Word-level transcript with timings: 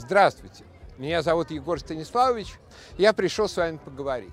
Здравствуйте, 0.00 0.64
меня 0.96 1.20
зовут 1.20 1.50
Егор 1.50 1.78
Станиславович, 1.78 2.54
я 2.96 3.12
пришел 3.12 3.50
с 3.50 3.56
вами 3.58 3.76
поговорить. 3.76 4.32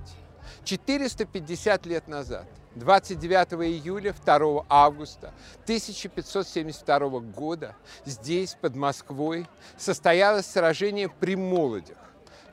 450 0.64 1.86
лет 1.86 2.08
назад, 2.08 2.46
29 2.76 3.54
июля, 3.66 4.14
2 4.14 4.66
августа 4.70 5.34
1572 5.64 7.20
года 7.20 7.76
здесь, 8.06 8.56
под 8.60 8.78
Москвой, 8.78 9.46
состоялось 9.78 10.46
сражение 10.46 11.10
при 11.10 11.36
Молодях, 11.36 11.98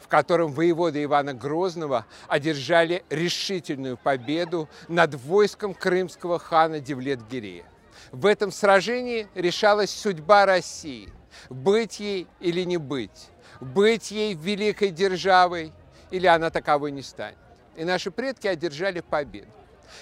в 0.01 0.09
котором 0.09 0.53
воеводы 0.53 1.05
Ивана 1.05 1.35
Грозного 1.35 2.07
одержали 2.27 3.05
решительную 3.11 3.97
победу 3.97 4.69
над 4.89 5.15
войском 5.15 5.73
крымского 5.73 6.41
хана 6.41 6.81
Девлет-Гирея. 6.81 7.65
В 8.11 8.27
этом 8.27 8.51
сражении 8.51 9.29
решалась 9.37 9.91
судьба 9.91 10.47
России– 10.47 11.13
быть 11.51 12.01
ей 12.01 12.27
или 12.41 12.65
не 12.65 12.77
быть, 12.77 13.29
быть 13.61 14.11
ей 14.11 14.35
великой 14.35 14.91
державой 14.91 15.73
или 16.11 16.27
она 16.27 16.51
таковой 16.51 16.93
не 16.93 17.03
станет. 17.03 17.39
И 17.77 17.85
наши 17.85 18.11
предки 18.11 18.47
одержали 18.47 19.01
победу. 19.01 19.49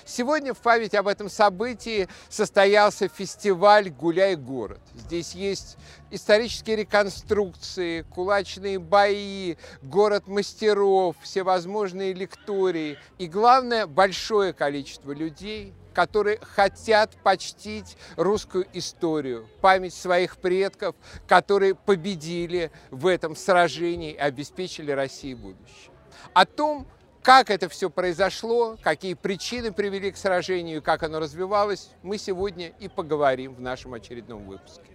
Сегодня 0.05 0.55
в 0.55 0.59
память 0.59 0.95
об 0.95 1.09
этом 1.09 1.29
событии 1.29 2.09
состоялся 2.29 3.09
фестиваль 3.09 3.91
«Гуляй 3.91 4.37
город». 4.37 4.81
Здесь 4.95 5.35
есть 5.35 5.77
исторические 6.11 6.77
реконструкции, 6.77 8.03
кулачные 8.03 8.79
бои, 8.79 9.57
город 9.83 10.27
мастеров, 10.29 11.17
всевозможные 11.23 12.13
лектории 12.13 12.99
и, 13.19 13.27
главное, 13.27 13.87
большое 13.87 14.53
количество 14.53 15.13
людей, 15.13 15.75
которые 15.93 16.39
хотят 16.41 17.17
почтить 17.23 17.97
русскую 18.17 18.67
историю, 18.73 19.47
память 19.61 19.95
своих 19.95 20.37
предков, 20.39 20.95
которые 21.27 21.75
победили 21.75 22.71
в 22.91 23.07
этом 23.07 23.37
сражении 23.37 24.13
и 24.13 24.17
обеспечили 24.17 24.91
России 24.91 25.35
будущее. 25.35 25.93
О 26.35 26.47
том, 26.47 26.87
как 27.23 27.51
это 27.51 27.69
все 27.69 27.89
произошло, 27.89 28.77
какие 28.83 29.15
причины 29.15 29.73
привели 29.73 30.11
к 30.11 30.17
сражению, 30.17 30.83
как 30.83 31.03
оно 31.03 31.21
развивалось, 31.21 31.91
мы 32.03 32.19
сегодня 32.19 32.69
и 32.81 32.89
поговорим 32.89 33.55
в 33.55 33.61
нашем 33.61 33.95
очередном 33.95 34.45
выпуске. 34.45 34.92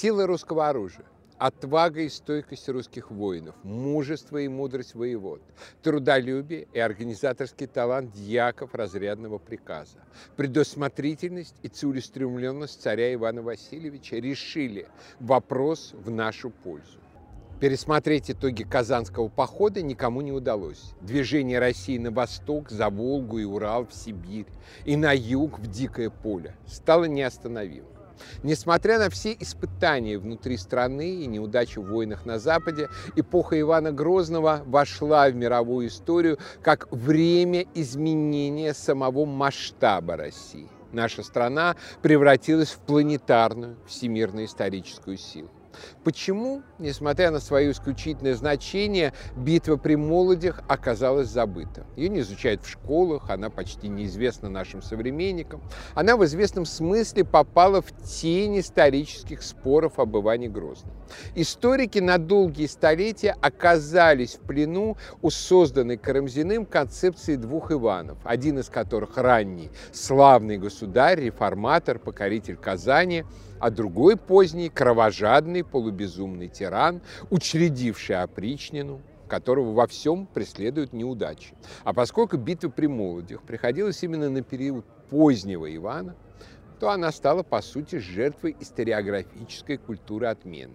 Силы 0.00 0.24
русского 0.24 0.70
оружия, 0.70 1.04
отвага 1.36 2.00
и 2.00 2.08
стойкость 2.08 2.70
русских 2.70 3.10
воинов, 3.10 3.54
мужество 3.62 4.38
и 4.38 4.48
мудрость 4.48 4.94
воевод, 4.94 5.42
трудолюбие 5.82 6.68
и 6.72 6.78
организаторский 6.78 7.66
талант 7.66 8.10
дьяков 8.12 8.74
разрядного 8.74 9.36
приказа, 9.36 9.98
предусмотрительность 10.36 11.54
и 11.62 11.68
целеустремленность 11.68 12.80
царя 12.80 13.12
Ивана 13.12 13.42
Васильевича 13.42 14.16
решили 14.16 14.88
вопрос 15.18 15.92
в 15.92 16.10
нашу 16.10 16.48
пользу. 16.48 16.98
Пересмотреть 17.60 18.30
итоги 18.30 18.62
Казанского 18.62 19.28
похода 19.28 19.82
никому 19.82 20.22
не 20.22 20.32
удалось. 20.32 20.94
Движение 21.02 21.58
России 21.58 21.98
на 21.98 22.10
восток, 22.10 22.70
за 22.70 22.88
Волгу 22.88 23.38
и 23.38 23.44
Урал, 23.44 23.86
в 23.86 23.92
Сибирь, 23.92 24.46
и 24.86 24.96
на 24.96 25.12
юг, 25.12 25.58
в 25.58 25.66
Дикое 25.66 26.08
поле, 26.08 26.56
стало 26.66 27.04
неостановимым. 27.04 27.99
Несмотря 28.42 28.98
на 28.98 29.10
все 29.10 29.36
испытания 29.38 30.18
внутри 30.18 30.56
страны 30.56 31.22
и 31.22 31.26
неудачи 31.26 31.78
в 31.78 31.88
войнах 31.88 32.26
на 32.26 32.38
Западе, 32.38 32.88
эпоха 33.16 33.58
Ивана 33.60 33.92
Грозного 33.92 34.62
вошла 34.66 35.28
в 35.28 35.34
мировую 35.34 35.88
историю 35.88 36.38
как 36.62 36.90
время 36.90 37.66
изменения 37.74 38.74
самого 38.74 39.24
масштаба 39.24 40.16
России. 40.16 40.68
Наша 40.92 41.22
страна 41.22 41.76
превратилась 42.02 42.70
в 42.70 42.78
планетарную 42.80 43.76
всемирно 43.86 44.44
историческую 44.44 45.16
силу. 45.16 45.50
Почему, 46.04 46.62
несмотря 46.78 47.30
на 47.30 47.40
свое 47.40 47.70
исключительное 47.72 48.34
значение, 48.34 49.12
битва 49.36 49.76
при 49.76 49.96
Молодях 49.96 50.62
оказалась 50.68 51.28
забыта? 51.28 51.86
Ее 51.96 52.08
не 52.08 52.20
изучают 52.20 52.62
в 52.62 52.68
школах, 52.68 53.30
она 53.30 53.50
почти 53.50 53.88
неизвестна 53.88 54.48
нашим 54.48 54.82
современникам. 54.82 55.62
Она 55.94 56.16
в 56.16 56.24
известном 56.24 56.64
смысле 56.64 57.24
попала 57.24 57.82
в 57.82 57.92
тень 58.02 58.60
исторических 58.60 59.42
споров 59.42 59.98
об 59.98 60.16
Иване 60.16 60.48
Грозном. 60.48 60.92
Историки 61.34 61.98
на 61.98 62.18
долгие 62.18 62.66
столетия 62.66 63.36
оказались 63.40 64.36
в 64.36 64.40
плену 64.40 64.96
у 65.22 65.30
созданной 65.30 65.96
Карамзиным 65.96 66.66
концепции 66.66 67.36
двух 67.36 67.72
Иванов, 67.72 68.18
один 68.24 68.58
из 68.58 68.68
которых 68.68 69.16
ранний 69.16 69.70
славный 69.92 70.58
государь, 70.58 71.20
реформатор, 71.20 71.98
покоритель 71.98 72.56
Казани– 72.56 73.24
а 73.60 73.70
другой 73.70 74.16
поздний, 74.16 74.70
кровожадный, 74.70 75.62
полубезумный 75.62 76.48
тиран, 76.48 77.02
учредивший 77.28 78.16
опричнину, 78.16 79.00
которого 79.28 79.72
во 79.72 79.86
всем 79.86 80.26
преследуют 80.26 80.92
неудачи. 80.92 81.54
А 81.84 81.92
поскольку 81.92 82.36
битва 82.36 82.70
при 82.70 82.86
Молодях 82.86 83.42
приходилась 83.42 84.02
именно 84.02 84.28
на 84.28 84.42
период 84.42 84.84
позднего 85.10 85.72
Ивана, 85.74 86.16
то 86.80 86.88
она 86.90 87.12
стала, 87.12 87.42
по 87.42 87.60
сути, 87.60 87.96
жертвой 87.96 88.56
историографической 88.58 89.76
культуры 89.76 90.26
отмены. 90.26 90.74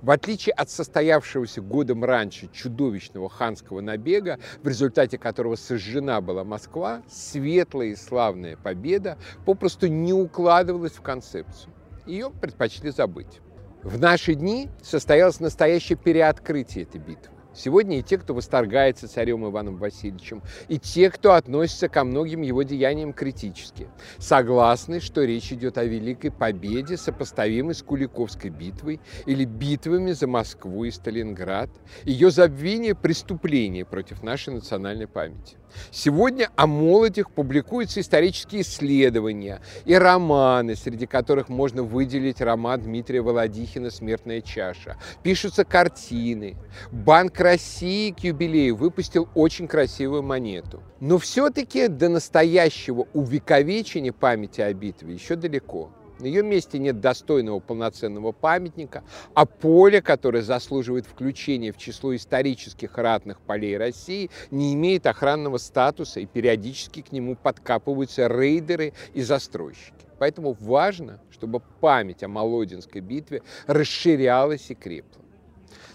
В 0.00 0.10
отличие 0.10 0.52
от 0.52 0.70
состоявшегося 0.70 1.60
годом 1.60 2.04
раньше 2.04 2.48
чудовищного 2.52 3.28
ханского 3.28 3.80
набега, 3.80 4.38
в 4.62 4.68
результате 4.68 5.18
которого 5.18 5.56
сожжена 5.56 6.20
была 6.20 6.44
Москва, 6.44 7.02
светлая 7.08 7.88
и 7.88 7.96
славная 7.96 8.56
победа 8.56 9.18
попросту 9.44 9.88
не 9.88 10.12
укладывалась 10.12 10.92
в 10.92 11.02
концепцию 11.02 11.72
ее 12.10 12.30
предпочли 12.30 12.90
забыть. 12.90 13.40
В 13.82 13.98
наши 13.98 14.34
дни 14.34 14.68
состоялось 14.82 15.40
настоящее 15.40 15.96
переоткрытие 15.96 16.84
этой 16.84 17.00
битвы. 17.00 17.32
Сегодня 17.54 17.98
и 17.98 18.02
те, 18.02 18.16
кто 18.16 18.32
восторгается 18.32 19.08
царем 19.08 19.48
Иваном 19.48 19.76
Васильевичем, 19.76 20.42
и 20.68 20.78
те, 20.78 21.10
кто 21.10 21.34
относится 21.34 21.88
ко 21.88 22.04
многим 22.04 22.42
его 22.42 22.62
деяниям 22.62 23.12
критически, 23.12 23.88
согласны, 24.18 25.00
что 25.00 25.24
речь 25.24 25.52
идет 25.52 25.76
о 25.76 25.84
великой 25.84 26.30
победе, 26.30 26.96
сопоставимой 26.96 27.74
с 27.74 27.82
Куликовской 27.82 28.50
битвой 28.50 29.00
или 29.26 29.44
битвами 29.44 30.12
за 30.12 30.26
Москву 30.26 30.84
и 30.84 30.90
Сталинград, 30.90 31.70
ее 32.04 32.30
забвение– 32.30 32.94
преступление 33.00 33.84
против 33.84 34.22
нашей 34.22 34.54
национальной 34.54 35.08
памяти. 35.08 35.56
Сегодня 35.90 36.50
о 36.56 36.66
молодях 36.66 37.30
публикуются 37.30 38.00
исторические 38.00 38.62
исследования 38.62 39.60
и 39.84 39.94
романы, 39.94 40.74
среди 40.74 41.06
которых 41.06 41.48
можно 41.48 41.82
выделить 41.82 42.40
роман 42.40 42.80
Дмитрия 42.80 43.22
Володихина 43.22 43.90
«Смертная 43.90 44.40
чаша». 44.40 44.96
Пишутся 45.22 45.64
картины. 45.64 46.56
Банк 46.90 47.39
России 47.40 48.10
к 48.10 48.20
юбилею 48.20 48.76
выпустил 48.76 49.28
очень 49.34 49.66
красивую 49.66 50.22
монету. 50.22 50.82
Но 51.00 51.18
все-таки 51.18 51.88
до 51.88 52.08
настоящего 52.08 53.08
увековечения 53.14 54.12
памяти 54.12 54.60
о 54.60 54.72
битве 54.74 55.14
еще 55.14 55.36
далеко. 55.36 55.90
На 56.18 56.26
ее 56.26 56.42
месте 56.42 56.78
нет 56.78 57.00
достойного 57.00 57.60
полноценного 57.60 58.32
памятника, 58.32 59.02
а 59.34 59.46
поле, 59.46 60.02
которое 60.02 60.42
заслуживает 60.42 61.06
включения 61.06 61.72
в 61.72 61.78
число 61.78 62.14
исторических 62.14 62.98
ратных 62.98 63.40
полей 63.40 63.78
России, 63.78 64.30
не 64.50 64.74
имеет 64.74 65.06
охранного 65.06 65.56
статуса 65.56 66.20
и 66.20 66.26
периодически 66.26 67.00
к 67.00 67.10
нему 67.10 67.36
подкапываются 67.36 68.26
рейдеры 68.26 68.92
и 69.14 69.22
застройщики. 69.22 69.94
Поэтому 70.18 70.54
важно, 70.60 71.20
чтобы 71.30 71.60
память 71.80 72.22
о 72.22 72.28
Молодинской 72.28 73.00
битве 73.00 73.42
расширялась 73.66 74.70
и 74.70 74.74
крепла. 74.74 75.22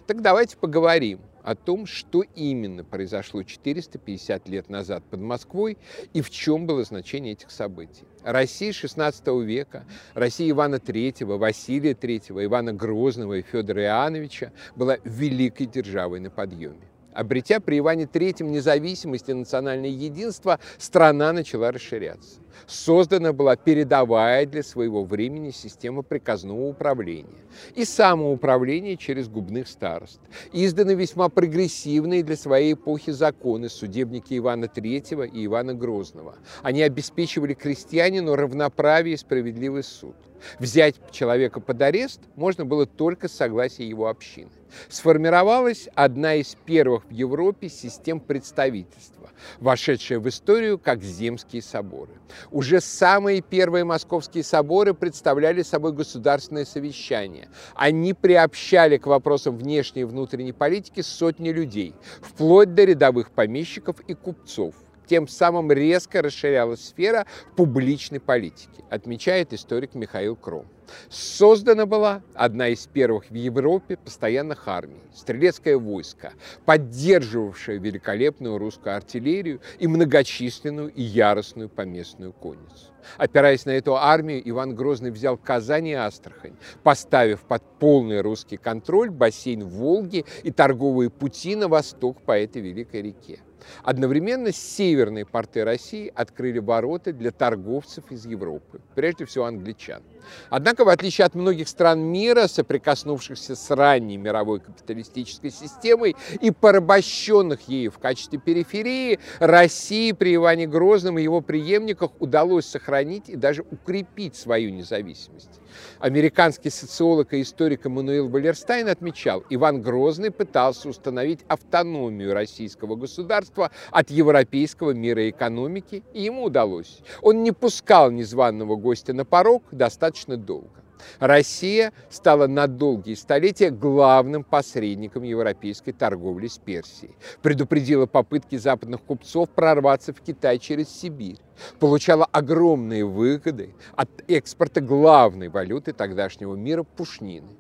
Так 0.08 0.24
давайте 0.24 0.58
поговорим 0.58 1.20
о 1.46 1.54
том, 1.54 1.86
что 1.86 2.24
именно 2.36 2.84
произошло 2.84 3.44
450 3.44 4.50
лет 4.50 4.70
назад 4.70 5.04
под 5.04 5.22
Москвой 5.22 5.78
и 6.12 6.22
в 6.22 6.32
чем 6.32 6.66
было 6.66 6.84
значение 6.84 7.34
этих 7.34 7.52
событий. 7.52 8.04
Россия 8.24 8.72
XVI 8.72 9.44
века, 9.44 9.86
Россия 10.16 10.50
Ивана 10.50 10.76
III, 10.76 11.38
Василия 11.38 11.94
III, 11.94 12.44
Ивана 12.46 12.74
Грозного 12.74 13.36
и 13.36 13.44
Федора 13.44 13.84
Иоанновича 13.84 14.52
была 14.76 14.98
великой 15.04 15.68
державой 15.68 16.20
на 16.20 16.32
подъеме. 16.32 16.82
Обретя 17.14 17.60
при 17.60 17.78
Иване 17.78 18.06
III 18.06 18.44
независимость 18.44 19.30
и 19.30 19.34
национальное 19.34 19.90
единство, 19.90 20.60
страна 20.80 21.32
начала 21.32 21.72
расширяться. 21.72 22.40
Создана 22.68 23.34
была 23.34 23.56
передовая 23.56 24.46
для 24.46 24.64
своего 24.64 25.04
времени 25.04 25.52
система 25.52 26.02
приказного 26.02 26.68
управления 26.68 27.44
и 27.76 27.86
самоуправления 27.86 28.96
через 28.96 29.28
губных 29.28 29.68
старост. 29.68 30.20
Изданы 30.52 30.96
весьма 30.96 31.30
прогрессивные 31.30 32.24
для 32.24 32.36
своей 32.36 32.74
эпохи 32.74 33.12
законы 33.12 33.70
судебники 33.70 34.38
Ивана 34.38 34.66
III 34.66 35.30
и 35.30 35.46
Ивана 35.46 35.74
Грозного. 35.74 36.36
Они 36.62 36.82
обеспечивали 36.82 37.54
крестьянину 37.54 38.36
равноправие 38.36 39.16
и 39.16 39.18
справедливый 39.18 39.84
суд. 39.84 40.16
Взять 40.60 40.96
человека 41.12 41.60
под 41.60 41.82
арест 41.82 42.22
можно 42.36 42.66
было 42.66 42.86
только 42.86 43.28
с 43.28 43.34
согласия 43.34 43.88
его 43.88 44.08
общины. 44.08 44.52
Сформировалась 44.90 45.88
одна 45.96 46.36
из 46.36 46.56
первых 46.66 47.06
в 47.06 47.12
Европе 47.12 47.70
систем 47.70 48.20
представительства, 48.20 49.30
вошедшая 49.60 50.20
в 50.20 50.28
историю 50.28 50.78
как 50.78 51.02
земские 51.02 51.62
соборы. 51.62 52.12
Уже 52.52 52.82
самые 52.82 53.42
первые 53.42 53.84
московские 53.84 54.44
соборы 54.44 54.94
представляли 54.94 55.62
собой 55.62 55.94
государственное 55.94 56.66
совещание. 56.66 57.50
Они 57.76 58.14
приобщали 58.14 58.98
к 58.98 59.08
вопросам 59.08 59.58
внешней 59.58 60.02
и 60.02 60.06
внутренней 60.06 60.54
политики 60.54 61.02
сотни 61.02 61.50
людей, 61.50 61.94
вплоть 62.22 62.74
до 62.74 62.84
рядовых 62.84 63.32
помещиков 63.32 64.00
и 64.02 64.14
купцов 64.14 64.76
тем 65.06 65.28
самым 65.28 65.72
резко 65.72 66.22
расширялась 66.22 66.86
сфера 66.86 67.26
публичной 67.56 68.20
политики, 68.20 68.84
отмечает 68.90 69.54
историк 69.54 69.96
Михаил 69.96 70.36
Кром. 70.36 70.66
Создана 71.10 71.86
была 71.86 72.22
одна 72.34 72.70
из 72.70 72.86
первых 72.88 73.30
в 73.30 73.34
Европе 73.34 73.98
постоянных 73.98 74.68
армий, 74.68 75.02
стрелецкое 75.14 75.78
войско, 75.78 76.34
поддерживавшее 76.66 77.80
великолепную 77.80 78.58
русскую 78.58 78.96
артиллерию 78.96 79.62
и 79.80 79.88
многочисленную 79.88 80.90
и 80.90 81.02
яростную 81.02 81.70
поместную 81.70 82.34
конницу. 82.34 82.92
Опираясь 83.18 83.66
на 83.66 83.72
эту 83.72 83.96
армию, 83.96 84.42
Иван 84.50 84.76
Грозный 84.76 85.12
взял 85.12 85.38
Казань 85.38 85.88
и 85.88 85.94
Астрахань, 85.94 86.56
поставив 86.84 87.42
под 87.42 87.64
полный 87.80 88.22
русский 88.22 88.58
контроль 88.58 89.12
бассейн 89.12 89.64
Волги 89.64 90.26
и 90.44 90.52
торговые 90.52 91.10
пути 91.10 91.56
на 91.56 91.68
восток 91.68 92.22
по 92.22 92.38
этой 92.38 92.62
великой 92.62 93.04
реке. 93.04 93.40
Одновременно 93.84 94.52
северные 94.52 95.26
порты 95.26 95.64
России 95.64 96.12
открыли 96.14 96.60
ворота 96.60 97.14
для 97.14 97.32
торговцев 97.32 98.12
из 98.12 98.26
Европы, 98.26 98.82
прежде 98.96 99.26
всего 99.26 99.46
англичан. 99.46 100.02
Однако, 100.50 100.86
в 100.86 100.90
отличие 100.90 101.26
от 101.26 101.36
многих 101.36 101.68
стран 101.68 102.00
мира, 102.00 102.48
соприкоснувшихся 102.48 103.56
с 103.56 103.72
ранней 103.72 104.18
мировой 104.18 104.60
капиталистической 104.60 105.52
системой 105.52 106.16
и 106.42 106.52
порабощенных 106.52 107.68
ею 107.68 107.92
в 107.92 108.00
качестве 108.00 108.40
периферии, 108.40 109.20
России 109.40 110.12
при 110.12 110.36
Иване 110.36 110.68
Грозном 110.68 111.20
и 111.20 111.24
его 111.24 111.42
преемниках 111.42 112.12
удалось 112.20 112.66
сохранить 112.66 113.30
и 113.30 113.36
даже 113.36 113.64
укрепить 113.70 114.36
свою 114.36 114.72
независимость. 114.72 115.62
Американский 116.00 116.70
социолог 116.70 117.34
и 117.34 117.42
историк 117.42 117.86
Эммануил 117.86 118.28
Валерстайн 118.28 118.88
отмечал, 118.88 119.44
Иван 119.50 119.82
Грозный 119.82 120.32
пытался 120.32 120.90
установить 120.90 121.42
автономию 121.48 122.34
российского 122.34 122.96
государства 122.96 123.72
от 123.92 124.10
европейского 124.12 124.92
мира 124.92 125.30
экономики, 125.30 126.04
и 126.14 126.24
ему 126.24 126.44
удалось. 126.44 127.00
Он 127.22 127.44
не 127.44 127.52
пускал 127.52 128.12
незваного 128.12 128.76
гостя 128.76 129.14
на 129.14 129.26
порог 129.26 129.64
достаточно 129.72 130.38
долго. 130.38 130.75
Россия 131.20 131.94
стала 132.10 132.48
на 132.48 132.68
долгие 132.68 133.16
столетия 133.16 133.70
главным 133.70 134.44
посредником 134.44 135.24
европейской 135.24 135.92
торговли 135.92 136.48
с 136.48 136.58
Персией, 136.58 137.16
предупредила 137.42 138.06
попытки 138.06 138.58
западных 138.58 139.02
купцов 139.02 139.50
прорваться 139.50 140.14
в 140.14 140.22
Китай 140.22 140.60
через 140.60 140.90
Сибирь, 140.90 141.40
получала 141.80 142.26
огромные 142.26 143.06
выгоды 143.06 143.76
от 143.96 144.10
экспорта 144.28 144.82
главной 144.82 145.50
валюты 145.50 145.94
тогдашнего 145.94 146.56
мира– 146.56 146.84
пушнины. 146.98 147.56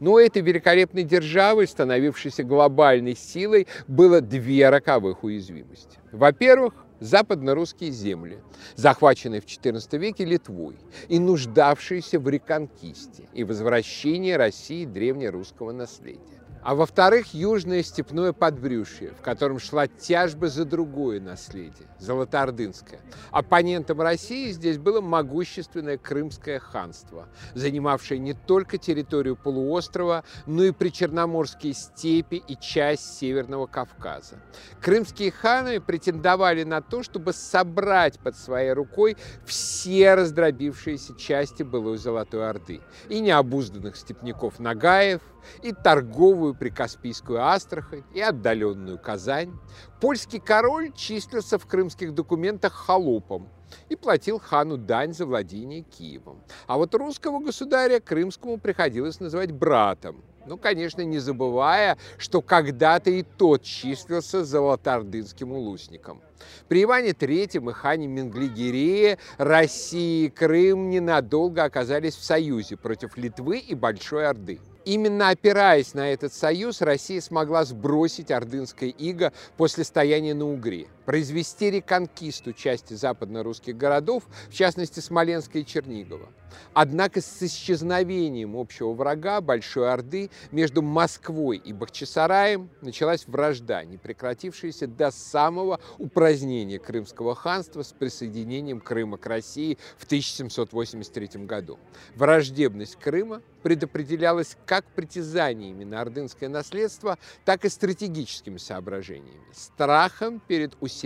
Но 0.00 0.18
этой 0.18 0.42
великолепной 0.42 1.04
державой, 1.04 1.66
становившейся 1.66 2.42
глобальной 2.42 3.16
силой, 3.16 3.66
было 3.86 4.20
две 4.20 4.68
роковых 4.68 5.24
уязвимости. 5.24 5.98
Во-первых, 6.12 6.74
западно-русские 7.00 7.90
земли, 7.90 8.38
захваченные 8.76 9.40
в 9.40 9.46
XIV 9.46 9.98
веке 9.98 10.24
Литвой 10.24 10.76
и 11.08 11.18
нуждавшиеся 11.18 12.18
в 12.18 12.28
реконкисте 12.28 13.28
и 13.32 13.44
возвращении 13.44 14.32
России 14.32 14.84
древнерусского 14.84 15.72
наследия 15.72 16.37
а 16.62 16.74
во-вторых, 16.74 17.34
южное 17.34 17.82
степное 17.82 18.32
подбрюшье, 18.32 19.12
в 19.18 19.22
котором 19.22 19.58
шла 19.58 19.86
тяжба 19.86 20.48
за 20.48 20.64
другое 20.64 21.20
наследие, 21.20 21.88
золотоордынское. 21.98 23.00
Оппонентом 23.30 24.00
России 24.00 24.50
здесь 24.50 24.78
было 24.78 25.00
могущественное 25.00 25.98
Крымское 25.98 26.58
ханство, 26.58 27.28
занимавшее 27.54 28.18
не 28.18 28.34
только 28.34 28.78
территорию 28.78 29.36
полуострова, 29.36 30.24
но 30.46 30.64
и 30.64 30.72
причерноморские 30.72 31.74
степи 31.74 32.36
и 32.36 32.56
часть 32.56 33.18
Северного 33.18 33.66
Кавказа. 33.66 34.36
Крымские 34.80 35.30
ханы 35.30 35.80
претендовали 35.80 36.64
на 36.64 36.80
то, 36.80 37.02
чтобы 37.02 37.32
собрать 37.32 38.18
под 38.18 38.36
своей 38.36 38.72
рукой 38.72 39.16
все 39.44 40.14
раздробившиеся 40.14 41.16
части 41.16 41.62
былой 41.62 41.98
Золотой 41.98 42.48
Орды 42.48 42.80
и 43.08 43.20
необузданных 43.20 43.96
степняков 43.96 44.58
Нагаев, 44.58 45.20
и 45.62 45.72
торговую 45.72 46.47
прикаспийскую 46.54 47.44
Астрахань, 47.44 48.04
и 48.14 48.20
отдаленную 48.20 48.98
Казань. 48.98 49.58
Польский 50.00 50.40
король 50.40 50.92
числился 50.92 51.58
в 51.58 51.66
крымских 51.66 52.14
документах 52.14 52.72
холопом 52.72 53.48
и 53.88 53.96
платил 53.96 54.38
хану 54.38 54.76
дань 54.76 55.12
за 55.12 55.26
владение 55.26 55.82
Киевом. 55.82 56.42
А 56.66 56.76
вот 56.76 56.94
русского 56.94 57.38
государя 57.38 58.00
крымскому 58.00 58.58
приходилось 58.58 59.20
называть 59.20 59.52
братом. 59.52 60.22
Ну, 60.46 60.56
конечно, 60.56 61.02
не 61.02 61.18
забывая, 61.18 61.98
что 62.16 62.40
когда-то 62.40 63.10
и 63.10 63.22
тот 63.22 63.62
числился 63.62 64.46
золотоордынским 64.46 65.52
улусником. 65.52 66.22
При 66.68 66.84
Иване 66.84 67.10
III 67.10 67.70
и 67.70 67.72
хане 67.74 68.06
Менглигерее 68.06 69.18
Россия 69.36 70.26
и 70.26 70.30
Крым 70.30 70.88
ненадолго 70.88 71.64
оказались 71.64 72.14
в 72.14 72.24
союзе 72.24 72.78
против 72.78 73.18
Литвы 73.18 73.58
и 73.58 73.74
Большой 73.74 74.26
Орды. 74.26 74.60
Именно 74.88 75.28
опираясь 75.28 75.92
на 75.92 76.14
этот 76.14 76.32
союз, 76.32 76.80
Россия 76.80 77.20
смогла 77.20 77.66
сбросить 77.66 78.30
ордынское 78.30 78.88
иго 78.88 79.34
после 79.58 79.84
стояния 79.84 80.32
на 80.32 80.46
Угре, 80.46 80.86
произвести 81.08 81.70
реконкисту 81.70 82.52
части 82.52 82.92
западно-русских 82.92 83.78
городов, 83.78 84.24
в 84.50 84.52
частности 84.52 85.00
Смоленска 85.00 85.58
и 85.58 85.64
Чернигова. 85.64 86.28
Однако 86.74 87.20
с 87.20 87.42
исчезновением 87.42 88.56
общего 88.56 88.92
врага 88.92 89.40
Большой 89.40 89.90
Орды 89.90 90.30
между 90.50 90.82
Москвой 90.82 91.56
и 91.56 91.72
Бахчисараем 91.72 92.68
началась 92.82 93.26
вражда, 93.26 93.84
не 93.84 93.96
прекратившаяся 93.96 94.86
до 94.86 95.10
самого 95.10 95.80
упразднения 95.98 96.78
Крымского 96.78 97.34
ханства 97.34 97.82
с 97.82 97.92
присоединением 97.92 98.80
Крыма 98.80 99.16
к 99.16 99.26
России 99.26 99.78
в 99.96 100.04
1783 100.04 101.44
году. 101.46 101.78
Враждебность 102.16 102.96
Крыма 102.96 103.42
предопределялась 103.62 104.56
как 104.66 104.84
притязаниями 104.94 105.84
на 105.84 106.00
ордынское 106.00 106.48
наследство, 106.48 107.18
так 107.44 107.64
и 107.64 107.68
стратегическими 107.68 108.58
соображениями, 108.58 109.44
страхом 109.52 110.40
перед 110.46 110.76
усилением 110.80 110.97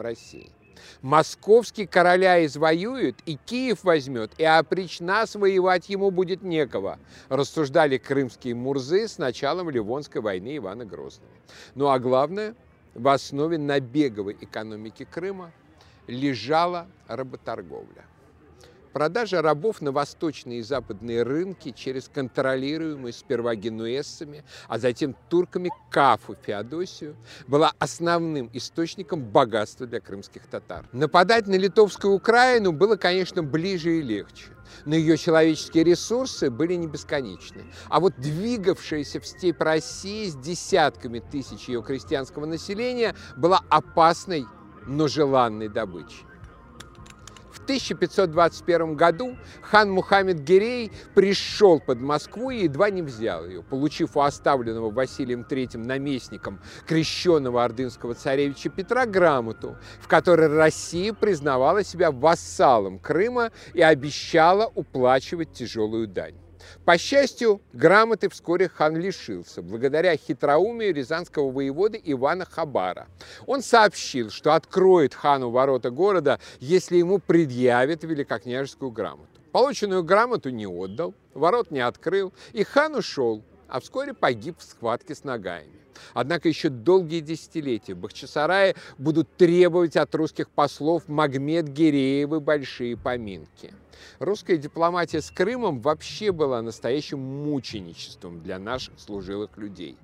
России. 0.00 0.50
Московский 1.02 1.86
короля 1.86 2.44
извоюет, 2.44 3.16
и 3.26 3.36
Киев 3.36 3.84
возьмет, 3.84 4.32
и 4.38 4.44
опричь 4.44 5.00
нас 5.00 5.34
воевать 5.34 5.88
ему 5.88 6.10
будет 6.10 6.42
некого, 6.42 6.98
рассуждали 7.28 7.98
крымские 7.98 8.54
мурзы 8.54 9.08
с 9.08 9.18
началом 9.18 9.70
Ливонской 9.70 10.20
войны 10.20 10.56
Ивана 10.56 10.84
Грозного. 10.84 11.32
Ну 11.74 11.88
а 11.88 11.98
главное, 11.98 12.54
в 12.94 13.08
основе 13.08 13.58
набеговой 13.58 14.36
экономики 14.40 15.06
Крыма 15.10 15.52
лежала 16.06 16.86
работорговля. 17.08 18.04
Продажа 18.96 19.42
рабов 19.42 19.82
на 19.82 19.92
восточные 19.92 20.60
и 20.60 20.62
западные 20.62 21.22
рынки 21.22 21.70
через 21.70 22.08
контролируемую 22.08 23.12
сперва 23.12 23.54
генуэзцами, 23.54 24.42
а 24.68 24.78
затем 24.78 25.14
турками 25.28 25.70
Кафу 25.90 26.34
Феодосию 26.34 27.14
была 27.46 27.72
основным 27.78 28.48
источником 28.54 29.22
богатства 29.22 29.86
для 29.86 30.00
крымских 30.00 30.46
татар. 30.46 30.88
Нападать 30.92 31.46
на 31.46 31.56
литовскую 31.56 32.14
Украину 32.14 32.72
было, 32.72 32.96
конечно, 32.96 33.42
ближе 33.42 33.98
и 33.98 34.00
легче 34.00 34.44
но 34.84 34.96
ее 34.96 35.16
человеческие 35.16 35.84
ресурсы 35.84 36.50
были 36.50 36.74
не 36.74 36.86
бесконечны. 36.86 37.66
А 37.88 38.00
вот 38.00 38.14
двигавшаяся 38.16 39.20
в 39.20 39.26
степь 39.26 39.60
России 39.60 40.28
с 40.28 40.34
десятками 40.34 41.20
тысяч 41.20 41.68
ее 41.68 41.82
крестьянского 41.82 42.46
населения 42.46 43.14
была 43.36 43.60
опасной, 43.68 44.46
но 44.86 45.06
желанной 45.06 45.68
добычей. 45.68 46.25
1521 47.66 48.94
году 48.94 49.36
хан 49.60 49.90
Мухаммед 49.90 50.44
Гирей 50.44 50.92
пришел 51.14 51.80
под 51.80 52.00
Москву 52.00 52.50
и 52.50 52.62
едва 52.62 52.90
не 52.90 53.02
взял 53.02 53.44
ее, 53.44 53.64
получив 53.64 54.16
у 54.16 54.20
оставленного 54.20 54.90
Василием 54.90 55.44
III 55.48 55.78
наместником 55.78 56.60
крещенного 56.86 57.64
ордынского 57.64 58.14
царевича 58.14 58.70
Петра 58.70 59.04
грамоту, 59.04 59.76
в 60.00 60.06
которой 60.06 60.46
Россия 60.46 61.12
признавала 61.12 61.82
себя 61.82 62.12
вассалом 62.12 63.00
Крыма 63.00 63.50
и 63.74 63.82
обещала 63.82 64.70
уплачивать 64.72 65.52
тяжелую 65.52 66.06
дань. 66.06 66.45
По 66.84 66.98
счастью, 66.98 67.60
грамоты 67.72 68.28
вскоре 68.28 68.68
хан 68.68 68.96
лишился, 68.96 69.62
благодаря 69.62 70.16
хитроумию 70.16 70.94
рязанского 70.94 71.50
воевода 71.50 71.98
Ивана 72.02 72.44
Хабара. 72.44 73.08
Он 73.46 73.62
сообщил, 73.62 74.30
что 74.30 74.54
откроет 74.54 75.14
хану 75.14 75.50
ворота 75.50 75.90
города, 75.90 76.40
если 76.60 76.96
ему 76.96 77.18
предъявят 77.18 78.04
великокняжескую 78.04 78.90
грамоту. 78.90 79.28
Полученную 79.52 80.04
грамоту 80.04 80.50
не 80.50 80.66
отдал, 80.66 81.14
ворот 81.32 81.70
не 81.70 81.80
открыл, 81.80 82.32
и 82.52 82.62
хан 82.62 82.94
ушел, 82.94 83.42
а 83.68 83.80
вскоре 83.80 84.12
погиб 84.12 84.58
в 84.58 84.62
схватке 84.62 85.14
с 85.14 85.24
ногами. 85.24 85.85
Однако 86.14 86.48
еще 86.48 86.68
долгие 86.68 87.20
десятилетия 87.20 87.94
Бахчисараи 87.94 88.74
будут 88.98 89.36
требовать 89.36 89.96
от 89.96 90.14
русских 90.14 90.50
послов 90.50 91.08
Магмед 91.08 91.68
Гиреевы 91.68 92.40
большие 92.40 92.96
поминки. 92.96 93.72
Русская 94.18 94.56
дипломатия 94.56 95.20
с 95.20 95.30
Крымом 95.30 95.80
вообще 95.80 96.32
была 96.32 96.62
настоящим 96.62 97.18
мученичеством 97.18 98.42
для 98.42 98.58
наших 98.58 98.98
служилых 98.98 99.56
людей. 99.56 99.96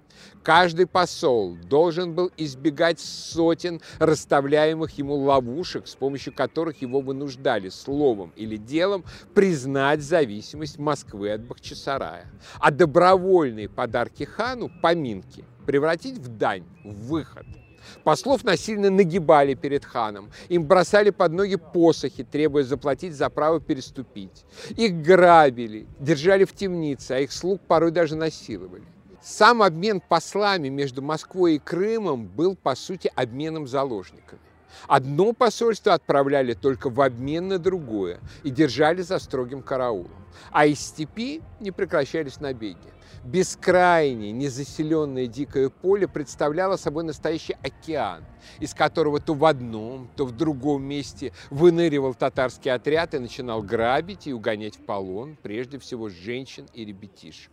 Каждый 0.42 0.86
посол 0.86 1.56
должен 1.56 2.14
был 2.14 2.30
избегать 2.36 3.00
сотен 3.00 3.80
расставляемых 3.98 4.90
ему 4.98 5.14
ловушек, 5.14 5.86
с 5.86 5.94
помощью 5.94 6.34
которых 6.34 6.82
его 6.82 7.00
вынуждали 7.00 7.70
словом 7.70 8.32
или 8.36 8.56
делом 8.56 9.04
признать 9.34 10.02
зависимость 10.02 10.78
Москвы 10.78 11.30
от 11.30 11.42
Бахчисарая. 11.42 12.30
А 12.60 12.70
добровольные 12.70 13.68
подарки 13.68 14.24
хану, 14.24 14.70
поминки, 14.82 15.44
превратить 15.66 16.18
в 16.18 16.28
дань, 16.28 16.64
в 16.84 17.08
выход– 17.08 17.46
Послов 18.04 18.44
насильно 18.44 18.90
нагибали 18.90 19.54
перед 19.54 19.84
ханом. 19.84 20.30
Им 20.48 20.64
бросали 20.64 21.10
под 21.10 21.32
ноги 21.32 21.56
посохи, 21.56 22.24
требуя 22.24 22.64
заплатить 22.64 23.14
за 23.14 23.28
право 23.30 23.60
переступить. 23.60 24.44
Их 24.76 25.02
грабили, 25.02 25.86
держали 26.00 26.44
в 26.44 26.52
темнице, 26.52 27.12
а 27.12 27.18
их 27.20 27.32
слуг 27.32 27.60
порой 27.66 27.90
даже 27.90 28.16
насиловали. 28.16 28.84
Сам 29.22 29.62
обмен 29.62 30.00
послами 30.00 30.68
между 30.68 31.00
Москвой 31.00 31.54
и 31.54 31.58
Крымом 31.58 32.26
был, 32.26 32.56
по 32.56 32.74
сути, 32.74 33.10
обменом 33.14 33.68
заложниками. 33.68 34.40
Одно 34.88 35.32
посольство 35.32 35.94
отправляли 35.94 36.54
только 36.54 36.90
в 36.90 37.00
обмен 37.00 37.48
на 37.48 37.58
другое 37.58 38.20
и 38.42 38.50
держали 38.50 39.02
за 39.02 39.18
строгим 39.18 39.62
караулом. 39.62 40.10
А 40.50 40.66
из 40.66 40.80
степи 40.80 41.42
не 41.60 41.70
прекращались 41.70 42.40
набеги. 42.40 42.92
Бескрайнее, 43.24 44.32
незаселенное 44.32 45.28
дикое 45.28 45.68
поле 45.68 46.08
представляло 46.08 46.76
собой 46.76 47.04
настоящий 47.04 47.54
океан, 47.62 48.24
из 48.58 48.74
которого 48.74 49.20
то 49.20 49.34
в 49.34 49.44
одном, 49.44 50.10
то 50.16 50.26
в 50.26 50.32
другом 50.32 50.82
месте 50.82 51.32
выныривал 51.48 52.14
татарский 52.14 52.72
отряд 52.72 53.14
и 53.14 53.18
начинал 53.18 53.62
грабить 53.62 54.26
и 54.26 54.32
угонять 54.32 54.76
в 54.76 54.84
полон, 54.84 55.36
прежде 55.40 55.78
всего, 55.78 56.08
женщин 56.08 56.66
и 56.74 56.84
ребятишек. 56.84 57.52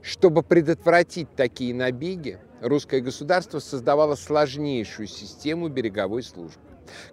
Чтобы 0.00 0.42
предотвратить 0.42 1.34
такие 1.36 1.74
набеги, 1.74 2.38
русское 2.60 3.00
государство 3.00 3.58
создавало 3.58 4.14
сложнейшую 4.14 5.06
систему 5.06 5.68
береговой 5.68 6.22
службы. 6.22 6.60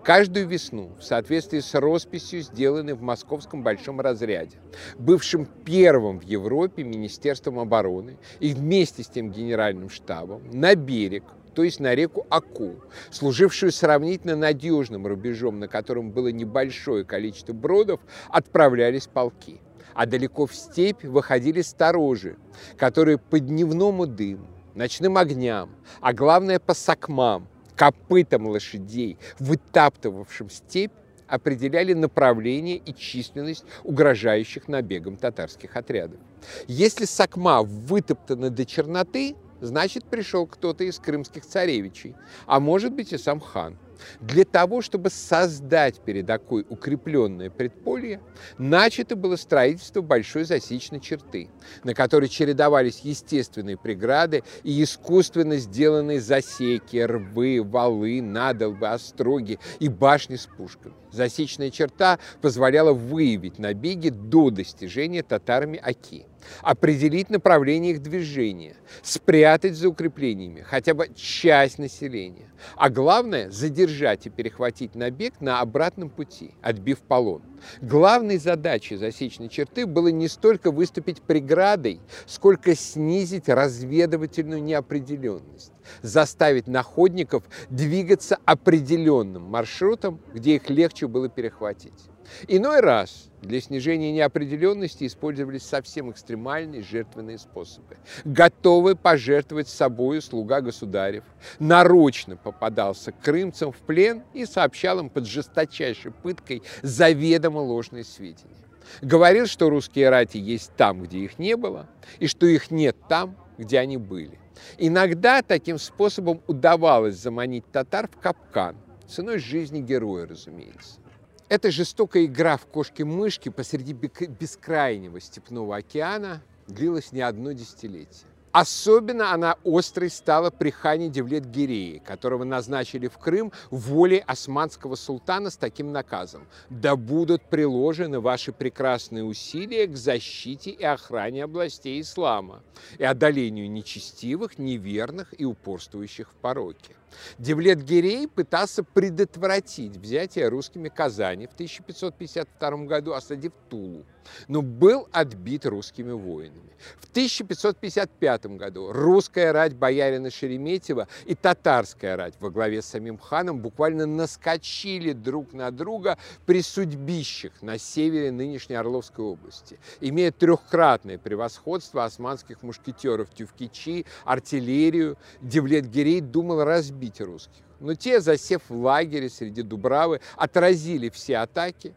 Каждую 0.03 0.47
весну, 0.47 0.91
в 0.99 1.03
соответствии 1.03 1.59
с 1.59 1.73
росписью, 1.73 2.41
сделанной 2.41 2.93
в 2.93 3.01
Московском 3.01 3.63
Большом 3.63 3.99
разряде, 3.99 4.57
бывшим 4.97 5.45
первым 5.65 6.19
в 6.19 6.23
Европе 6.23 6.83
Министерством 6.83 7.59
обороны 7.59 8.17
и 8.39 8.53
вместе 8.53 9.03
с 9.03 9.07
тем 9.07 9.31
Генеральным 9.31 9.89
штабом, 9.89 10.43
на 10.51 10.75
берег 10.75 11.23
то 11.53 11.63
есть 11.63 11.79
на 11.79 11.95
реку 11.95 12.27
Аку, 12.29 12.75
служившую 13.11 13.71
сравнительно 13.71 14.35
надежным 14.35 15.07
рубежом, 15.07 15.59
на 15.59 15.69
котором 15.69 16.11
было 16.11 16.27
небольшое 16.27 17.05
количество 17.05 17.53
бродов, 17.53 18.01
отправлялись 18.27 19.07
полки. 19.07 19.61
А 19.93 20.05
далеко 20.05 20.45
в 20.45 20.53
степь 20.53 21.05
выходили 21.05 21.61
сторожи, 21.61 22.35
которые 22.77 23.17
по 23.17 23.39
дневному 23.39 24.05
дыму, 24.05 24.47
ночным 24.75 25.17
огням, 25.17 25.75
а 26.01 26.13
главное 26.13 26.59
по 26.59 26.73
сакмам, 26.73 27.47
копытам 27.75 28.47
лошадей, 28.47 29.17
вытаптывавшим 29.39 30.49
степь, 30.49 30.91
определяли 31.27 31.93
направление 31.93 32.77
и 32.77 32.93
численность 32.93 33.65
угрожающих 33.83 34.67
набегом 34.67 35.17
татарских 35.17 35.75
отрядов. 35.75 36.19
Если 36.67 37.05
Сакма 37.05 37.63
вытоптана 37.63 38.51
до 38.51 38.65
черноты, 38.65 39.35
значит 39.59 40.05
пришел 40.05 40.45
кто-то 40.45 40.83
из 40.83 40.99
крымских 40.99 41.45
царевичей, 41.45 42.15
а 42.45 42.59
может 42.59 42.93
быть 42.93 43.13
и 43.13 43.17
сам 43.17 43.39
хан. 43.39 43.77
Для 44.19 44.45
того, 44.45 44.81
чтобы 44.81 45.09
создать 45.09 45.99
перед 45.99 46.29
Окой 46.29 46.65
укрепленное 46.69 47.49
предполье, 47.49 48.21
начато 48.57 49.15
было 49.15 49.35
строительство 49.35 50.01
большой 50.01 50.43
засечной 50.43 50.99
черты, 50.99 51.49
на 51.83 51.93
которой 51.93 52.27
чередовались 52.27 53.01
естественные 53.01 53.77
преграды 53.77 54.43
и 54.63 54.83
искусственно 54.83 55.57
сделанные 55.57 56.19
засеки, 56.19 56.97
рвы, 56.97 57.61
валы, 57.63 58.21
надолбы, 58.21 58.87
остроги 58.87 59.59
и 59.79 59.89
башни 59.89 60.35
с 60.35 60.45
пушками. 60.45 60.95
Засечная 61.11 61.71
черта 61.71 62.19
позволяла 62.41 62.93
выявить 62.93 63.59
набеги 63.59 64.09
до 64.09 64.49
достижения 64.49 65.23
татарами 65.23 65.79
Оки 65.81 66.25
определить 66.61 67.29
направление 67.29 67.93
их 67.93 68.01
движения, 68.01 68.75
спрятать 69.01 69.75
за 69.75 69.89
укреплениями 69.89 70.61
хотя 70.61 70.93
бы 70.93 71.09
часть 71.15 71.79
населения, 71.79 72.51
а 72.75 72.89
главное– 72.89 73.49
задержать 73.51 73.84
и 74.25 74.29
перехватить 74.29 74.95
набег 74.95 75.41
на 75.41 75.61
обратном 75.61 76.09
пути, 76.09 76.51
отбив 76.61 76.99
полон. 76.99 77.41
Главной 77.81 78.37
задачей 78.37 78.95
засечной 78.95 79.49
черты 79.49 79.85
было 79.85 80.09
не 80.09 80.27
столько 80.27 80.71
выступить 80.71 81.21
преградой, 81.21 81.99
сколько 82.25 82.75
снизить 82.75 83.49
разведывательную 83.49 84.61
неопределенность, 84.61 85.71
заставить 86.01 86.67
находников 86.67 87.43
двигаться 87.69 88.37
определенным 88.45 89.43
маршрутом, 89.43 90.19
где 90.33 90.55
их 90.55 90.69
легче 90.69 91.07
было 91.07 91.29
перехватить. 91.29 92.09
Иной 92.47 92.79
раз 92.79 93.29
для 93.41 93.61
снижения 93.61 94.11
неопределенности 94.11 95.05
использовались 95.05 95.63
совсем 95.63 96.11
экстремальные 96.11 96.81
жертвенные 96.81 97.37
способы. 97.37 97.97
Готовый 98.23 98.95
пожертвовать 98.95 99.67
собою 99.67 100.21
слуга 100.21 100.61
государев 100.61 101.23
нарочно 101.59 102.37
попадался 102.37 103.11
крымцам 103.11 103.71
в 103.71 103.77
плен 103.77 104.23
и 104.33 104.45
сообщал 104.45 104.99
им 104.99 105.09
под 105.09 105.27
жесточайшей 105.27 106.11
пыткой 106.11 106.63
заведомо 106.81 107.59
ложные 107.59 108.03
сведения. 108.03 108.55
Говорил, 109.01 109.47
что 109.47 109.69
русские 109.69 110.09
рати 110.09 110.37
есть 110.37 110.71
там, 110.77 111.03
где 111.03 111.19
их 111.19 111.39
не 111.39 111.55
было, 111.55 111.87
и 112.19 112.27
что 112.27 112.45
их 112.45 112.71
нет 112.71 112.95
там, 113.09 113.35
где 113.57 113.79
они 113.79 113.97
были. 113.97 114.39
Иногда 114.77 115.41
таким 115.41 115.77
способом 115.77 116.41
удавалось 116.47 117.15
заманить 117.15 117.65
татар 117.71 118.07
в 118.07 118.19
капкан, 118.19 118.77
ценой 119.07 119.39
жизни 119.39 119.81
героя, 119.81 120.27
разумеется. 120.27 120.99
Эта 121.47 121.69
жестокая 121.69 122.25
игра 122.25 122.57
в 122.57 122.65
кошки-мышки 122.65 123.49
посреди 123.49 123.93
бескрайнего 123.93 125.21
степного 125.21 125.75
океана 125.75 126.41
длилась 126.67 127.11
не 127.11 127.21
одно 127.21 127.51
десятилетие. 127.51 128.25
Особенно 128.51 129.31
она 129.31 129.57
острой 129.63 130.09
стала 130.09 130.49
при 130.49 130.71
хане 130.71 131.09
Девлет-Гиреи, 131.09 131.99
которого 131.99 132.45
назначили 132.45 133.07
в 133.07 133.17
Крым 133.19 133.51
волей 133.69 134.23
османского 134.25 134.95
султана 134.95 135.51
с 135.51 135.57
таким 135.57 135.91
наказом. 135.91 136.47
Да 136.69 136.95
будут 136.95 137.43
приложены 137.43 138.21
ваши 138.21 138.51
прекрасные 138.51 139.23
усилия 139.23 139.85
к 139.85 139.95
защите 139.95 140.71
и 140.71 140.83
охране 140.83 141.43
областей 141.43 142.01
ислама 142.01 142.63
и 142.97 143.03
одолению 143.03 143.69
нечестивых, 143.69 144.57
неверных 144.57 145.33
и 145.37 145.45
упорствующих 145.45 146.31
в 146.31 146.35
пороке. 146.35 146.95
Девлет-Гирей 147.37 148.27
пытался 148.27 148.83
предотвратить 148.83 149.97
взятие 149.97 150.47
русскими 150.47 150.89
Казани 150.89 151.47
в 151.47 151.53
1552 151.53 152.85
году, 152.85 153.13
осадив 153.13 153.51
Тулу, 153.69 154.05
но 154.47 154.61
был 154.61 155.07
отбит 155.11 155.65
русскими 155.65 156.11
воинами. 156.11 156.75
В 156.97 157.09
1555 157.09 158.45
году 158.57 158.91
русская 158.91 159.51
рать 159.51 159.73
боярина 159.73 160.29
Шереметьева 160.29 161.07
и 161.25 161.35
татарская 161.35 162.15
рать 162.15 162.35
во 162.39 162.49
главе 162.49 162.81
с 162.81 162.87
самим 162.87 163.17
ханом 163.17 163.59
буквально 163.59 164.05
наскочили 164.05 165.13
друг 165.13 165.53
на 165.53 165.71
друга 165.71 166.17
при 166.45 166.61
судьбищах 166.61 167.61
на 167.61 167.77
севере 167.77 168.31
нынешней 168.31 168.75
Орловской 168.75 169.23
области, 169.25 169.79
имея 170.01 170.31
трехкратное 170.31 171.17
превосходство 171.17 172.05
османских 172.05 172.63
мушкетеров 172.63 173.29
Тювкичи, 173.33 174.05
артиллерию, 174.25 175.17
Девлет-Гирей 175.41 176.21
думал 176.21 176.63
разбить 176.63 177.04
добить 177.05 177.21
русских. 177.21 177.61
Но 177.79 177.93
те, 177.93 178.21
засев 178.21 178.61
в 178.69 178.75
лагере 178.75 179.29
среди 179.29 179.61
Дубравы, 179.61 180.21
отразили 180.37 181.09
все 181.09 181.37
атаки, 181.37 181.93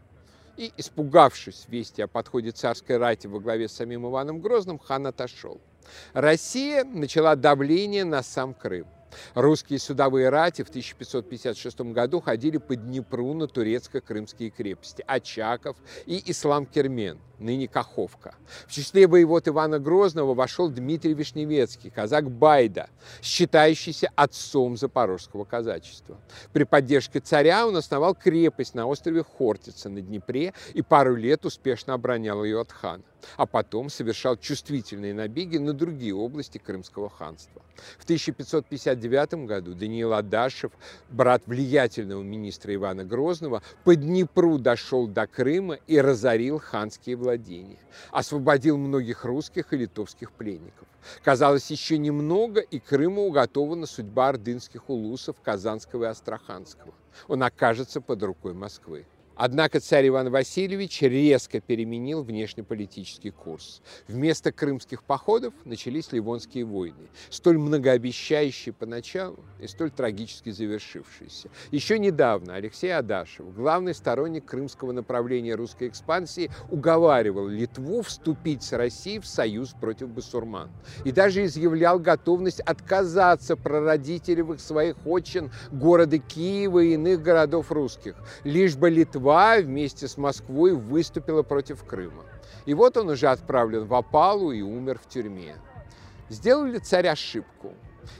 и, 0.56 0.72
испугавшись 0.76 1.66
вести 1.68 2.02
о 2.02 2.08
подходе 2.08 2.50
царской 2.50 2.96
рати 2.96 3.28
во 3.28 3.38
главе 3.38 3.68
с 3.68 3.72
самим 3.72 4.08
Иваном 4.08 4.40
Грозным, 4.40 4.78
хан 4.78 5.06
отошел. 5.06 5.60
Россия 6.14 6.82
начала 6.82 7.36
давление 7.36 8.04
на 8.04 8.24
сам 8.24 8.54
Крым. 8.54 8.86
Русские 9.34 9.78
судовые 9.78 10.28
рати 10.28 10.62
в 10.62 10.68
1556 10.68 11.80
году 11.80 12.20
ходили 12.20 12.58
по 12.58 12.76
Днепру 12.76 13.34
на 13.34 13.46
турецко-крымские 13.46 14.50
крепости 14.50 15.04
Очаков 15.06 15.76
и 16.06 16.22
Ислам-Кермен, 16.30 17.18
ныне 17.38 17.68
Каховка. 17.68 18.34
В 18.66 18.72
числе 18.72 19.06
воевод 19.06 19.48
Ивана 19.48 19.78
Грозного 19.78 20.34
вошел 20.34 20.68
Дмитрий 20.68 21.14
Вишневецкий, 21.14 21.90
казак 21.90 22.30
Байда, 22.30 22.88
считающийся 23.22 24.10
отцом 24.16 24.76
запорожского 24.76 25.44
казачества. 25.44 26.18
При 26.52 26.64
поддержке 26.64 27.20
царя 27.20 27.66
он 27.66 27.76
основал 27.76 28.14
крепость 28.14 28.74
на 28.74 28.86
острове 28.86 29.22
Хортица 29.22 29.88
на 29.88 30.00
Днепре 30.00 30.52
и 30.74 30.82
пару 30.82 31.14
лет 31.14 31.44
успешно 31.44 31.94
оборонял 31.94 32.44
ее 32.44 32.60
от 32.60 32.72
хана 32.72 33.02
а 33.36 33.46
потом 33.46 33.90
совершал 33.90 34.36
чувствительные 34.36 35.14
набеги 35.14 35.58
на 35.58 35.72
другие 35.72 36.14
области 36.14 36.58
Крымского 36.58 37.08
ханства. 37.10 37.62
В 37.98 38.04
1559 38.04 39.46
году 39.46 39.74
Даниил 39.74 40.12
Адашев, 40.12 40.72
брат 41.10 41.42
влиятельного 41.46 42.22
министра 42.22 42.74
Ивана 42.74 43.04
Грозного, 43.04 43.62
по 43.84 43.94
Днепру 43.94 44.58
дошел 44.58 45.06
до 45.06 45.26
Крыма 45.26 45.74
и 45.86 46.00
разорил 46.00 46.58
ханские 46.58 47.16
владения. 47.16 47.78
Освободил 48.10 48.76
многих 48.78 49.24
русских 49.24 49.72
и 49.72 49.76
литовских 49.76 50.32
пленников. 50.32 50.88
Казалось, 51.22 51.70
еще 51.70 51.98
немного, 51.98 52.60
и 52.60 52.78
Крыму 52.78 53.26
уготована 53.26 53.86
судьба 53.86 54.28
ордынских 54.28 54.88
улусов 54.90 55.36
Казанского 55.42 56.04
и 56.04 56.08
Астраханского. 56.08 56.92
Он 57.28 57.42
окажется 57.42 58.00
под 58.00 58.22
рукой 58.22 58.54
Москвы. 58.54 59.06
Однако 59.38 59.78
царь 59.78 60.08
Иван 60.08 60.30
Васильевич 60.30 61.00
резко 61.00 61.60
переменил 61.60 62.24
внешнеполитический 62.24 63.30
курс. 63.30 63.80
Вместо 64.08 64.50
крымских 64.50 65.04
походов 65.04 65.54
начались 65.64 66.10
Ливонские 66.10 66.64
войны, 66.64 67.06
столь 67.30 67.58
многообещающие 67.58 68.72
поначалу 68.72 69.38
и 69.60 69.68
столь 69.68 69.92
трагически 69.92 70.50
завершившиеся. 70.50 71.50
Еще 71.70 72.00
недавно 72.00 72.56
Алексей 72.56 72.90
Адашев, 72.90 73.54
главный 73.54 73.94
сторонник 73.94 74.44
крымского 74.44 74.90
направления 74.90 75.54
русской 75.54 75.86
экспансии, 75.86 76.50
уговаривал 76.68 77.46
Литву 77.46 78.02
вступить 78.02 78.64
с 78.64 78.72
Россией 78.72 79.20
в 79.20 79.26
союз 79.28 79.72
против 79.80 80.08
басурман 80.08 80.68
и 81.04 81.12
даже 81.12 81.44
изъявлял 81.44 82.00
готовность 82.00 82.58
отказаться 82.58 83.54
прародителевых 83.54 84.60
своих 84.60 84.96
отчин 85.06 85.52
города 85.70 86.18
Киева 86.18 86.80
и 86.80 86.94
иных 86.94 87.22
городов 87.22 87.70
русских, 87.70 88.16
лишь 88.42 88.74
бы 88.74 88.90
Литва 88.90 89.27
Москва 89.28 89.58
вместе 89.58 90.08
с 90.08 90.16
Москвой 90.16 90.72
выступила 90.72 91.42
против 91.42 91.84
Крыма. 91.84 92.24
И 92.64 92.72
вот 92.72 92.96
он 92.96 93.10
уже 93.10 93.26
отправлен 93.26 93.84
в 93.84 93.92
опалу 93.92 94.52
и 94.52 94.62
умер 94.62 94.98
в 95.04 95.06
тюрьме. 95.06 95.56
Сделал 96.30 96.64
ли 96.64 96.78
царь 96.78 97.08
ошибку? 97.08 97.74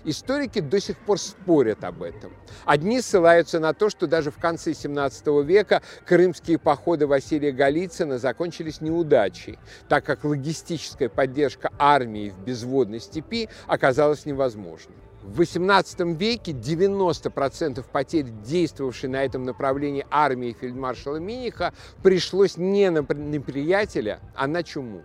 Историки 0.04 0.60
до 0.60 0.78
сих 0.78 0.98
пор 0.98 1.18
спорят 1.18 1.82
об 1.82 2.02
этом. 2.02 2.34
Одни 2.66 3.00
ссылаются 3.00 3.58
на 3.58 3.72
то, 3.72 3.88
что 3.88 4.06
даже 4.06 4.30
в 4.30 4.36
конце 4.36 4.74
17 4.74 5.26
века 5.46 5.80
крымские 6.04 6.58
походы 6.58 7.06
Василия 7.06 7.52
Голицына 7.52 8.18
закончились 8.18 8.82
неудачей, 8.82 9.58
так 9.88 10.04
как 10.04 10.24
логистическая 10.24 11.08
поддержка 11.08 11.70
армии 11.78 12.28
в 12.28 12.38
безводной 12.44 13.00
степи 13.00 13.48
оказалась 13.66 14.26
невозможной. 14.26 15.07
В 15.28 15.42
XVIII 15.42 16.16
веке 16.16 16.52
90% 16.52 17.84
потерь, 17.92 18.30
действовавшей 18.46 19.10
на 19.10 19.22
этом 19.22 19.42
направлении 19.42 20.06
армии 20.10 20.56
фельдмаршала 20.58 21.16
Миниха, 21.16 21.74
пришлось 22.02 22.56
не 22.56 22.90
на 22.90 23.00
неприятеля, 23.00 24.20
а 24.34 24.46
на 24.46 24.62
чуму. 24.62 25.02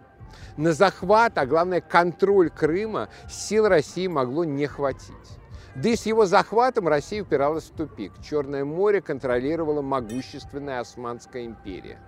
На 0.55 0.71
захват, 0.71 1.37
а 1.37 1.45
главное 1.45 1.81
контроль 1.81 2.49
Крыма 2.49 3.09
сил 3.29 3.67
России 3.67 4.07
могло 4.07 4.45
не 4.45 4.65
хватить. 4.65 5.11
Да 5.75 5.89
и 5.89 5.97
с 5.97 6.05
его 6.05 6.25
захватом 6.25 6.87
Россия 6.87 7.21
упиралась 7.21 7.65
в 7.65 7.75
тупик. 7.75 8.13
Черное 8.23 8.63
море 8.63 9.01
контролировала 9.01 9.81
могущественная 9.81 10.79
Османская 10.79 11.43
империя 11.45 11.99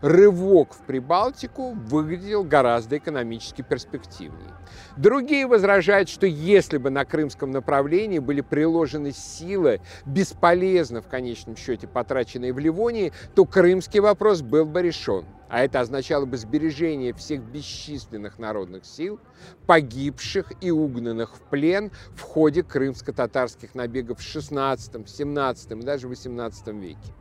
рывок 0.00 0.74
в 0.74 0.78
Прибалтику 0.86 1.72
выглядел 1.72 2.44
гораздо 2.44 2.98
экономически 2.98 3.62
перспективнее. 3.62 4.54
Другие 4.96 5.46
возражают, 5.46 6.08
что 6.08 6.26
если 6.26 6.78
бы 6.78 6.90
на 6.90 7.04
крымском 7.04 7.50
направлении 7.50 8.18
были 8.18 8.40
приложены 8.40 9.12
силы, 9.12 9.80
бесполезно 10.04 11.02
в 11.02 11.08
конечном 11.08 11.56
счете 11.56 11.86
потраченные 11.86 12.52
в 12.52 12.58
Ливонии, 12.58 13.12
то 13.34 13.44
крымский 13.44 14.00
вопрос 14.00 14.42
был 14.42 14.64
бы 14.64 14.82
решен 14.82 15.24
а 15.52 15.62
это 15.62 15.80
означало 15.80 16.24
бы 16.24 16.38
сбережение 16.38 17.12
всех 17.12 17.42
бесчисленных 17.42 18.38
народных 18.38 18.86
сил, 18.86 19.20
погибших 19.66 20.50
и 20.62 20.70
угнанных 20.70 21.36
в 21.36 21.42
плен 21.42 21.92
в 22.16 22.22
ходе 22.22 22.62
крымско-татарских 22.62 23.74
набегов 23.74 24.18
в 24.18 24.22
XVI, 24.22 24.78
XVII 24.78 25.78
и 25.78 25.82
даже 25.82 26.08
XVIII 26.08 26.80
веке. 26.80 27.12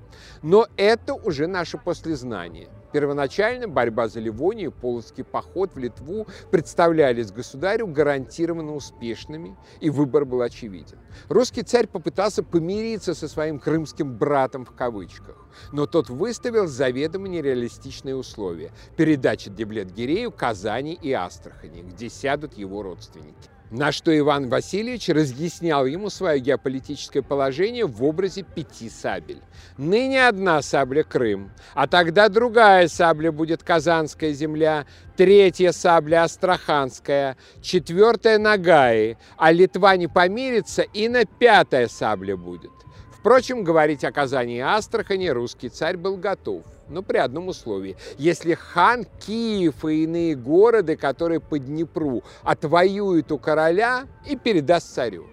Но 0.41 0.65
это 0.77 1.13
уже 1.13 1.47
наше 1.47 1.77
послезнание. 1.77 2.69
Первоначально 2.91 3.67
борьба 3.67 4.07
за 4.07 4.19
Ливонию 4.19 4.71
и 4.71 4.73
Полоцкий 4.73 5.23
поход 5.23 5.73
в 5.73 5.77
Литву 5.77 6.27
представлялись 6.51 7.31
государю 7.31 7.87
гарантированно 7.87 8.73
успешными, 8.73 9.55
и 9.79 9.89
выбор 9.89 10.25
был 10.25 10.41
очевиден. 10.41 10.97
Русский 11.29 11.63
царь 11.63 11.87
попытался 11.87 12.43
помириться 12.43 13.13
со 13.13 13.27
своим 13.27 13.59
крымским 13.59 14.17
братом 14.17 14.65
в 14.65 14.71
кавычках, 14.71 15.37
но 15.71 15.85
тот 15.85 16.09
выставил 16.09 16.67
заведомо 16.67 17.27
нереалистичные 17.27 18.15
условия– 18.15 18.71
передача 18.97 19.49
Деблет-Гирею 19.49 20.31
Казани 20.31 20.93
и 20.93 21.11
Астрахани, 21.13 21.81
где 21.81 22.09
сядут 22.09 22.57
его 22.57 22.83
родственники. 22.83 23.49
На 23.71 23.93
что 23.93 24.15
Иван 24.17 24.49
Васильевич 24.49 25.07
разъяснял 25.07 25.85
ему 25.85 26.09
свое 26.09 26.41
геополитическое 26.41 27.23
положение 27.23 27.85
в 27.85 28.03
образе 28.03 28.43
пяти 28.43 28.89
сабель. 28.89 29.41
Ныне 29.77 30.27
одна 30.27 30.61
сабля 30.61 31.03
Крым, 31.03 31.51
а 31.73 31.87
тогда 31.87 32.27
другая 32.27 32.89
сабля 32.89 33.31
будет 33.31 33.63
Казанская 33.63 34.33
земля, 34.33 34.85
третья 35.15 35.71
сабля 35.71 36.23
Астраханская, 36.23 37.37
четвертая 37.61 38.39
Нагаи, 38.39 39.17
а 39.37 39.53
Литва 39.53 39.95
не 39.95 40.09
помирится 40.09 40.81
и 40.81 41.07
на 41.07 41.23
пятая 41.23 41.87
сабля 41.87 42.35
будет. 42.35 42.71
Впрочем, 43.17 43.63
говорить 43.63 44.03
о 44.03 44.11
Казани 44.11 44.57
и 44.57 44.59
Астрахани 44.59 45.29
русский 45.29 45.69
царь 45.69 45.95
был 45.95 46.17
готов 46.17 46.63
но 46.91 47.01
при 47.01 47.17
одном 47.17 47.47
условии. 47.47 47.95
Если 48.17 48.53
хан 48.53 49.05
Киев 49.25 49.85
и 49.85 50.03
иные 50.03 50.35
города, 50.35 50.95
которые 50.95 51.39
по 51.39 51.57
Днепру, 51.57 52.23
отвоюют 52.43 53.31
у 53.31 53.37
короля 53.37 54.07
и 54.29 54.35
передаст 54.35 54.93
царю. 54.93 55.27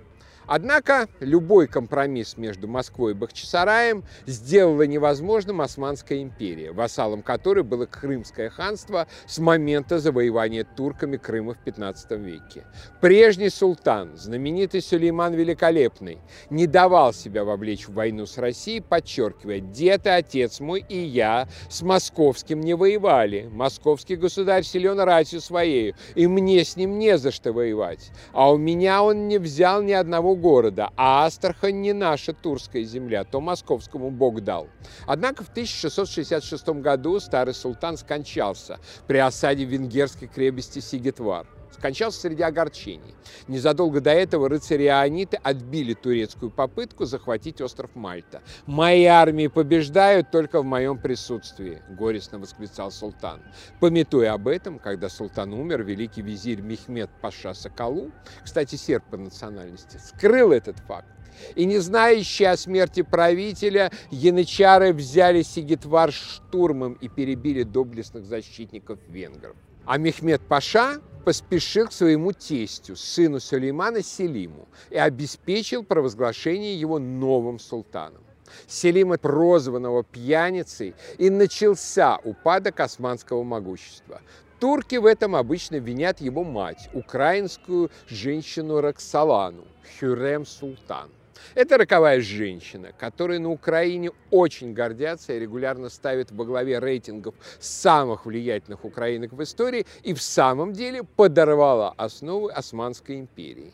Однако 0.49 1.09
любой 1.21 1.67
компромисс 1.67 2.39
между 2.39 2.69
Москвой 2.69 3.13
и 3.13 3.15
Бахчисараем 3.15 4.03
сделала 4.27 4.83
невозможным 4.83 5.61
Османская 5.61 6.23
империя, 6.23 6.73
вассалом 6.73 7.23
которой 7.23 7.65
было 7.65 7.85
Крымское 7.85 8.49
ханство 8.49 9.07
с 9.27 9.39
момента 9.39 9.99
завоевания 9.99 10.65
турками 10.65 11.19
Крыма 11.19 11.53
в 11.53 11.59
15 11.59 12.13
веке. 12.13 12.65
Прежний 13.03 13.51
султан, 13.51 14.17
знаменитый 14.17 14.81
Сулейман 14.81 15.35
Великолепный, 15.35 16.19
не 16.49 16.67
давал 16.67 17.13
себя 17.13 17.45
вовлечь 17.45 17.87
в 17.87 17.93
войну 17.93 18.25
с 18.25 18.39
Россией, 18.39 18.81
подчеркивая, 18.81 19.61
дед 19.61 20.07
и 20.07 20.09
отец 20.09 20.61
мой 20.61 20.83
и 20.89 20.99
я 20.99 21.47
с 21.69 21.83
московским 21.83 22.61
не 22.61 22.73
воевали. 22.73 23.51
Московский 23.53 24.17
государь 24.17 24.63
силен 24.63 24.99
ратью 24.99 25.43
своей, 25.43 25.95
и 26.15 26.27
мне 26.27 26.65
с 26.65 26.77
ним 26.77 26.99
не 26.99 27.19
за 27.19 27.33
что 27.33 27.53
воевать. 27.53 28.11
А 28.33 28.51
у 28.51 28.57
меня 28.57 29.03
он 29.03 29.29
не 29.29 29.37
взял 29.37 29.83
ни 29.83 29.93
одного 29.93 30.38
города, 30.39 30.91
а 30.97 31.27
Астрахань 31.27 31.81
не 31.81 31.93
наша 31.93 32.33
турская 32.33 32.85
земля, 32.85 33.25
то 33.25 33.41
московскому 33.41 34.11
Бог 34.11 34.41
дал. 34.43 34.69
Однако 35.07 35.45
в 35.45 35.49
1666 35.49 36.69
году 36.81 37.21
старый 37.21 37.55
султан 37.55 37.97
скончался 37.97 38.79
при 39.07 39.19
осаде 39.19 39.65
венгерской 39.65 40.29
крепости 40.29 40.79
Сигетвар 40.79 41.47
скончался 41.73 42.21
среди 42.21 42.43
огорчений. 42.43 43.15
Незадолго 43.47 44.01
до 44.01 44.11
этого 44.11 44.49
рыцари-иониты 44.49 45.39
отбили 45.43 45.95
турецкую 45.95 46.51
попытку 46.51 47.05
захватить 47.05 47.61
остров 47.61 47.95
Мальта. 47.95 48.43
«Мои 48.67 49.05
армии 49.05 49.47
побеждают 49.47 50.31
только 50.31 50.63
в 50.63 50.65
моем 50.65 50.99
присутствии»,— 50.99 51.83
горестно 51.91 52.39
восклицал 52.39 52.91
султан. 52.91 53.41
Пометуя 53.81 54.35
об 54.35 54.49
этом, 54.49 54.79
когда 54.79 55.09
султан 55.09 55.53
умер, 55.53 55.83
великий 55.83 56.23
визирь 56.23 56.61
Мехмед 56.61 57.11
Паша 57.21 57.55
Соколу, 57.55 58.11
кстати, 58.45 58.77
серб 58.77 59.05
по 59.11 59.17
национальности, 59.17 59.99
скрыл 59.99 60.53
этот 60.53 60.79
факт. 60.81 61.09
И 61.55 61.65
не 61.65 61.79
знающие 61.79 62.51
о 62.51 62.57
смерти 62.57 63.03
правителя, 63.03 63.91
янычары 64.11 64.93
взяли 64.93 65.43
Сигитвар 65.43 66.13
штурмом 66.13 66.95
и 66.95 67.09
перебили 67.09 67.63
доблестных 67.63 68.25
защитников 68.25 68.99
венгров. 69.09 69.57
А 69.85 69.97
Мехмед 69.97 70.43
Паша 70.43 71.01
поспешил 71.29 71.89
к 71.89 71.93
своему 71.93 72.33
тестю, 72.33 72.97
сыну 72.97 73.39
Сулеймана 73.39 74.03
Селиму, 74.03 74.67
и 74.89 74.97
обеспечил 74.97 75.85
провозглашение 75.85 76.81
его 76.81 76.99
новым 76.99 77.59
султаном. 77.59 78.23
Селима, 78.67 79.19
прозванного 79.19 80.05
пьяницей, 80.05 80.95
и 81.19 81.29
начался 81.29 82.17
упадок 82.25 82.81
османского 82.81 83.43
могущества. 83.43 84.23
Турки 84.59 84.97
в 84.97 85.05
этом 85.05 85.37
обычно 85.37 85.77
винят 85.77 86.23
его 86.23 86.45
мать, 86.45 86.89
украинскую 86.95 87.91
женщину 88.07 88.81
Роксолану, 88.81 89.67
Хюрем 90.01 90.47
Султан. 90.47 91.11
Это 91.55 91.79
роковая 91.79 92.21
женщина, 92.21 92.93
которой 92.99 93.39
на 93.39 93.51
Украине 93.51 94.11
очень 94.31 94.73
гордятся 94.73 95.33
и 95.33 95.39
регулярно 95.39 95.89
ставят 95.89 96.31
во 96.31 96.45
главе 96.45 96.79
рейтингов 96.79 97.35
самых 97.61 98.27
влиятельных 98.27 98.85
украинок 98.85 99.33
в 99.33 99.43
истории 99.43 99.87
и 100.03 100.15
в 100.15 100.23
самом 100.23 100.73
деле 100.73 101.03
подорвала 101.05 101.95
основы 101.97 102.51
Османской 102.53 103.19
империи, 103.19 103.73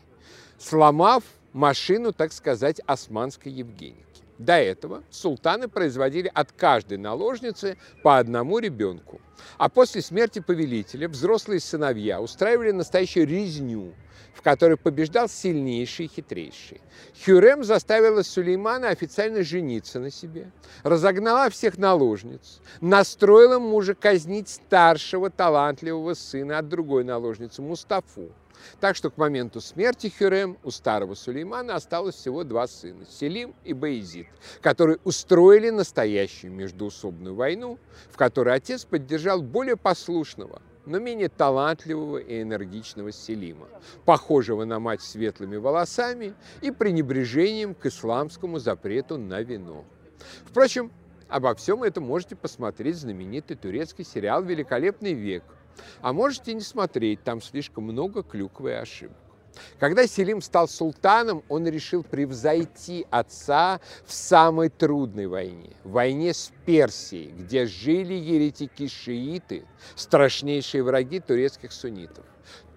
сломав 0.57 1.23
машину, 1.53 2.11
так 2.11 2.33
сказать, 2.33 2.81
османской 2.85 3.51
Евгеники. 3.51 4.14
До 4.37 4.53
этого 4.53 5.03
султаны 5.09 5.69
производили 5.69 6.29
от 6.33 6.51
каждой 6.51 6.97
наложницы 6.97 7.77
по 8.03 8.17
одному 8.17 8.59
ребенку. 8.59 9.21
А 9.57 9.69
после 9.69 10.01
смерти 10.01 10.39
повелителя 10.39 11.07
взрослые 11.07 11.59
сыновья 11.59 12.19
устраивали 12.19 12.71
настоящую 12.71 13.27
резню, 13.27 13.93
в 14.33 14.41
которой 14.41 14.75
побеждал 14.75 15.29
сильнейший 15.29 16.05
и 16.05 16.09
хитрейший. 16.09 16.81
Хюрем 17.23 17.63
заставила 17.63 18.23
Сулеймана 18.23 18.89
официально 18.89 19.43
жениться 19.43 19.99
на 19.99 20.11
себе, 20.11 20.51
разогнала 20.83 21.49
всех 21.49 21.77
наложниц, 21.77 22.59
настроила 22.81 23.59
мужа 23.59 23.95
казнить 23.95 24.49
старшего 24.49 25.29
талантливого 25.29 26.13
сына 26.13 26.57
от 26.57 26.67
другой 26.67 27.05
наложницы 27.05 27.61
Мустафу. 27.61 28.31
Так 28.79 28.95
что 28.95 29.09
к 29.09 29.17
моменту 29.17 29.61
смерти 29.61 30.13
Хюрем 30.15 30.57
у 30.63 30.71
старого 30.71 31.15
Сулеймана 31.15 31.75
осталось 31.75 32.15
всего 32.15 32.43
два 32.43 32.67
сына– 32.67 33.05
Селим 33.09 33.55
и 33.63 33.73
Баизид, 33.73 34.27
которые 34.61 34.99
устроили 35.03 35.69
настоящую 35.69 36.53
междуусобную 36.53 37.35
войну, 37.35 37.79
в 38.11 38.17
которой 38.17 38.55
отец 38.55 38.85
поддержал 38.85 39.41
более 39.41 39.77
послушного, 39.77 40.61
но 40.85 40.99
менее 40.99 41.29
талантливого 41.29 42.17
и 42.17 42.41
энергичного 42.41 43.11
Селима, 43.11 43.67
похожего 44.05 44.65
на 44.65 44.79
мать 44.79 45.01
светлыми 45.01 45.57
волосами 45.57 46.33
и 46.61 46.71
пренебрежением 46.71 47.73
к 47.75 47.85
исламскому 47.87 48.59
запрету 48.59 49.17
на 49.17 49.41
вино. 49.41 49.83
Впрочем, 50.45 50.91
обо 51.27 51.55
всем 51.55 51.83
этом 51.83 52.03
можете 52.03 52.35
посмотреть 52.35 52.97
знаменитый 52.97 53.57
турецкий 53.57 54.05
сериал 54.05 54.43
«Великолепный 54.43 55.13
век», 55.13 55.43
а 56.01 56.13
можете 56.13 56.53
не 56.53 56.61
смотреть, 56.61 57.23
там 57.23 57.41
слишком 57.41 57.85
много 57.85 58.23
клюквы 58.23 58.75
ошибок. 58.77 59.17
Когда 59.79 60.07
Селим 60.07 60.41
стал 60.41 60.67
султаном, 60.67 61.43
он 61.49 61.67
решил 61.67 62.03
превзойти 62.03 63.05
отца 63.09 63.79
в 64.05 64.13
самой 64.13 64.69
трудной 64.69 65.27
войне, 65.27 65.71
войне 65.83 66.33
с 66.33 66.51
Персией, 66.65 67.31
где 67.31 67.65
жили 67.65 68.13
еретики-шииты, 68.13 69.65
страшнейшие 69.95 70.83
враги 70.83 71.19
турецких 71.19 71.71
суннитов. 71.71 72.25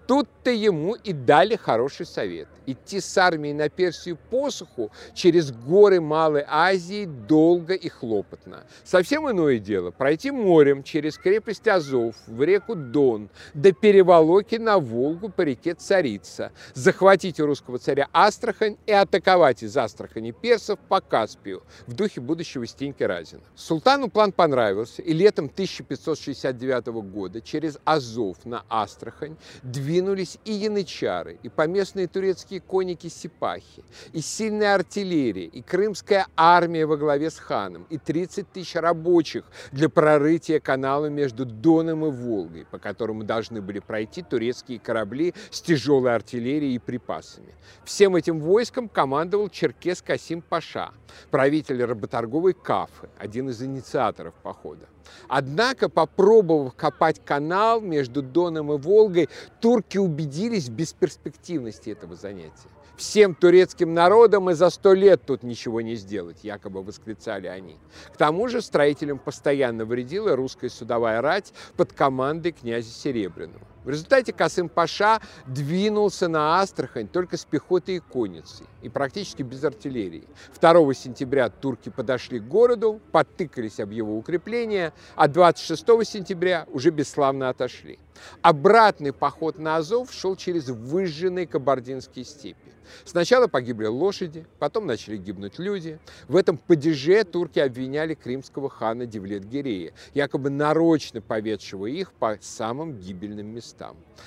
Тут-то 0.09 0.49
ему 0.49 0.95
и 0.95 1.13
дали 1.13 1.55
хороший 1.55 2.07
совет– 2.07 2.47
идти 2.65 2.99
с 2.99 3.15
армией 3.15 3.53
на 3.53 3.69
Персию 3.69 4.17
посуху 4.31 4.91
через 5.13 5.51
горы 5.51 6.01
Малой 6.01 6.43
Азии 6.47 7.05
долго 7.05 7.75
и 7.75 7.89
хлопотно. 7.89 8.65
Совсем 8.83 9.29
иное 9.29 9.59
дело– 9.59 9.91
пройти 9.97 10.31
морем 10.31 10.81
через 10.81 11.19
крепость 11.19 11.67
Азов 11.67 12.15
в 12.25 12.41
реку 12.41 12.73
Дон 12.73 13.29
до 13.53 13.71
переволоки 13.71 14.55
на 14.55 14.79
Волгу 14.79 15.29
по 15.29 15.43
реке 15.43 15.75
Царица, 15.75 16.51
захватить 16.73 17.39
у 17.39 17.45
русского 17.45 17.77
царя 17.77 18.07
Астрахань 18.11 18.77
и 18.87 18.91
атаковать 18.91 19.61
из 19.61 19.77
Астрахани 19.77 20.31
персов 20.31 20.79
по 20.89 21.01
Каспию 21.01 21.61
в 21.85 21.93
духе 21.93 22.19
будущего 22.19 22.65
Стеньки 22.65 23.03
Разина. 23.03 23.43
Султану 23.55 24.09
план 24.09 24.31
понравился, 24.31 25.03
и 25.03 25.13
летом 25.13 25.45
1569 25.45 26.87
года 27.11 27.41
через 27.41 27.77
Азов 27.85 28.37
на 28.45 28.63
Астрахань 28.69 29.37
две 29.61 29.98
двинулись 29.99 30.37
и 30.45 30.53
янычары, 30.53 31.39
и 31.43 31.49
поместные 31.49 32.07
турецкие 32.07 32.61
конники-сипахи, 32.61 33.83
и 34.13 34.21
сильная 34.21 34.75
артиллерия, 34.75 35.45
и 35.45 35.61
крымская 35.61 36.27
армия 36.37 36.85
во 36.85 36.95
главе 36.95 37.29
с 37.29 37.37
ханом, 37.37 37.85
и 37.89 37.97
30 37.97 38.49
тысяч 38.51 38.75
рабочих 38.75 39.43
для 39.73 39.89
прорытия 39.89 40.61
канала 40.61 41.07
между 41.07 41.45
Доном 41.45 42.05
и 42.05 42.11
Волгой, 42.11 42.65
по 42.71 42.79
которому 42.79 43.23
должны 43.23 43.61
были 43.61 43.79
пройти 43.79 44.23
турецкие 44.23 44.79
корабли 44.79 45.33
с 45.51 45.61
тяжелой 45.61 46.15
артиллерией 46.15 46.75
и 46.75 46.79
припасами. 46.79 47.53
Всем 47.83 48.15
этим 48.15 48.39
войском 48.39 48.87
командовал 48.87 49.49
черкес 49.49 50.01
Касим 50.01 50.41
Паша, 50.41 50.91
правитель 51.29 51.83
работорговой 51.83 52.53
Кафы, 52.53 53.09
один 53.17 53.49
из 53.49 53.61
инициаторов 53.61 54.33
похода. 54.41 54.87
Однако, 55.27 55.89
попробовав 55.89 56.75
копать 56.75 57.23
канал 57.23 57.81
между 57.81 58.21
Доном 58.21 58.71
и 58.73 58.77
Волгой, 58.77 59.29
турки 59.59 59.88
убедились 59.97 60.69
в 60.69 60.73
бесперспективности 60.73 61.89
этого 61.89 62.15
занятия. 62.15 62.69
Всем 62.97 63.33
турецким 63.33 63.93
народам 63.93 64.49
и 64.49 64.53
за 64.53 64.69
сто 64.69 64.93
лет 64.93 65.21
тут 65.25 65.41
ничего 65.41 65.79
не 65.79 65.95
сделать, 65.95 66.39
якобы 66.43 66.83
восклицали 66.83 67.47
они. 67.47 67.77
К 68.13 68.17
тому 68.17 68.49
же 68.49 68.61
строителям 68.61 69.19
постоянно 69.19 69.85
вредила 69.85 70.35
русская 70.35 70.69
судовая 70.69 71.21
рать 71.21 71.53
под 71.77 71.93
командой 71.93 72.51
князя 72.51 72.91
Серебряного. 72.91 73.65
В 73.89 73.91
результате 73.91 74.33
Касым 74.33 74.69
Паша 74.69 75.19
двинулся 75.47 76.27
на 76.27 76.61
Астрахань 76.61 77.07
только 77.07 77.37
с 77.37 77.43
пехотой 77.43 77.95
и 77.95 77.99
конницей, 77.99 78.67
и 78.83 78.87
практически 78.87 79.41
без 79.41 79.63
артиллерии. 79.63 80.27
2 80.61 80.93
сентября 80.93 81.49
турки 81.49 81.89
подошли 81.89 82.39
к 82.39 82.43
городу, 82.43 83.01
подтыкались 83.11 83.79
об 83.79 83.89
его 83.89 84.15
укрепления, 84.15 84.93
а 85.15 85.27
26 85.27 85.83
сентября 86.07 86.67
уже 86.71 86.91
бесславно 86.91 87.49
отошли. 87.49 87.97
Обратный 88.43 89.11
поход 89.11 89.57
на 89.57 89.77
Азов 89.77 90.13
шел 90.13 90.35
через 90.35 90.69
выжженные 90.69 91.47
кабардинские 91.47 92.25
степи. 92.25 92.73
Сначала 93.05 93.47
погибли 93.47 93.85
лошади, 93.85 94.45
потом 94.57 94.87
начали 94.87 95.17
гибнуть 95.17 95.59
люди. 95.59 95.99
В 96.27 96.35
этом 96.35 96.57
падеже 96.57 97.23
турки 97.23 97.59
обвиняли 97.59 98.13
кримского 98.13 98.69
хана 98.69 99.05
Девлет-Гирея, 99.05 99.93
якобы 100.13 100.49
нарочно 100.49 101.21
поведшего 101.21 101.85
их 101.85 102.11
по 102.13 102.37
самым 102.41 102.97
гибельным 102.99 103.47
местам. 103.47 103.78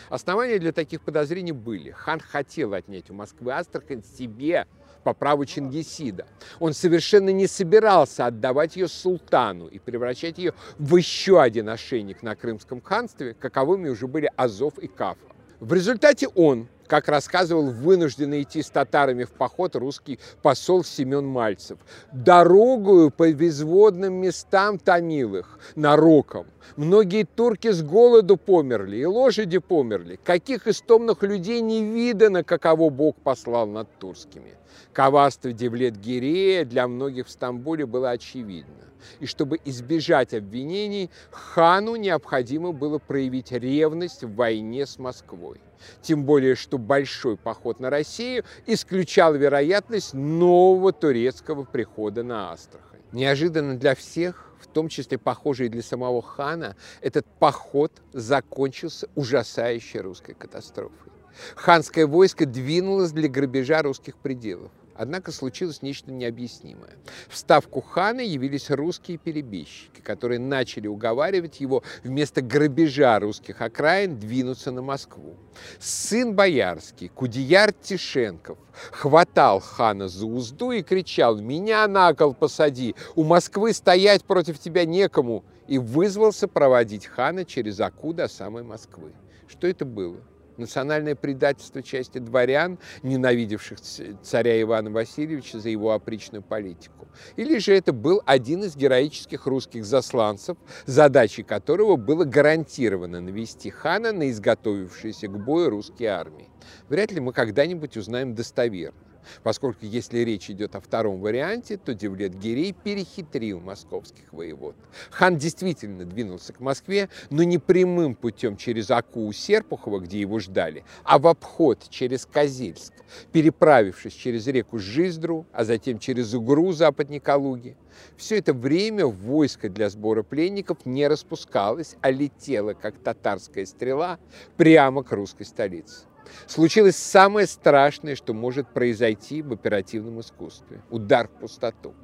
Основания 0.09 0.59
для 0.59 0.73
таких 0.73 1.03
подозрений 1.03 1.53
были. 1.53 1.91
Хан 1.91 2.21
хотел 2.21 2.75
отнять 2.75 3.11
у 3.11 3.15
Москвы 3.15 3.53
Астрахань 3.53 4.03
себе 4.03 4.67
по 5.05 5.15
праву 5.15 5.45
Чингисида. 5.45 6.27
Он 6.61 6.73
совершенно 6.73 7.31
не 7.31 7.47
собирался 7.47 8.27
отдавать 8.27 8.77
ее 8.77 8.89
султану 8.89 9.67
и 9.67 9.79
превращать 9.79 10.39
ее 10.39 10.55
в 10.79 10.97
еще 10.97 11.41
один 11.41 11.69
ошейник 11.69 12.23
на 12.23 12.37
Крымском 12.37 12.81
ханстве, 12.81 13.35
каковыми 13.35 13.89
уже 13.89 14.07
были 14.07 14.31
Азов 14.37 14.79
и 14.79 14.87
Кафа. 14.87 15.19
В 15.61 15.73
результате 15.73 16.29
он, 16.29 16.69
как 16.93 17.09
рассказывал 17.09 17.71
вынужденный 17.71 18.43
идти 18.43 18.63
с 18.63 18.69
татарами 18.69 19.25
в 19.25 19.31
поход 19.31 19.77
русский 19.77 20.19
посол 20.43 20.85
Семен 20.85 21.25
Мальцев, 21.25 21.79
дорогую 22.13 23.11
по 23.11 23.33
безводным 23.33 24.13
местам 24.13 24.79
томил 24.79 25.37
их, 25.37 25.59
нароком. 25.75 26.47
Многие 26.77 27.25
турки 27.25 27.71
с 27.71 27.83
голоду 27.83 28.37
померли, 28.37 28.99
и 28.99 29.07
лошади 29.07 29.57
померли. 29.57 30.21
Каких 30.23 30.67
истомных 30.67 31.23
людей 31.23 31.63
не 31.63 31.83
видано, 31.83 32.45
каково 32.45 32.91
Бог 32.91 33.17
послал 33.17 33.67
над 33.67 33.89
турскими. 33.99 34.53
Коварство 34.93 35.51
Девлет-Гирея 35.51 36.67
для 36.67 36.87
многих 36.89 37.27
в 37.27 37.31
Стамбуле 37.31 37.87
было 37.87 38.11
очевидно. 38.11 38.92
И 39.21 39.27
чтобы 39.27 39.59
избежать 39.65 40.35
обвинений, 40.35 41.11
хану 41.31 41.97
необходимо 41.97 42.73
было 42.73 42.99
проявить 42.99 43.53
ревность 43.53 44.25
в 44.25 44.35
войне 44.35 44.87
с 44.87 44.99
Москвой. 44.99 45.61
Тем 46.01 46.25
более, 46.25 46.55
что 46.55 46.79
большой 46.79 47.37
поход 47.37 47.81
на 47.81 47.91
Россию 47.91 48.45
исключал 48.67 49.35
вероятность 49.35 50.15
нового 50.15 50.93
турецкого 50.93 51.65
прихода 51.65 52.23
на 52.23 52.53
Астрахань. 52.53 53.01
Неожиданно 53.13 53.77
для 53.77 53.95
всех 53.95 54.53
в 54.63 54.69
том 54.69 54.89
числе 54.89 55.19
похожий 55.19 55.69
для 55.69 55.83
самого 55.83 56.23
хана, 56.23 56.77
этот 57.01 57.27
поход 57.39 57.93
закончился 58.13 59.09
ужасающей 59.15 60.01
русской 60.01 60.35
катастрофой. 60.35 61.13
Ханское 61.57 62.07
войско 62.07 62.47
двинулось 62.47 63.11
для 63.13 63.29
грабежа 63.29 63.83
русских 63.83 64.17
пределов. 64.17 64.71
Однако 64.95 65.33
случилось 65.33 65.83
нечто 65.83 66.13
необъяснимое. 66.13 66.93
В 67.29 67.37
ставку 67.37 67.81
хана 67.81 68.21
явились 68.21 68.71
русские 68.71 69.19
перебежчики, 69.19 70.01
которые 70.01 70.39
начали 70.39 70.87
уговаривать 70.87 71.61
его 71.61 71.83
вместо 72.05 72.43
грабежа 72.43 73.19
русских 73.19 73.63
окраин 73.63 74.19
двинуться 74.19 74.71
на 74.71 74.83
Москву. 74.83 75.37
Сын 75.79 76.35
боярский, 76.35 77.09
Кудияр 77.09 77.73
Тишенков, 77.73 78.59
хватал 78.91 79.61
хана 79.61 80.09
за 80.09 80.27
узду 80.27 80.73
и 80.73 80.83
кричал 80.83 81.39
«Меня 81.39 81.87
на 81.89 82.13
кол 82.15 82.35
посади! 82.35 82.95
У 83.15 83.25
Москвы 83.25 83.73
стоять 83.73 84.25
против 84.25 84.59
тебя 84.59 84.85
некому!» 84.85 85.45
и 85.69 85.79
вызвался 85.79 86.49
проводить 86.49 87.07
хана 87.07 87.45
через 87.45 87.81
Аку 87.81 88.13
до 88.13 88.29
самой 88.29 88.63
Москвы. 88.63 89.13
Что 89.49 89.67
это 89.67 89.85
было? 89.85 90.19
Национальное 90.63 91.15
предательство 91.15 91.83
части 91.83 92.19
дворян, 92.19 92.79
ненавидевших 93.03 93.79
царя 94.23 94.61
Ивана 94.61 94.91
Васильевича 94.91 95.61
за 95.61 95.69
его 95.69 95.93
опричную 95.93 96.43
политику. 96.43 97.07
Или 97.37 97.59
же 97.59 97.75
это 97.75 97.93
был 97.93 98.23
один 98.25 98.65
из 98.65 98.75
героических 98.77 99.47
русских 99.47 99.85
засланцев, 99.85 100.57
задачей 100.87 101.43
которого 101.43 101.97
было 101.97 102.25
гарантированно 102.25 103.21
навести 103.21 103.71
хана 103.71 104.13
на 104.13 104.31
изготовившиеся 104.31 105.29
к 105.29 105.45
бою 105.45 105.71
русские 105.71 106.09
армии. 106.11 106.49
Вряд 106.89 107.13
ли 107.13 107.21
мы 107.21 107.33
когда-нибудь 107.33 107.97
узнаем 107.97 108.35
достоверно 108.35 109.12
поскольку 109.43 109.85
если 109.85 110.19
речь 110.21 110.51
идет 110.51 110.75
о 110.75 110.81
втором 110.81 111.21
варианте, 111.21 111.77
то 111.77 111.95
Девлет-Гирей 111.95 112.73
перехитрил 112.73 113.61
московских 113.61 114.33
воевод. 114.33 114.77
Хан 115.11 115.37
действительно 115.37 116.05
двинулся 116.05 116.53
к 116.53 116.61
Москве, 116.61 117.09
но 117.31 117.43
не 117.43 117.59
прямым 117.59 118.15
путем 118.15 118.57
через 118.57 118.91
Аку 118.91 119.33
Серпухова, 119.33 120.01
где 120.01 120.21
его 120.21 120.39
ждали, 120.39 120.85
а 121.05 121.19
в 121.19 121.27
обход 121.27 121.89
через 121.89 122.27
Козельск, 122.27 122.93
переправившись 123.33 124.15
через 124.15 124.47
реку 124.47 124.79
Жиздру, 124.79 125.47
а 125.53 125.65
затем 125.65 125.99
через 125.99 126.35
Угру 126.35 126.73
западней 126.73 127.21
Калуги. 127.21 127.77
Все 128.17 128.39
это 128.39 128.53
время 128.53 129.07
войско 129.07 129.69
для 129.69 129.91
сбора 129.91 130.23
пленников 130.23 130.85
не 130.85 131.07
распускалось, 131.07 131.97
а 132.01 132.11
летело, 132.11 132.75
как 132.75 132.99
татарская 132.99 133.67
стрела, 133.67 134.19
прямо 134.57 135.03
к 135.03 135.13
русской 135.13 135.45
столице. 135.45 136.05
Случилось 136.47 136.97
самое 136.97 137.47
страшное, 137.47 138.17
что 138.17 138.35
может 138.35 138.69
произойти 138.69 139.43
в 139.43 139.53
оперативном 139.53 140.21
искусстве– 140.21 140.83
удар 140.91 141.29
в 141.29 141.41
пустоту. 141.41 141.95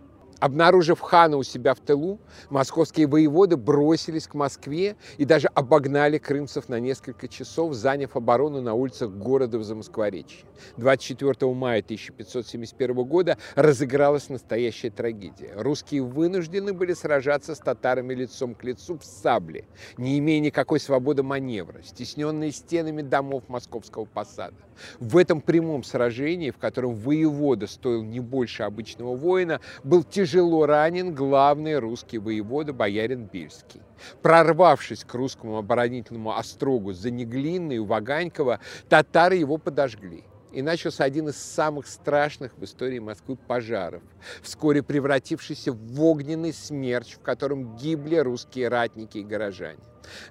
Обнаружив 0.40 1.00
хана 1.00 1.36
у 1.36 1.42
себя 1.42 1.74
в 1.74 1.80
тылу, 1.80 2.20
московские 2.48 3.08
воеводы 3.08 3.56
бросились 3.56 4.28
к 4.28 4.34
Москве 4.34 4.94
и 5.16 5.24
даже 5.24 5.48
обогнали 5.48 6.18
крымцев 6.18 6.68
на 6.68 6.78
несколько 6.78 7.26
часов, 7.26 7.74
заняв 7.74 8.14
оборону 8.14 8.60
на 8.60 8.74
улицах 8.74 9.10
города 9.10 9.58
в 9.58 9.64
Замоскворечье. 9.64 10.46
24 10.76 11.52
мая 11.52 11.80
1571 11.80 12.94
года 13.04 13.36
разыгралась 13.56 14.28
настоящая 14.28 14.90
трагедия. 14.90 15.52
Русские 15.56 16.02
вынуждены 16.02 16.72
были 16.72 16.92
сражаться 16.92 17.56
с 17.56 17.58
татарами 17.58 18.14
лицом 18.14 18.54
к 18.54 18.62
лицу 18.62 18.96
в 18.96 19.04
сабле, 19.04 19.64
не 19.96 20.20
имея 20.20 20.38
никакой 20.38 20.78
свободы 20.78 21.24
маневра, 21.24 21.82
стесненные 21.82 22.52
стенами 22.52 23.02
домов 23.02 23.42
московского 23.48 24.04
посада. 24.04 24.54
В 25.00 25.16
этом 25.16 25.40
прямом 25.40 25.82
сражении, 25.82 26.52
в 26.52 26.58
котором 26.58 26.94
воевода 26.94 27.66
стоил 27.66 28.04
не 28.04 28.20
больше 28.20 28.62
обычного 28.62 29.16
воина, 29.16 29.60
был 29.82 30.04
тяжелый 30.04 30.27
тяжело 30.28 30.66
ранен 30.66 31.14
главный 31.14 31.78
русский 31.78 32.18
воевода 32.18 32.74
боярин 32.74 33.24
Бельский. 33.24 33.80
Прорвавшись 34.20 35.04
к 35.04 35.14
русскому 35.14 35.56
оборонительному 35.56 36.36
острогу 36.36 36.92
за 36.92 37.10
Неглинной 37.10 37.78
у 37.78 37.86
Ваганькова, 37.86 38.60
татары 38.90 39.36
его 39.36 39.56
подожгли. 39.56 40.24
И 40.52 40.60
начался 40.60 41.04
один 41.04 41.28
из 41.28 41.36
самых 41.36 41.86
страшных 41.86 42.52
в 42.58 42.64
истории 42.64 42.98
Москвы 42.98 43.36
пожаров, 43.36 44.02
вскоре 44.42 44.82
превратившийся 44.82 45.72
в 45.72 46.02
огненный 46.02 46.52
смерч, 46.52 47.14
в 47.14 47.20
котором 47.20 47.76
гибли 47.76 48.16
русские 48.16 48.68
ратники 48.68 49.18
и 49.18 49.24
горожане. 49.24 49.80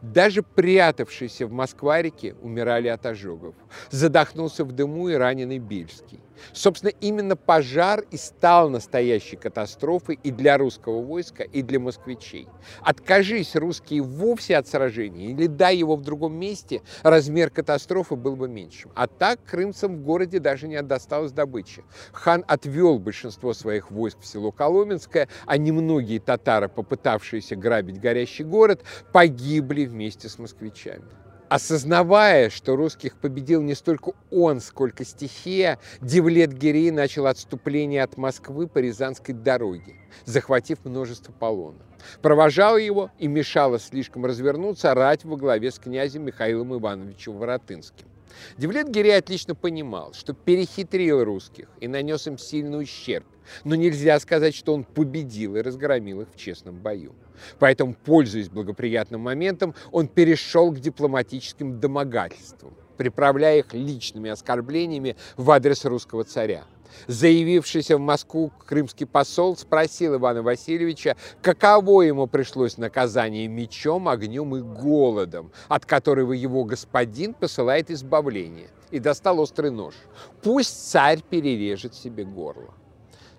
Даже 0.01 0.43
прятавшиеся 0.43 1.47
в 1.47 1.51
Москва-реке 1.51 2.35
умирали 2.41 2.87
от 2.87 3.05
ожогов. 3.05 3.55
Задохнулся 3.89 4.63
в 4.63 4.71
дыму 4.71 5.09
и 5.09 5.15
раненый 5.15 5.59
Бельский. 5.59 6.19
Собственно, 6.53 6.91
именно 7.01 7.35
пожар 7.35 8.03
и 8.11 8.17
стал 8.17 8.69
настоящей 8.69 9.37
катастрофой 9.37 10.19
и 10.23 10.31
для 10.31 10.57
русского 10.57 11.01
войска, 11.01 11.43
и 11.43 11.61
для 11.61 11.79
москвичей. 11.79 12.47
Откажись 12.81 13.55
русские 13.55 14.01
вовсе 14.01 14.57
от 14.57 14.67
сражения 14.67 15.31
или 15.31 15.47
дай 15.47 15.77
его 15.77 15.95
в 15.95 16.01
другом 16.01 16.35
месте, 16.35 16.81
размер 17.03 17.49
катастрофы 17.49 18.15
был 18.15 18.35
бы 18.35 18.47
меньшим. 18.47 18.91
А 18.95 19.07
так 19.07 19.39
крымцам 19.45 19.97
в 19.97 20.01
городе 20.01 20.39
даже 20.39 20.67
не 20.67 20.81
досталось 20.81 21.31
добычи. 21.31 21.83
Хан 22.11 22.43
отвел 22.47 22.99
большинство 22.99 23.53
своих 23.53 23.91
войск 23.91 24.19
в 24.21 24.27
село 24.27 24.51
Коломенское, 24.51 25.27
а 25.45 25.57
немногие 25.57 26.19
татары, 26.19 26.69
попытавшиеся 26.69 27.55
грабить 27.55 27.99
горящий 27.99 28.43
город, 28.43 28.83
погибли 29.11 29.66
вместе 29.85 30.29
с 30.29 30.39
москвичами. 30.39 31.05
Осознавая, 31.49 32.49
что 32.49 32.75
русских 32.75 33.15
победил 33.15 33.61
не 33.61 33.73
столько 33.73 34.11
он, 34.31 34.59
сколько 34.59 35.05
стихия, 35.05 35.79
Девлет-Гирей 36.01 36.91
начал 36.91 37.25
отступление 37.25 38.03
от 38.03 38.17
Москвы 38.17 38.67
по 38.67 38.79
Рязанской 38.79 39.33
дороге, 39.33 39.95
захватив 40.25 40.83
множество 40.83 41.31
полонов. 41.31 41.81
Провожал 42.21 42.77
его 42.77 43.11
и 43.17 43.27
мешало 43.27 43.79
слишком 43.79 44.25
развернуться 44.25 44.93
рать 44.93 45.23
во 45.23 45.37
главе 45.37 45.71
с 45.71 45.79
князем 45.79 46.25
Михаилом 46.25 46.75
Ивановичем 46.75 47.37
Воротынским. 47.37 48.07
Девлет-Гирей 48.57 49.17
отлично 49.17 49.55
понимал, 49.55 50.13
что 50.13 50.33
перехитрил 50.33 51.23
русских 51.23 51.67
и 51.79 51.87
нанес 51.87 52.25
им 52.27 52.37
сильный 52.37 52.81
ущерб, 52.81 53.25
но 53.63 53.75
нельзя 53.75 54.19
сказать, 54.19 54.55
что 54.55 54.73
он 54.73 54.83
победил 54.83 55.55
и 55.55 55.61
разгромил 55.61 56.21
их 56.21 56.27
в 56.33 56.37
честном 56.37 56.75
бою. 56.75 57.13
Поэтому, 57.59 57.93
пользуясь 57.93 58.49
благоприятным 58.49 59.21
моментом, 59.21 59.75
он 59.91 60.07
перешел 60.07 60.71
к 60.71 60.79
дипломатическим 60.79 61.79
домогательствам, 61.79 62.73
приправляя 62.97 63.59
их 63.59 63.73
личными 63.73 64.29
оскорблениями 64.29 65.15
в 65.35 65.49
адрес 65.51 65.85
русского 65.85 66.23
царя. 66.23 66.65
Заявившийся 67.07 67.97
в 67.97 67.99
Москву 67.99 68.51
крымский 68.65 69.05
посол 69.05 69.55
спросил 69.57 70.15
Ивана 70.15 70.43
Васильевича, 70.43 71.15
каково 71.41 72.03
ему 72.03 72.27
пришлось 72.27 72.77
наказание 72.77 73.47
мечом, 73.47 74.07
огнем 74.07 74.55
и 74.55 74.61
голодом, 74.61 75.51
от 75.67 75.85
которого 75.85 76.33
его 76.33 76.63
господин 76.63 77.33
посылает 77.33 77.91
избавление, 77.91 78.69
и 78.91 78.99
достал 78.99 79.39
острый 79.39 79.71
нож. 79.71 79.93
Пусть 80.41 80.89
царь 80.91 81.21
перережет 81.21 81.95
себе 81.95 82.23
горло 82.23 82.73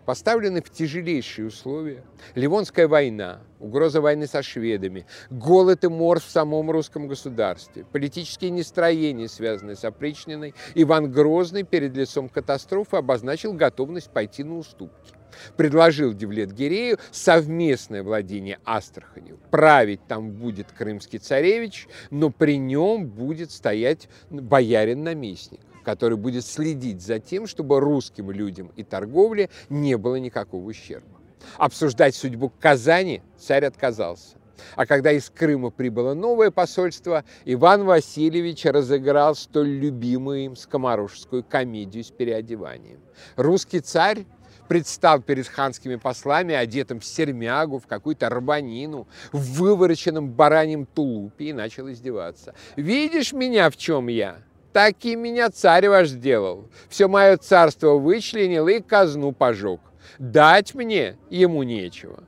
поставлены 0.09 0.63
в 0.63 0.71
тяжелейшие 0.71 1.49
условия. 1.49 2.03
Ливонская 2.35 2.89
война, 2.89 3.41
угроза 3.61 4.01
войны 4.01 4.27
со 4.27 4.43
шведами, 4.43 5.05
голод 5.29 5.85
и 5.85 5.89
мор 5.89 6.19
в 6.19 6.25
самом 6.25 6.71
русском 6.71 7.09
государстве, 7.09 7.85
политические 7.85 8.51
нестроения, 8.51 9.29
связанные 9.29 9.77
с 9.77 9.85
опричниной, 9.85 10.55
Иван 10.75 11.13
Грозный 11.13 11.63
перед 11.63 11.95
лицом 11.95 12.31
катастрофы 12.31 12.97
обозначил 12.97 13.53
готовность 13.53 14.09
пойти 14.09 14.45
на 14.45 14.57
уступки. 14.57 15.13
Предложил 15.59 16.15
Девлет-Гирею 16.15 16.99
совместное 17.11 18.03
владение 18.03 18.61
Астраханью. 18.65 19.39
Править 19.51 20.01
там 20.09 20.31
будет 20.31 20.73
крымский 20.73 21.19
царевич, 21.19 21.87
но 22.11 22.31
при 22.31 22.57
нем 22.57 23.09
будет 23.09 23.51
стоять 23.51 24.09
боярин-наместник 24.31 25.61
который 25.89 26.19
будет 26.19 26.45
следить 26.45 27.01
за 27.01 27.19
тем, 27.19 27.47
чтобы 27.47 27.81
русским 27.81 28.31
людям 28.31 28.71
и 28.77 28.85
торговле 28.85 29.49
не 29.71 29.97
было 29.97 30.17
никакого 30.17 30.63
ущерба. 30.69 31.19
Обсуждать 31.57 32.15
судьбу 32.15 32.53
Казани 32.61 33.23
царь 33.39 33.65
отказался. 33.65 34.37
А 34.77 34.85
когда 34.85 35.13
из 35.13 35.31
Крыма 35.31 35.71
прибыло 35.71 36.13
новое 36.13 36.51
посольство, 36.51 37.25
Иван 37.47 37.85
Васильевич 37.85 38.67
разыграл 38.67 39.35
столь 39.35 39.79
любимую 39.79 40.41
им 40.41 40.57
скоморожскую 40.57 41.43
комедию 41.43 42.05
с 42.05 42.11
переодеванием. 42.11 43.01
Русский 43.37 43.81
царь 43.81 44.27
предстал 44.69 45.23
перед 45.23 45.49
ханскими 45.49 45.97
послами, 45.97 46.55
одетым 46.55 47.01
в 47.01 47.05
сермягу, 47.07 47.79
в 47.79 47.87
какую-то 47.87 48.29
рванину, 48.29 49.09
в 49.33 49.55
вывороченном 49.55 50.29
бараньем 50.29 50.85
тулупе 50.85 51.47
и 51.47 51.53
начал 51.55 51.91
издеваться. 51.91 52.55
«Видишь 52.77 53.33
меня, 53.33 53.71
в 53.71 53.79
чем 53.79 54.09
я? 54.09 54.43
Так 54.79 55.03
меня 55.03 55.51
царь 55.51 55.89
ваш 55.89 56.07
сделал. 56.07 56.71
Все 56.89 57.09
мое 57.09 57.37
царство 57.37 57.95
вычленил 57.95 58.69
и 58.69 58.79
казну 58.79 59.33
пожег. 59.33 59.81
Дать 60.21 60.73
мне 60.77 61.19
ему 61.31 61.65
нечего. 61.65 62.23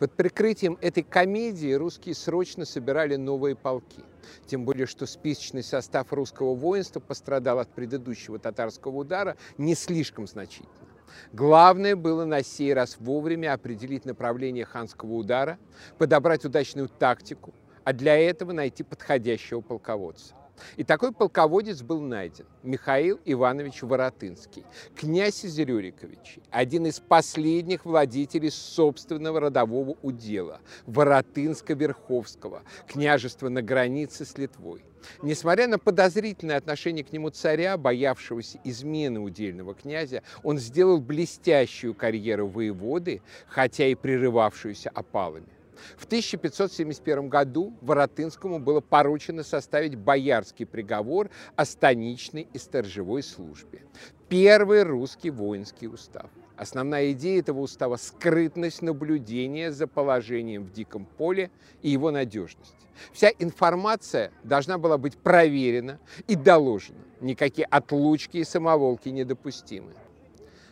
Под 0.00 0.12
прикрытием 0.16 0.76
этой 0.80 1.04
комедии 1.04 1.72
русские 1.72 2.16
срочно 2.16 2.64
собирали 2.64 3.14
новые 3.14 3.54
полки. 3.54 4.02
Тем 4.46 4.64
более, 4.64 4.88
что 4.88 5.06
списочный 5.06 5.62
состав 5.62 6.12
русского 6.12 6.56
воинства 6.56 6.98
пострадал 6.98 7.60
от 7.60 7.72
предыдущего 7.72 8.40
татарского 8.40 8.96
удара 8.96 9.36
не 9.56 9.76
слишком 9.76 10.26
значительно. 10.26 10.88
Главное 11.32 11.94
было 11.94 12.24
на 12.24 12.42
сей 12.42 12.74
раз 12.74 12.96
вовремя 12.98 13.52
определить 13.52 14.04
направление 14.04 14.64
ханского 14.64 15.12
удара, 15.12 15.56
подобрать 15.98 16.44
удачную 16.44 16.88
тактику, 16.88 17.54
а 17.84 17.92
для 17.92 18.16
этого 18.16 18.50
найти 18.50 18.82
подходящего 18.82 19.60
полководца. 19.60 20.34
И 20.76 20.84
такой 20.84 21.12
полководец 21.12 21.82
был 21.82 22.00
найден– 22.00 22.46
Михаил 22.62 23.20
Иванович 23.24 23.82
Воротынский, 23.82 24.64
князь 24.96 25.44
из 25.44 25.58
Рюриковичей, 25.58 26.42
один 26.50 26.86
из 26.86 27.00
последних 27.00 27.84
владетелей 27.84 28.50
собственного 28.50 29.40
родового 29.40 29.96
удела– 30.02 30.60
Воротынско-Верховского, 30.86 32.62
княжества 32.86 33.48
на 33.48 33.62
границе 33.62 34.24
с 34.24 34.36
Литвой. 34.36 34.84
Несмотря 35.22 35.66
на 35.66 35.78
подозрительное 35.78 36.56
отношение 36.56 37.04
к 37.04 37.12
нему 37.12 37.30
царя, 37.30 37.76
боявшегося 37.76 38.60
измены 38.64 39.20
удельного 39.20 39.74
князя, 39.74 40.22
он 40.42 40.58
сделал 40.58 41.00
блестящую 41.00 41.94
карьеру 41.94 42.46
воеводы, 42.46 43.22
хотя 43.48 43.86
и 43.86 43.94
прерывавшуюся 43.94 44.90
опалами. 44.90 45.48
В 45.96 46.06
1571 46.06 47.28
году 47.28 47.74
Воротынскому 47.80 48.58
было 48.58 48.80
поручено 48.80 49.42
составить 49.42 49.96
боярский 49.96 50.66
приговор 50.66 51.30
о 51.56 51.64
станичной 51.64 52.48
и 52.52 52.58
сторожевой 52.58 53.22
службе. 53.22 53.82
Первый 54.28 54.82
русский 54.82 55.30
воинский 55.30 55.88
устав. 55.88 56.30
Основная 56.56 57.12
идея 57.12 57.40
этого 57.40 57.60
устава– 57.60 57.96
скрытность 57.96 58.82
наблюдения 58.82 59.72
за 59.72 59.86
положением 59.86 60.64
в 60.64 60.72
диком 60.72 61.06
поле 61.06 61.50
и 61.80 61.88
его 61.88 62.10
надежность. 62.10 62.76
Вся 63.12 63.30
информация 63.38 64.30
должна 64.44 64.76
была 64.76 64.98
быть 64.98 65.16
проверена 65.16 65.98
и 66.28 66.34
доложена. 66.34 66.98
Никакие 67.20 67.66
отлучки 67.66 68.36
и 68.36 68.44
самоволки 68.44 69.08
недопустимы. 69.08 69.94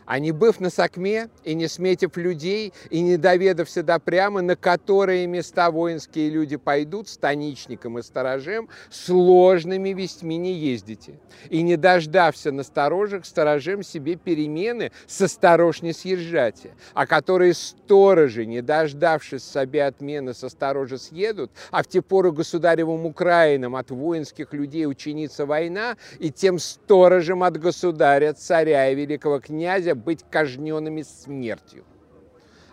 А 0.09 0.21
не 0.21 0.33
быв 0.33 0.59
на 0.59 0.71
сокме 0.71 1.29
и 1.44 1.55
не 1.55 1.68
сметив 1.68 2.16
людей, 2.16 2.73
и 2.88 3.03
не 3.03 3.18
доведався 3.18 3.83
до 3.83 3.99
прямо, 3.99 4.40
на 4.40 4.57
которые 4.57 5.27
места 5.27 5.71
воинские 5.71 6.31
люди 6.31 6.57
пойдут, 6.57 7.11
станичникам 7.11 7.99
и 7.99 8.03
сторожем, 8.03 8.71
сложными 8.88 9.90
вестьми 9.90 10.38
не 10.38 10.55
ездите. 10.55 11.21
И 11.51 11.61
не 11.61 11.77
дождався 11.77 12.51
на 12.51 12.62
сторожах, 12.62 13.27
сторожем 13.27 13.83
себе 13.83 14.16
перемены, 14.16 14.92
со 15.07 15.29
сторож 15.29 15.83
не 15.83 15.92
съезжайте. 15.92 16.71
А 16.94 17.07
которые 17.07 17.53
сторожи, 17.53 18.47
не 18.47 18.62
дождавшись 18.62 19.44
себе 19.44 19.85
отмены, 19.85 20.33
со 20.33 20.49
сторожа 20.49 20.97
съедут, 20.97 21.51
а 21.71 21.83
в 21.83 21.87
те 21.87 22.01
поры 22.01 22.33
государевым 22.33 23.05
Украинам 23.05 23.77
от 23.77 23.90
воинских 23.90 24.55
людей 24.55 24.87
учинится 24.87 25.44
война, 25.44 25.99
и 26.18 26.31
тем 26.31 26.59
сторожем 26.59 27.42
от 27.42 27.59
государя, 27.59 28.33
царя 28.33 28.88
и 28.88 28.94
великого 28.94 29.40
князя 29.40 29.98
быть 29.99 30.25
казненными 30.31 31.03
смертью. 31.03 31.85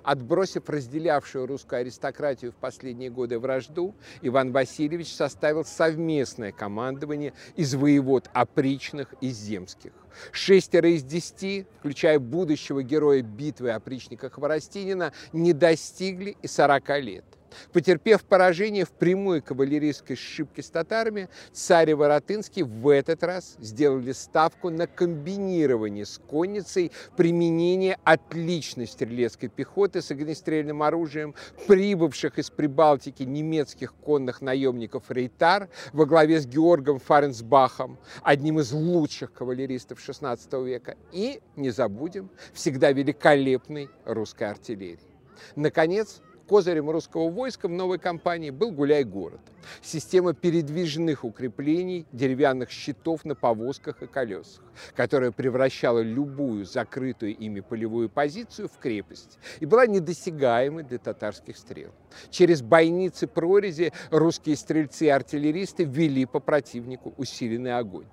Отбросив 0.06 0.70
разделявшую 0.70 1.48
русскую 1.48 1.82
аристократию 1.82 2.52
в 2.52 2.56
последние 2.56 3.10
годы 3.10 3.40
вражду, 3.40 3.96
Иван 4.22 4.52
Васильевич 4.52 5.12
составил 5.12 5.66
совместное 5.66 6.52
командование 6.52 7.34
из 7.56 7.74
воевод 7.74 8.30
опричных 8.32 9.16
и 9.20 9.30
земских. 9.30 9.94
Шестеро 10.32 10.90
из 10.90 11.04
десяти, 11.04 11.66
включая 11.80 12.20
будущего 12.20 12.84
героя 12.84 13.24
битвы 13.24 13.72
опричника 13.72 14.30
Хворостинина, 14.30 15.12
не 15.34 15.54
достигли 15.54 16.38
и 16.40 16.48
40 16.48 17.00
лет. 17.02 17.26
Потерпев 17.74 18.24
поражение 18.24 18.86
в 18.86 18.92
прямой 18.92 19.42
кавалерийской 19.42 20.16
сшибке 20.16 20.62
с 20.62 20.70
татарами, 20.70 21.30
царь 21.52 21.92
и 21.92 21.94
Воротынский 21.94 22.64
в 22.64 22.90
этот 22.90 23.24
раз 23.24 23.56
сделали 23.60 24.12
ставку 24.12 24.70
на 24.70 24.88
комбинирование 24.88 26.06
с 26.06 26.18
конницей 26.18 26.92
применение 27.16 27.98
отличной 28.04 28.88
стрелецкой 28.88 29.50
пехоты 29.50 30.02
с 30.02 30.12
огнестрельным 30.12 30.84
оружием, 30.84 31.36
прибывших 31.68 32.40
из 32.40 32.50
Прибалтики 32.50 33.24
немецких 33.24 33.94
конных 33.94 34.42
наемников 34.42 35.10
Рейтар 35.10 35.70
во 35.94 36.06
главе 36.06 36.40
с 36.40 36.46
Георгом 36.46 37.00
Фаренсбахом, 37.00 37.98
одним 38.24 38.60
из 38.60 38.72
лучших 38.72 39.34
кавалеристов 39.34 40.00
XVI 40.00 40.66
века, 40.66 40.96
и, 41.12 41.42
не 41.56 41.70
забудем, 41.70 42.30
всегда 42.54 42.92
великолепной 42.92 43.90
русской 44.06 44.50
артиллерии. 44.50 45.00
Наконец, 45.56 46.22
Козырем 46.48 46.92
русского 46.92 47.32
войска 47.32 47.68
в 47.68 47.72
новой 47.72 47.98
кампании 47.98 48.52
был 48.52 48.72
Гуляй-город. 48.72 49.42
Система 49.82 50.36
передвижных 50.36 51.24
укреплений, 51.24 52.06
деревянных 52.12 52.70
щитов 52.70 53.26
на 53.26 53.34
повозках 53.34 54.04
и 54.04 54.08
колесах, 54.08 54.64
которая 54.96 55.32
превращала 55.32 56.02
любую 56.02 56.66
закрытую 56.66 57.36
ими 57.36 57.62
полевую 57.62 58.10
позицию 58.10 58.68
в 58.68 58.78
крепость 58.78 59.40
и 59.60 59.66
была 59.66 59.88
недосягаемой 59.88 60.84
для 60.84 61.00
татарских 61.00 61.58
стрел. 61.58 61.92
Через 62.30 62.62
бойницы 62.62 63.26
прорези 63.26 63.92
русские 64.12 64.56
стрельцы 64.56 65.06
и 65.06 65.10
артиллеристы 65.10 65.84
вели 65.84 66.26
по 66.26 66.40
противнику 66.40 67.16
усиленный 67.18 67.76
огонь. 67.76 68.06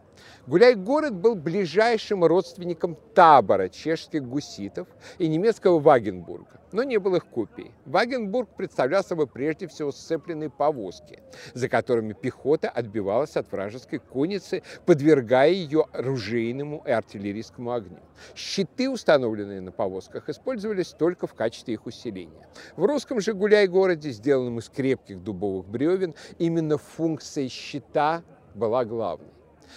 Гуляй-город 0.46 1.14
был 1.14 1.36
ближайшим 1.36 2.24
родственником 2.24 2.96
табора 3.14 3.68
чешских 3.68 4.24
гуситов 4.24 4.88
и 5.18 5.28
немецкого 5.28 5.78
Вагенбурга, 5.78 6.60
но 6.72 6.82
не 6.82 6.98
был 6.98 7.14
их 7.14 7.26
копией. 7.26 7.72
Вагенбург 7.86 8.48
представлял 8.56 9.04
собой 9.04 9.28
прежде 9.28 9.68
всего 9.68 9.92
сцепленные 9.92 10.50
повозки, 10.50 11.22
за 11.54 11.68
которыми 11.68 12.12
пехота 12.12 12.68
отбивалась 12.68 13.36
от 13.36 13.52
вражеской 13.52 14.00
конницы, 14.00 14.62
подвергая 14.84 15.50
ее 15.50 15.86
оружейному 15.92 16.82
и 16.86 16.90
артиллерийскому 16.90 17.72
огню. 17.72 18.00
Щиты, 18.34 18.90
установленные 18.90 19.60
на 19.60 19.70
повозках, 19.70 20.28
использовались 20.28 20.88
только 20.88 21.26
в 21.28 21.34
качестве 21.34 21.74
их 21.74 21.86
усиления. 21.86 22.48
В 22.76 22.84
русском 22.84 23.20
же 23.20 23.32
гуляй-городе, 23.32 24.10
сделанном 24.10 24.58
из 24.58 24.68
крепких 24.68 25.22
дубовых 25.22 25.66
бревен, 25.66 26.14
именно 26.38 26.78
функция 26.78 27.48
щита 27.48 28.22
была 28.54 28.84
главной. 28.84 29.28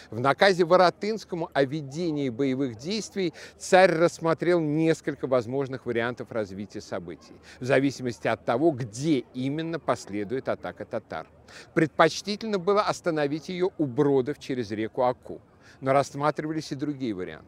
В 0.10 0.20
наказе 0.20 0.66
Воротынскому 0.66 1.50
о 1.54 1.64
ведении 1.64 2.30
боевых 2.30 2.78
действий 2.78 3.34
царь 3.58 3.92
рассмотрел 3.92 4.60
несколько 4.60 5.28
возможных 5.28 5.86
вариантов 5.86 6.32
развития 6.32 6.82
событий, 6.82 7.34
в 7.60 7.66
зависимости 7.66 8.28
от 8.28 8.46
того, 8.46 8.72
где 8.72 9.20
именно 9.34 9.80
последует 9.80 10.50
атака 10.50 10.86
татар. 10.86 11.28
Предпочтительно 11.74 12.60
было 12.60 12.82
остановить 12.82 13.50
ее 13.50 13.72
у 13.78 13.86
бродов 13.86 14.40
через 14.40 14.72
реку 14.72 15.04
Аку, 15.04 15.42
но 15.82 15.94
рассматривались 15.94 16.72
и 16.72 16.76
другие 16.76 17.14
варианты. 17.14 17.46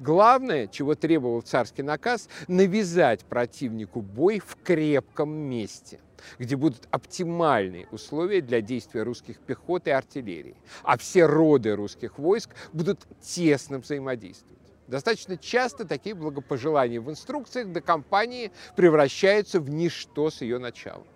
Главное, 0.00 0.66
чего 0.66 0.94
требовал 0.94 1.40
царский 1.42 1.82
наказ, 1.82 2.28
навязать 2.48 3.24
противнику 3.24 4.00
бой 4.00 4.40
в 4.44 4.56
крепком 4.62 5.30
месте– 5.30 6.00
где 6.38 6.56
будут 6.56 6.88
оптимальные 6.90 7.88
условия 7.90 8.40
для 8.40 8.60
действия 8.60 9.02
русских 9.02 9.38
пехот 9.38 9.86
и 9.86 9.90
артиллерии, 9.90 10.56
а 10.82 10.96
все 10.98 11.26
роды 11.26 11.74
русских 11.76 12.18
войск 12.18 12.50
будут 12.72 13.00
тесно 13.20 13.78
взаимодействовать. 13.78 14.58
Достаточно 14.86 15.36
часто 15.36 15.84
такие 15.84 16.14
благопожелания 16.14 16.98
в 16.98 17.10
инструкциях 17.10 17.68
до 17.72 17.82
кампании 17.82 18.50
превращаются 18.74 19.60
в 19.60 19.68
ничто 19.68 20.30
с 20.30 20.40
ее 20.40 20.58
начала. 20.58 21.06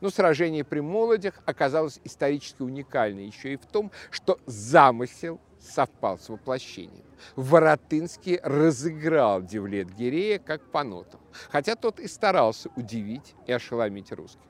Но 0.00 0.10
сражение 0.10 0.64
при 0.64 0.80
Молодях 0.80 1.34
оказалось 1.44 2.00
исторически 2.04 2.62
уникальным 2.62 3.24
еще 3.24 3.52
и 3.52 3.56
в 3.56 3.66
том, 3.66 3.92
что 4.10 4.38
замысел 4.46 5.40
совпал 5.62 6.18
с 6.18 6.28
воплощением. 6.28 7.04
Воротынский 7.36 8.40
разыграл 8.42 9.42
Девлет 9.42 9.90
Гирея 9.94 10.38
как 10.38 10.70
по 10.70 10.82
нотам, 10.82 11.20
хотя 11.50 11.76
тот 11.76 12.00
и 12.00 12.08
старался 12.08 12.70
удивить 12.76 13.34
и 13.46 13.52
ошеломить 13.52 14.12
русских. 14.12 14.40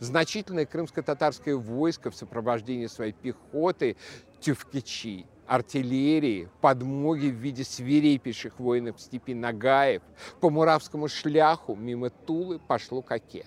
Значительное 0.00 0.66
крымско-татарское 0.66 1.56
войско 1.56 2.10
в 2.10 2.16
сопровождении 2.16 2.86
своей 2.86 3.12
пехоты, 3.12 3.96
тюфкичи, 4.40 5.26
артиллерии, 5.46 6.48
подмоги 6.60 7.28
в 7.28 7.34
виде 7.34 7.64
свирепейших 7.64 8.58
воинов 8.58 9.00
степи 9.00 9.34
Нагаев 9.34 10.02
по 10.40 10.50
Муравскому 10.50 11.08
шляху 11.08 11.74
мимо 11.74 12.10
Тулы 12.10 12.58
пошло 12.58 13.02
к 13.02 13.10
Оке. 13.12 13.46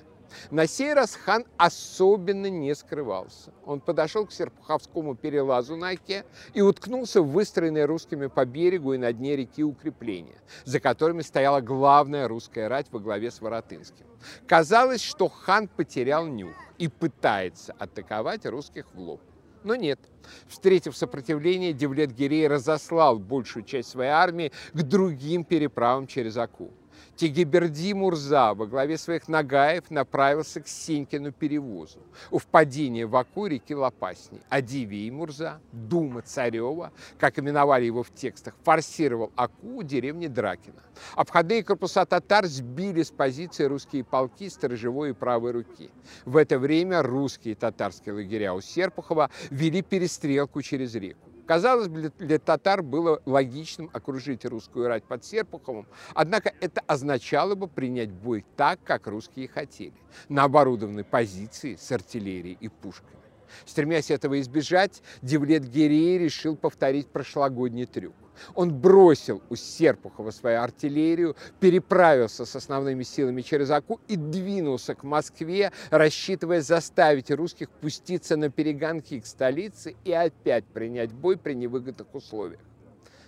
На 0.50 0.68
сей 0.68 0.94
раз 0.94 1.16
хан 1.16 1.46
особенно 1.58 2.48
не 2.48 2.74
скрывался. 2.76 3.52
Он 3.66 3.80
подошел 3.80 4.26
к 4.26 4.32
Серпуховскому 4.32 5.16
перелазу 5.16 5.76
на 5.76 5.90
Оке 5.90 6.26
и 6.54 6.62
уткнулся 6.62 7.22
в 7.22 7.32
выстроенные 7.32 7.86
русскими 7.86 8.28
по 8.28 8.46
берегу 8.46 8.94
и 8.94 8.98
на 8.98 9.14
дне 9.14 9.36
реки 9.36 9.64
укрепления, 9.64 10.42
за 10.66 10.80
которыми 10.80 11.22
стояла 11.22 11.62
главная 11.62 12.28
русская 12.28 12.68
рать 12.68 12.88
во 12.92 13.00
главе 13.00 13.32
с 13.32 13.42
Воротынским. 13.42 14.06
Казалось, 14.48 15.02
что 15.02 15.30
хан 15.30 15.68
потерял 15.68 16.26
нюх 16.28 16.56
и 16.78 16.88
пытается 16.88 17.74
атаковать 17.78 18.46
русских 18.46 18.86
в 18.94 19.00
лоб. 19.00 19.22
Но 19.64 19.76
нет. 19.76 20.00
Встретив 20.48 20.98
сопротивление, 20.98 21.74
Девлет-Гирей 21.74 22.48
разослал 22.48 23.20
большую 23.20 23.64
часть 23.64 23.90
своей 23.90 24.10
армии 24.10 24.52
к 24.74 24.82
другим 24.82 25.44
переправам 25.44 26.08
через 26.08 26.38
Аку. 26.38 26.72
Тегиберди 27.16 27.94
Мурза 27.94 28.54
во 28.54 28.66
главе 28.66 28.98
своих 28.98 29.28
нагаев 29.28 29.90
направился 29.92 30.62
к 30.62 30.68
Сенькину 30.68 31.32
перевозу 31.32 32.00
у 32.32 32.40
впадения 32.40 33.06
в 33.06 33.16
Аку 33.16 33.48
реки 33.48 33.74
Лопасни. 33.74 34.42
А 34.50 34.62
Дивей 34.62 35.10
Мурза, 35.12 35.60
Дума 35.72 36.22
Царева, 36.22 36.92
как 37.20 37.38
именовали 37.38 37.86
его 37.86 38.04
в 38.04 38.14
текстах, 38.14 38.56
форсировал 38.64 39.32
Аку 39.36 39.78
у 39.78 39.84
деревни 39.84 40.28
Дракина. 40.28 40.82
Обходные 41.16 41.64
корпуса 41.64 42.06
татар 42.06 42.46
сбили 42.48 43.04
с 43.04 43.12
позиции 43.12 43.66
русские 43.66 44.04
полки 44.04 44.50
сторожевой 44.50 45.12
и 45.12 45.14
правой 45.14 45.52
руки. 45.52 45.90
В 46.26 46.38
это 46.38 46.60
время 46.60 47.02
русские 47.02 47.54
и 47.54 47.56
татарские 47.56 48.16
лагеря 48.16 48.54
у 48.54 48.62
Серпухова 48.62 49.30
вели 49.50 49.82
перестрелку 49.82 50.62
через 50.62 50.96
реку. 50.96 51.31
Казалось 51.52 51.90
бы, 51.90 52.14
для 52.18 52.40
татар 52.40 52.82
было 52.82 53.20
логичным 53.26 53.90
окружить 53.92 54.46
русскую 54.46 54.88
рать 54.88 55.04
под 55.06 55.26
Серпуховым, 55.26 55.86
однако 56.16 56.54
это 56.62 56.80
означало 56.88 57.56
бы 57.56 57.68
принять 57.68 58.10
бой 58.10 58.46
так, 58.56 58.80
как 58.84 59.06
русские 59.08 59.50
хотели, 59.50 60.02
на 60.30 60.46
оборудованной 60.46 61.04
позиции 61.04 61.76
с 61.76 61.92
артиллерией 61.92 62.56
и 62.58 62.70
пушками. 62.70 63.21
Стремясь 63.66 64.12
этого 64.12 64.40
избежать, 64.40 65.02
Девлет 65.22 65.66
Гирей 65.66 66.18
решил 66.18 66.56
повторить 66.56 67.08
прошлогодний 67.08 67.86
трюк. 67.86 68.14
Он 68.56 68.74
бросил 68.74 69.42
у 69.50 69.56
Серпухова 69.56 70.32
свою 70.32 70.62
артиллерию, 70.62 71.36
переправился 71.60 72.46
с 72.46 72.56
основными 72.56 73.04
силами 73.04 73.42
через 73.42 73.70
Аку 73.70 74.00
и 74.08 74.16
двинулся 74.16 74.96
к 74.96 75.04
Москве, 75.04 75.72
рассчитывая 75.90 76.62
заставить 76.62 77.32
русских 77.32 77.70
пуститься 77.70 78.38
на 78.38 78.50
перегонки 78.50 79.20
к 79.20 79.26
столице 79.26 79.96
и 80.04 80.12
опять 80.12 80.66
принять 80.66 81.12
бой 81.12 81.38
при 81.38 81.54
невыгодных 81.54 82.14
условиях. 82.14 82.62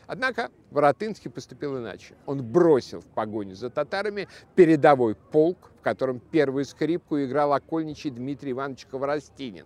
Однако 0.06 0.52
Воротынский 0.72 1.32
поступил 1.32 1.78
иначе. 1.78 2.16
Он 2.26 2.44
бросил 2.44 3.00
в 3.00 3.06
погоню 3.06 3.56
за 3.56 3.70
татарами 3.70 4.28
передовой 4.56 5.16
полк, 5.16 5.72
в 5.80 5.82
котором 5.82 6.20
первую 6.20 6.66
скрипку 6.66 7.22
играл 7.24 7.54
окольничий 7.54 8.10
Дмитрий 8.10 8.52
Иванович 8.52 8.86
Ковростинин, 8.86 9.66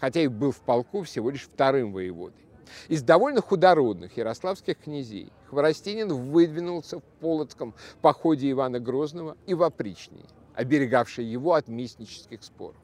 хотя 0.00 0.20
и 0.20 0.28
был 0.28 0.52
в 0.52 0.60
полку 0.60 1.02
всего 1.02 1.30
лишь 1.30 1.42
вторым 1.42 1.92
воеводой. 1.92 2.44
Из 2.88 3.02
довольно 3.02 3.40
худородных 3.40 4.16
ярославских 4.16 4.78
князей 4.78 5.32
Хворостинин 5.48 6.12
выдвинулся 6.12 6.98
в 6.98 7.02
Полоцком 7.20 7.74
походе 8.00 8.50
Ивана 8.50 8.80
Грозного 8.80 9.36
и 9.46 9.54
в 9.54 9.62
опричнее, 9.62 10.26
оберегавшей 10.54 11.24
его 11.24 11.54
от 11.54 11.68
местнических 11.68 12.42
споров. 12.42 12.76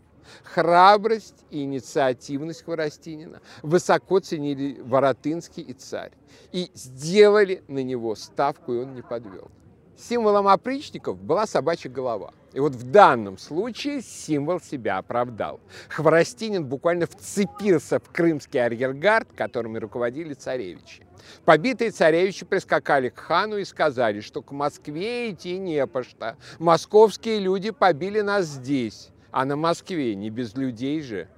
Храбрость 0.45 1.45
и 1.51 1.63
инициативность 1.63 2.65
Хворостинина 2.65 3.41
высоко 3.63 4.21
ценили 4.21 4.81
Воротынский 4.81 5.63
и 5.63 5.73
царь 5.73 6.13
и 6.53 6.71
сделали 6.75 7.65
на 7.69 7.83
него 7.83 8.15
ставку, 8.15 8.75
и 8.75 8.79
он 8.79 8.95
не 8.95 9.03
подвел. 9.03 9.51
Символом 9.97 10.49
опричников 10.49 11.21
была 11.21 11.47
собачья 11.47 11.91
голова. 11.91 12.33
И 12.53 12.61
вот 12.61 12.75
в 12.75 12.91
данном 12.91 13.39
случае 13.39 14.03
символ 14.03 14.61
себя 14.61 14.99
оправдал. 14.99 15.61
Хворостинин 15.89 16.65
буквально 16.65 17.07
вцепился 17.07 18.01
в 18.01 18.11
крымский 18.11 18.65
арьергард, 18.65 19.29
которыми 19.37 19.79
руководили 19.79 20.35
царевичи. 20.35 21.07
Побитые 21.45 21.91
царевичи 21.91 22.45
прискакали 22.45 23.09
к 23.09 23.19
хану 23.19 23.59
и 23.59 23.65
сказали, 23.65 24.21
что 24.21 24.43
к 24.43 24.51
Москве 24.53 25.31
идти 25.31 25.59
не 25.59 25.87
по 25.87 26.03
что. 26.03 26.37
Московские 26.59 27.39
люди 27.39 27.71
побили 27.71 28.21
нас 28.21 28.47
здесь, 28.47 29.11
а 29.31 29.45
на 29.45 29.57
Москве 29.57 30.15
не 30.15 30.31
без 30.31 30.55
людей 30.55 31.01
же. 31.03 31.29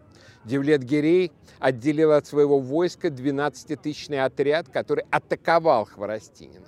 Девлет-Гирей 0.45 1.31
отделил 1.59 2.13
от 2.13 2.27
своего 2.27 2.59
войска 2.59 3.09
12-тысячный 3.09 4.25
отряд, 4.25 4.69
который 4.69 5.05
атаковал 5.11 5.85
Хворостинина. 5.85 6.67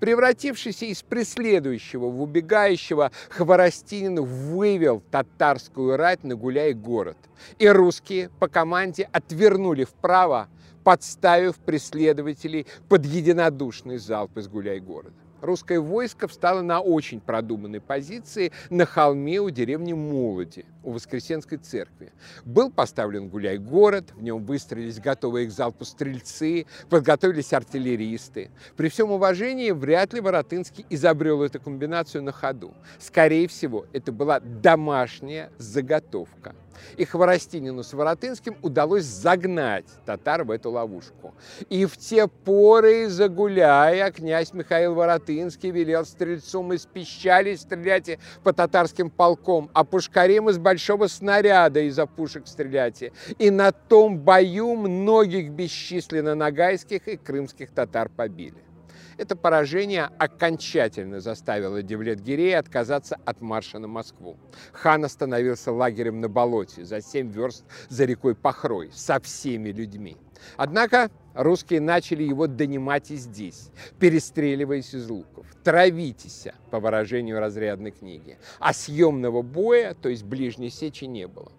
Превратившийся 0.00 0.86
из 0.86 1.02
преследующего 1.02 2.08
в 2.08 2.22
убегающего, 2.22 3.10
Хворостинин 3.30 4.22
вывел 4.22 5.02
татарскую 5.10 5.96
рать 5.96 6.24
на 6.24 6.36
Гуляй-город. 6.36 7.16
И 7.58 7.68
русские 7.68 8.30
по 8.38 8.48
команде 8.48 9.08
отвернули 9.12 9.84
вправо, 9.84 10.48
подставив 10.84 11.56
преследователей 11.56 12.66
под 12.88 13.04
единодушный 13.06 13.98
залп 13.98 14.38
из 14.38 14.48
Гуляй-города 14.48 15.23
русское 15.44 15.78
войско 15.78 16.26
встало 16.26 16.62
на 16.62 16.80
очень 16.80 17.20
продуманной 17.20 17.80
позиции 17.80 18.52
на 18.70 18.86
холме 18.86 19.40
у 19.40 19.50
деревни 19.50 19.92
Молоди, 19.92 20.64
у 20.82 20.92
Воскресенской 20.92 21.58
церкви. 21.58 22.12
Был 22.44 22.70
поставлен 22.70 23.28
гуляй-город, 23.28 24.12
в 24.14 24.22
нем 24.22 24.44
выстроились 24.44 24.98
готовые 24.98 25.46
к 25.46 25.50
залпу 25.50 25.84
стрельцы, 25.84 26.66
подготовились 26.88 27.52
артиллеристы. 27.52 28.50
При 28.76 28.88
всем 28.88 29.10
уважении, 29.10 29.70
вряд 29.70 30.12
ли 30.12 30.20
Воротынский 30.20 30.86
изобрел 30.90 31.42
эту 31.42 31.60
комбинацию 31.60 32.22
на 32.22 32.32
ходу. 32.32 32.74
Скорее 32.98 33.48
всего, 33.48 33.86
это 33.92 34.12
была 34.12 34.40
домашняя 34.40 35.50
заготовка. 35.58 36.54
И 36.96 37.04
Хворостинину 37.04 37.82
с 37.82 37.92
Воротынским 37.92 38.56
удалось 38.62 39.04
загнать 39.04 39.86
татар 40.04 40.44
в 40.44 40.50
эту 40.50 40.70
ловушку. 40.70 41.34
И 41.68 41.86
в 41.86 41.96
те 41.96 42.28
поры, 42.28 43.08
загуляя, 43.08 44.10
князь 44.10 44.52
Михаил 44.52 44.94
Воротынский 44.94 45.70
велел 45.70 46.04
стрельцом 46.04 46.72
из 46.72 46.86
пищали 46.86 47.54
стрелять 47.54 48.18
по 48.42 48.52
татарским 48.52 49.10
полком, 49.10 49.70
а 49.72 49.84
пушкарем 49.84 50.50
из 50.50 50.58
большого 50.58 51.06
снаряда 51.06 51.80
из-за 51.80 52.06
пушек 52.06 52.46
стрелять. 52.46 53.04
И 53.38 53.50
на 53.50 53.72
том 53.72 54.18
бою 54.18 54.76
многих 54.76 55.50
бесчисленно 55.50 56.34
нагайских 56.34 57.08
и 57.08 57.16
крымских 57.16 57.70
татар 57.70 58.08
побили. 58.08 58.73
Это 59.16 59.36
поражение 59.36 60.10
окончательно 60.18 61.20
заставило 61.20 61.82
Девлет-Гирея 61.82 62.58
отказаться 62.58 63.16
от 63.24 63.40
марша 63.40 63.78
на 63.78 63.88
Москву. 63.88 64.36
Хан 64.72 65.04
остановился 65.04 65.72
лагерем 65.72 66.20
на 66.20 66.28
болоте 66.28 66.84
за 66.84 67.00
семь 67.00 67.30
верст 67.30 67.64
за 67.88 68.04
рекой 68.04 68.34
Пахрой 68.34 68.90
со 68.92 69.20
всеми 69.20 69.70
людьми. 69.70 70.16
Однако 70.56 71.10
русские 71.34 71.80
начали 71.80 72.22
его 72.22 72.46
донимать 72.46 73.10
и 73.10 73.16
здесь, 73.16 73.70
перестреливаясь 73.98 74.94
из 74.94 75.08
луков. 75.08 75.46
«Травитесь», 75.62 76.48
по 76.70 76.80
выражению 76.80 77.38
разрядной 77.38 77.92
книги. 77.92 78.36
А 78.58 78.72
съемного 78.72 79.42
боя, 79.42 79.94
то 79.94 80.08
есть 80.08 80.24
ближней 80.24 80.70
сечи, 80.70 81.04
не 81.04 81.28
было. 81.28 81.52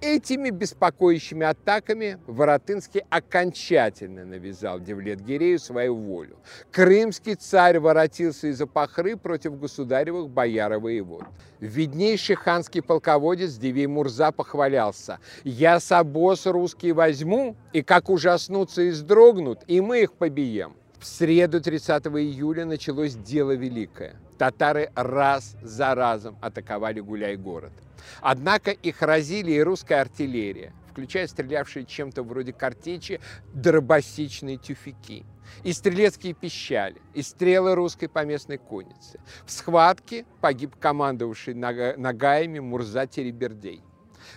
Этими 0.00 0.50
беспокоящими 0.50 1.46
атаками 1.46 2.18
Воротынский 2.26 3.02
окончательно 3.10 4.24
навязал 4.24 4.80
Девлет-Гирею 4.80 5.58
свою 5.58 5.96
волю. 5.96 6.38
Крымский 6.70 7.34
царь 7.34 7.78
воротился 7.78 8.48
из-за 8.48 8.66
пахры 8.66 9.16
против 9.16 9.58
государевых 9.58 10.28
бояр 10.28 10.74
и 10.74 10.76
воевод. 10.76 11.24
Виднейший 11.60 12.36
ханский 12.36 12.82
полководец 12.82 13.54
Дивей 13.54 13.86
Мурза 13.86 14.32
похвалялся. 14.32 15.18
«Я 15.44 15.80
собос 15.80 16.46
русский 16.46 16.92
возьму, 16.92 17.56
и 17.72 17.82
как 17.82 18.10
ужаснутся 18.10 18.82
и 18.82 18.90
сдрогнут, 18.90 19.60
и 19.66 19.80
мы 19.80 20.02
их 20.02 20.12
побием». 20.12 20.74
В 20.98 21.04
среду 21.06 21.60
30 21.60 22.06
июля 22.06 22.64
началось 22.64 23.14
дело 23.14 23.52
великое. 23.52 24.16
Татары 24.38 24.90
раз 24.94 25.56
за 25.62 25.94
разом 25.94 26.38
атаковали 26.40 27.00
Гуляй-город. 27.00 27.72
Однако 28.20 28.70
их 28.70 29.02
разили 29.02 29.52
и 29.52 29.62
русская 29.62 30.00
артиллерия, 30.00 30.72
включая 30.90 31.26
стрелявшие 31.26 31.84
чем-то 31.84 32.22
вроде 32.22 32.52
картечи 32.52 33.20
дробосичные 33.52 34.56
тюфяки, 34.56 35.24
и 35.64 35.72
стрелецкие 35.72 36.32
пищали, 36.32 37.00
и 37.14 37.22
стрелы 37.22 37.74
русской 37.74 38.08
поместной 38.08 38.58
конницы. 38.58 39.20
В 39.44 39.52
схватке 39.52 40.24
погиб 40.40 40.76
командовавший 40.78 41.54
нагаями 41.54 42.58
Мурза 42.58 43.06
Теребердей. 43.06 43.82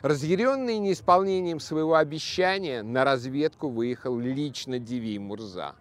Разъяренный 0.01 0.77
неисполнением 0.77 1.59
своего 1.59 1.95
обещания, 1.95 2.83
на 2.83 3.03
разведку 3.05 3.69
выехал 3.69 4.19
лично 4.19 4.77
Диви 4.77 5.17
Мурза. 5.19 5.75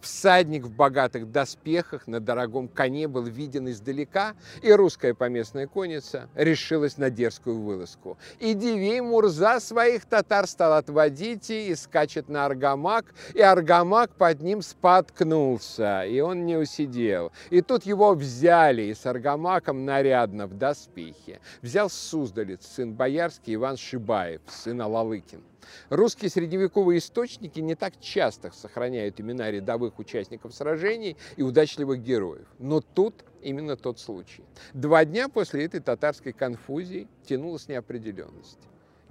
Всадник 0.00 0.64
в 0.64 0.74
богатых 0.74 1.30
доспехах 1.30 2.06
на 2.06 2.20
дорогом 2.20 2.68
коне 2.68 3.08
был 3.08 3.24
виден 3.24 3.68
издалека, 3.68 4.34
и 4.62 4.72
русская 4.72 5.14
поместная 5.14 5.66
конница 5.66 6.28
решилась 6.34 6.98
на 6.98 7.10
дерзкую 7.10 7.60
вылазку. 7.60 8.18
И 8.38 8.54
Дивей 8.54 9.00
Мурза 9.00 9.60
своих 9.60 10.04
татар 10.04 10.46
стал 10.46 10.74
отводить 10.74 11.50
и 11.50 11.74
скачет 11.74 12.28
на 12.28 12.46
Аргамак, 12.46 13.06
и 13.34 13.40
Аргамак 13.40 14.10
под 14.14 14.40
ним 14.40 14.62
споткнулся, 14.62 16.04
и 16.04 16.20
он 16.20 16.46
не 16.46 16.56
усидел. 16.56 17.32
И 17.50 17.60
тут 17.60 17.84
его 17.84 18.14
взяли, 18.14 18.82
и 18.82 18.94
с 18.94 19.06
Аргамаком 19.06 19.84
нарядно 19.84 20.46
в 20.46 20.54
доспехе. 20.54 21.40
Взял 21.62 21.88
Суздалец, 21.88 22.66
сын 22.66 22.92
боярский 22.92 23.54
Иван 23.54 23.76
Шибаев, 23.76 24.40
сын 24.48 24.80
Алалыкин. 24.80 25.42
Русские 25.90 26.30
средневековые 26.30 26.98
источники 26.98 27.60
не 27.60 27.74
так 27.74 27.98
часто 28.00 28.50
сохраняют 28.50 29.20
имена 29.20 29.50
рядовых 29.50 29.98
участников 29.98 30.54
сражений 30.54 31.16
и 31.36 31.42
удачливых 31.42 32.02
героев. 32.02 32.46
Но 32.58 32.80
тут 32.80 33.24
именно 33.42 33.76
тот 33.76 33.98
случай. 33.98 34.44
Два 34.72 35.04
дня 35.04 35.28
после 35.28 35.64
этой 35.64 35.80
татарской 35.80 36.32
конфузии 36.32 37.08
тянулась 37.26 37.68
неопределенность. 37.68 38.58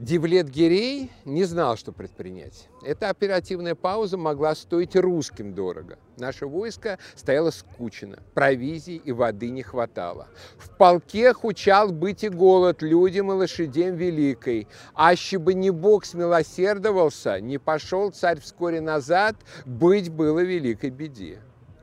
Дивлет 0.01 0.49
Гирей 0.49 1.11
не 1.25 1.43
знал, 1.43 1.77
что 1.77 1.91
предпринять. 1.91 2.67
Эта 2.83 3.09
оперативная 3.09 3.75
пауза 3.75 4.17
могла 4.17 4.55
стоить 4.55 4.95
русским 4.95 5.53
дорого. 5.53 5.99
Наше 6.17 6.47
войско 6.47 6.97
стояло 7.13 7.51
скучно, 7.51 8.17
провизии 8.33 8.95
и 8.95 9.11
воды 9.11 9.51
не 9.51 9.61
хватало. 9.61 10.27
В 10.57 10.75
полке 10.75 11.31
хучал 11.33 11.91
быть 11.91 12.23
и 12.23 12.29
голод 12.29 12.81
людям 12.81 13.31
и 13.31 13.35
лошадям 13.35 13.93
великой. 13.95 14.67
Аще 14.95 15.37
бы 15.37 15.53
не 15.53 15.69
Бог 15.69 16.05
смилосердовался, 16.05 17.39
не 17.39 17.59
пошел 17.59 18.09
царь 18.09 18.39
вскоре 18.39 18.81
назад, 18.81 19.35
быть 19.67 20.09
было 20.09 20.39
великой 20.39 20.89
беде. 20.89 21.41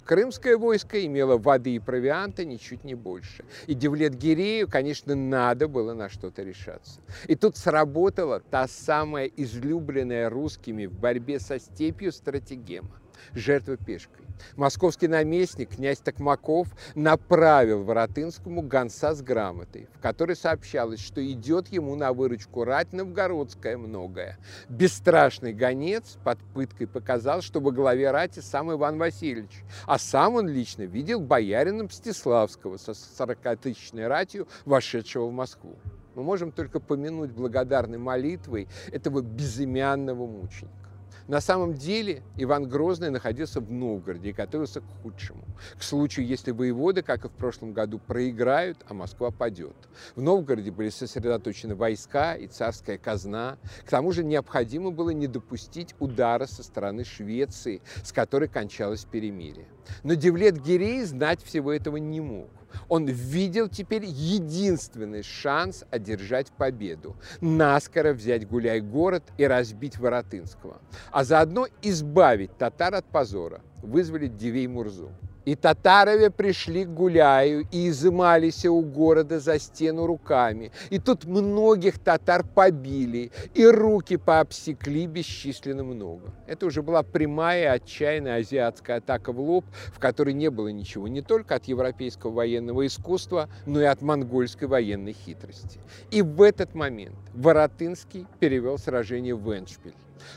Крымское 0.09 0.57
войско 0.57 1.05
имело 1.05 1.37
воды 1.37 1.75
и 1.75 1.79
провианта 1.79 2.47
ничуть 2.47 2.83
не 2.83 2.95
больше. 2.95 3.45
И 3.67 3.75
Девлет-Гирею, 3.75 4.67
конечно, 4.67 5.15
надо 5.15 5.69
было 5.69 5.93
на 5.93 6.09
что-то 6.09 6.43
решаться. 6.43 7.03
И 7.27 7.35
тут 7.35 7.59
сработала 7.59 8.41
та 8.41 8.67
самая 8.69 9.27
излюбленная 9.27 10.31
русскими 10.31 10.87
в 10.87 10.95
борьбе 10.95 11.39
со 11.39 11.59
степью 11.59 12.11
стратегема. 12.11 13.03
Жертва 13.35 13.76
пешкой. 13.76 14.24
Московский 14.57 15.09
наместник, 15.09 15.70
князь 15.76 15.99
Токмаков, 15.99 16.68
направил 16.95 17.83
Воротынскому 17.85 18.62
гонца 18.62 19.14
с 19.14 19.22
грамотой, 19.22 19.89
в 19.95 20.01
которой 20.01 20.37
сообщалось, 20.37 21.01
что 21.01 21.24
идет 21.26 21.68
ему 21.68 21.95
на 21.97 22.12
выручку 22.12 22.64
рать 22.64 22.93
новгородская 22.93 23.76
многое. 23.76 24.39
Бесстрашный 24.68 25.53
гонец 25.53 26.18
под 26.24 26.39
пыткой 26.55 26.87
показал, 26.87 27.43
что 27.43 27.61
во 27.61 27.72
главе 27.72 28.11
рати 28.11 28.41
сам 28.41 28.72
Иван 28.72 28.99
Васильевич, 28.99 29.62
а 29.87 29.99
сам 29.99 30.35
он 30.35 30.49
лично 30.49 30.83
видел 30.83 31.20
боярина 31.20 31.85
Мстиславского 31.85 32.76
со 32.76 32.93
40-тысячной 32.93 34.07
ратью, 34.07 34.47
вошедшего 34.64 35.26
в 35.26 35.33
Москву. 35.33 35.76
Мы 36.14 36.22
можем 36.24 36.51
только 36.51 36.81
помянуть 36.81 37.31
благодарной 37.31 37.99
молитвой 37.99 38.66
этого 38.91 39.20
безымянного 39.20 40.26
мученика. 40.26 40.88
На 41.29 41.43
самом 41.43 41.74
деле 41.74 42.22
Иван 42.39 42.66
Грозный 42.66 43.11
находился 43.11 43.61
в 43.61 43.70
Новгороде 43.70 44.31
и 44.31 44.33
готовился 44.33 44.81
к 44.81 44.85
худшему. 45.03 45.45
К 45.79 45.83
случаю, 45.83 46.26
если 46.26 46.53
воеводы, 46.53 47.03
как 47.03 47.26
и 47.26 47.29
в 47.29 47.33
прошлом 47.33 47.74
году, 47.74 47.99
проиграют, 47.99 48.79
а 48.89 48.95
Москва 48.95 49.31
падет. 49.31 49.76
В 50.16 50.22
Новгороде 50.22 50.70
были 50.70 50.89
сосредоточены 50.89 51.74
войска 51.74 52.35
и 52.35 52.47
царская 52.47 52.97
казна. 52.97 53.59
К 53.85 53.91
тому 53.91 54.12
же 54.12 54.24
необходимо 54.24 54.91
было 54.91 55.11
не 55.11 55.26
допустить 55.26 55.95
удара 55.99 56.47
со 56.47 56.62
стороны 56.62 57.05
Швеции, 57.05 57.83
с 58.03 58.11
которой 58.11 58.49
кончалось 58.49 59.05
перемирие. 59.05 59.68
Но 60.05 60.14
Девлет 60.14 60.62
Гирей 60.62 61.05
знать 61.05 61.43
всего 61.43 61.72
этого 61.72 61.99
не 61.99 62.22
мог 62.22 62.49
он 62.89 63.07
видел 63.07 63.69
теперь 63.69 64.05
единственный 64.05 65.23
шанс 65.23 65.85
одержать 65.91 66.49
победу, 66.53 67.16
наскоро 67.41 68.12
взять 68.12 68.47
Гуляй-город 68.47 69.23
и 69.37 69.45
разбить 69.45 69.99
Воротынского, 69.99 70.79
а 71.11 71.25
заодно 71.25 71.66
избавить 71.83 72.57
татар 72.57 72.95
от 72.95 73.07
позора, 73.07 73.61
вызволить 73.83 74.37
Дивей 74.37 74.66
Мурзу. 74.66 75.11
И 75.49 75.55
татарове 75.55 76.31
пришли 76.31 76.85
к 76.85 76.89
Гуляю 76.91 77.67
и 77.73 77.89
изымались 77.89 78.67
у 78.67 78.83
города 78.83 79.41
за 79.41 79.59
стену 79.59 80.05
руками. 80.05 80.73
И 80.91 80.99
тут 80.99 81.25
многих 81.25 81.99
татар 81.99 82.45
побили, 82.45 83.33
и 83.55 83.65
руки 83.65 84.19
пообсекли 84.19 85.07
бесчисленно 85.07 85.85
много. 85.85 86.35
Это 86.47 86.67
уже 86.67 86.83
была 86.83 87.03
прямая 87.03 87.73
отчаянная 87.73 88.41
азиатская 88.41 88.99
атака 88.99 89.33
в 89.33 89.41
лоб, 89.41 89.65
в 89.87 89.99
которой 89.99 90.35
не 90.35 90.51
было 90.51 90.69
ничего 90.69 91.09
не 91.09 91.23
только 91.23 91.55
от 91.55 91.65
европейского 91.65 92.31
военного 92.31 92.87
искусства, 92.87 93.49
но 93.65 93.81
и 93.81 93.85
от 93.85 94.03
монгольской 94.03 94.67
военной 94.67 95.15
хитрости. 95.15 95.81
И 96.11 96.21
в 96.21 96.43
этот 96.43 96.75
момент 96.75 97.17
Воротынский 97.33 98.27
перевел 98.39 98.77
сражение 98.77 99.35
в 99.35 99.51
Эншпиль. 99.51 99.95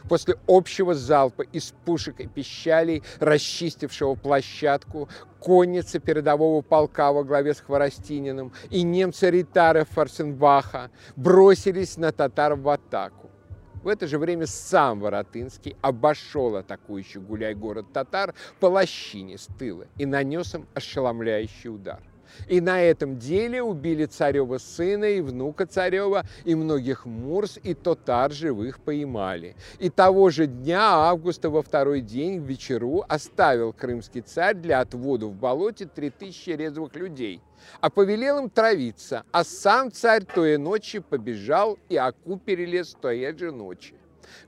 После 0.07 0.35
общего 0.47 0.93
залпа 0.93 1.43
из 1.43 1.73
пушек 1.85 2.19
и 2.19 2.27
пищалей, 2.27 3.03
расчистившего 3.19 4.15
площадку, 4.15 5.09
конницы 5.39 5.99
передового 5.99 6.61
полка 6.61 7.11
во 7.11 7.23
главе 7.23 7.53
с 7.53 7.61
Хворостининым 7.61 8.53
и 8.69 8.83
немцы 8.83 9.29
Ритара 9.29 9.85
Фарсенбаха 9.85 10.91
бросились 11.15 11.97
на 11.97 12.11
татар 12.11 12.55
в 12.55 12.69
атаку. 12.69 13.29
В 13.83 13.87
это 13.87 14.05
же 14.05 14.19
время 14.19 14.45
сам 14.45 14.99
Воротынский 14.99 15.75
обошел 15.81 16.55
атакующий 16.55 17.19
гуляй-город 17.19 17.91
татар 17.91 18.35
по 18.59 18.67
лощине 18.67 19.39
с 19.39 19.47
тыла 19.57 19.87
и 19.97 20.05
нанес 20.05 20.53
им 20.53 20.67
ошеломляющий 20.75 21.69
удар. 21.69 21.99
И 22.47 22.61
на 22.61 22.81
этом 22.81 23.17
деле 23.17 23.61
убили 23.61 24.05
царева 24.05 24.57
сына 24.57 25.05
и 25.05 25.21
внука 25.21 25.65
царева, 25.65 26.25
и 26.45 26.55
многих 26.55 27.05
мурс 27.05 27.59
и 27.61 27.73
татар 27.73 28.31
живых 28.31 28.79
поймали. 28.79 29.55
И 29.79 29.89
того 29.89 30.29
же 30.29 30.47
дня 30.47 30.81
августа 30.81 31.49
во 31.49 31.61
второй 31.61 32.01
день 32.01 32.39
в 32.39 32.43
вечеру 32.43 33.03
оставил 33.07 33.73
крымский 33.73 34.21
царь 34.21 34.55
для 34.55 34.81
отвода 34.81 35.27
в 35.27 35.35
болоте 35.35 35.85
три 35.85 36.09
тысячи 36.09 36.51
резвых 36.51 36.95
людей, 36.95 37.41
а 37.79 37.89
повелел 37.89 38.39
им 38.39 38.49
травиться, 38.49 39.23
а 39.31 39.43
сам 39.43 39.91
царь 39.91 40.23
той 40.23 40.57
ночи 40.57 40.99
побежал 40.99 41.77
и 41.89 41.95
Аку 41.95 42.37
перелез 42.37 42.95
той 43.01 43.37
же 43.37 43.51
ночи. 43.51 43.95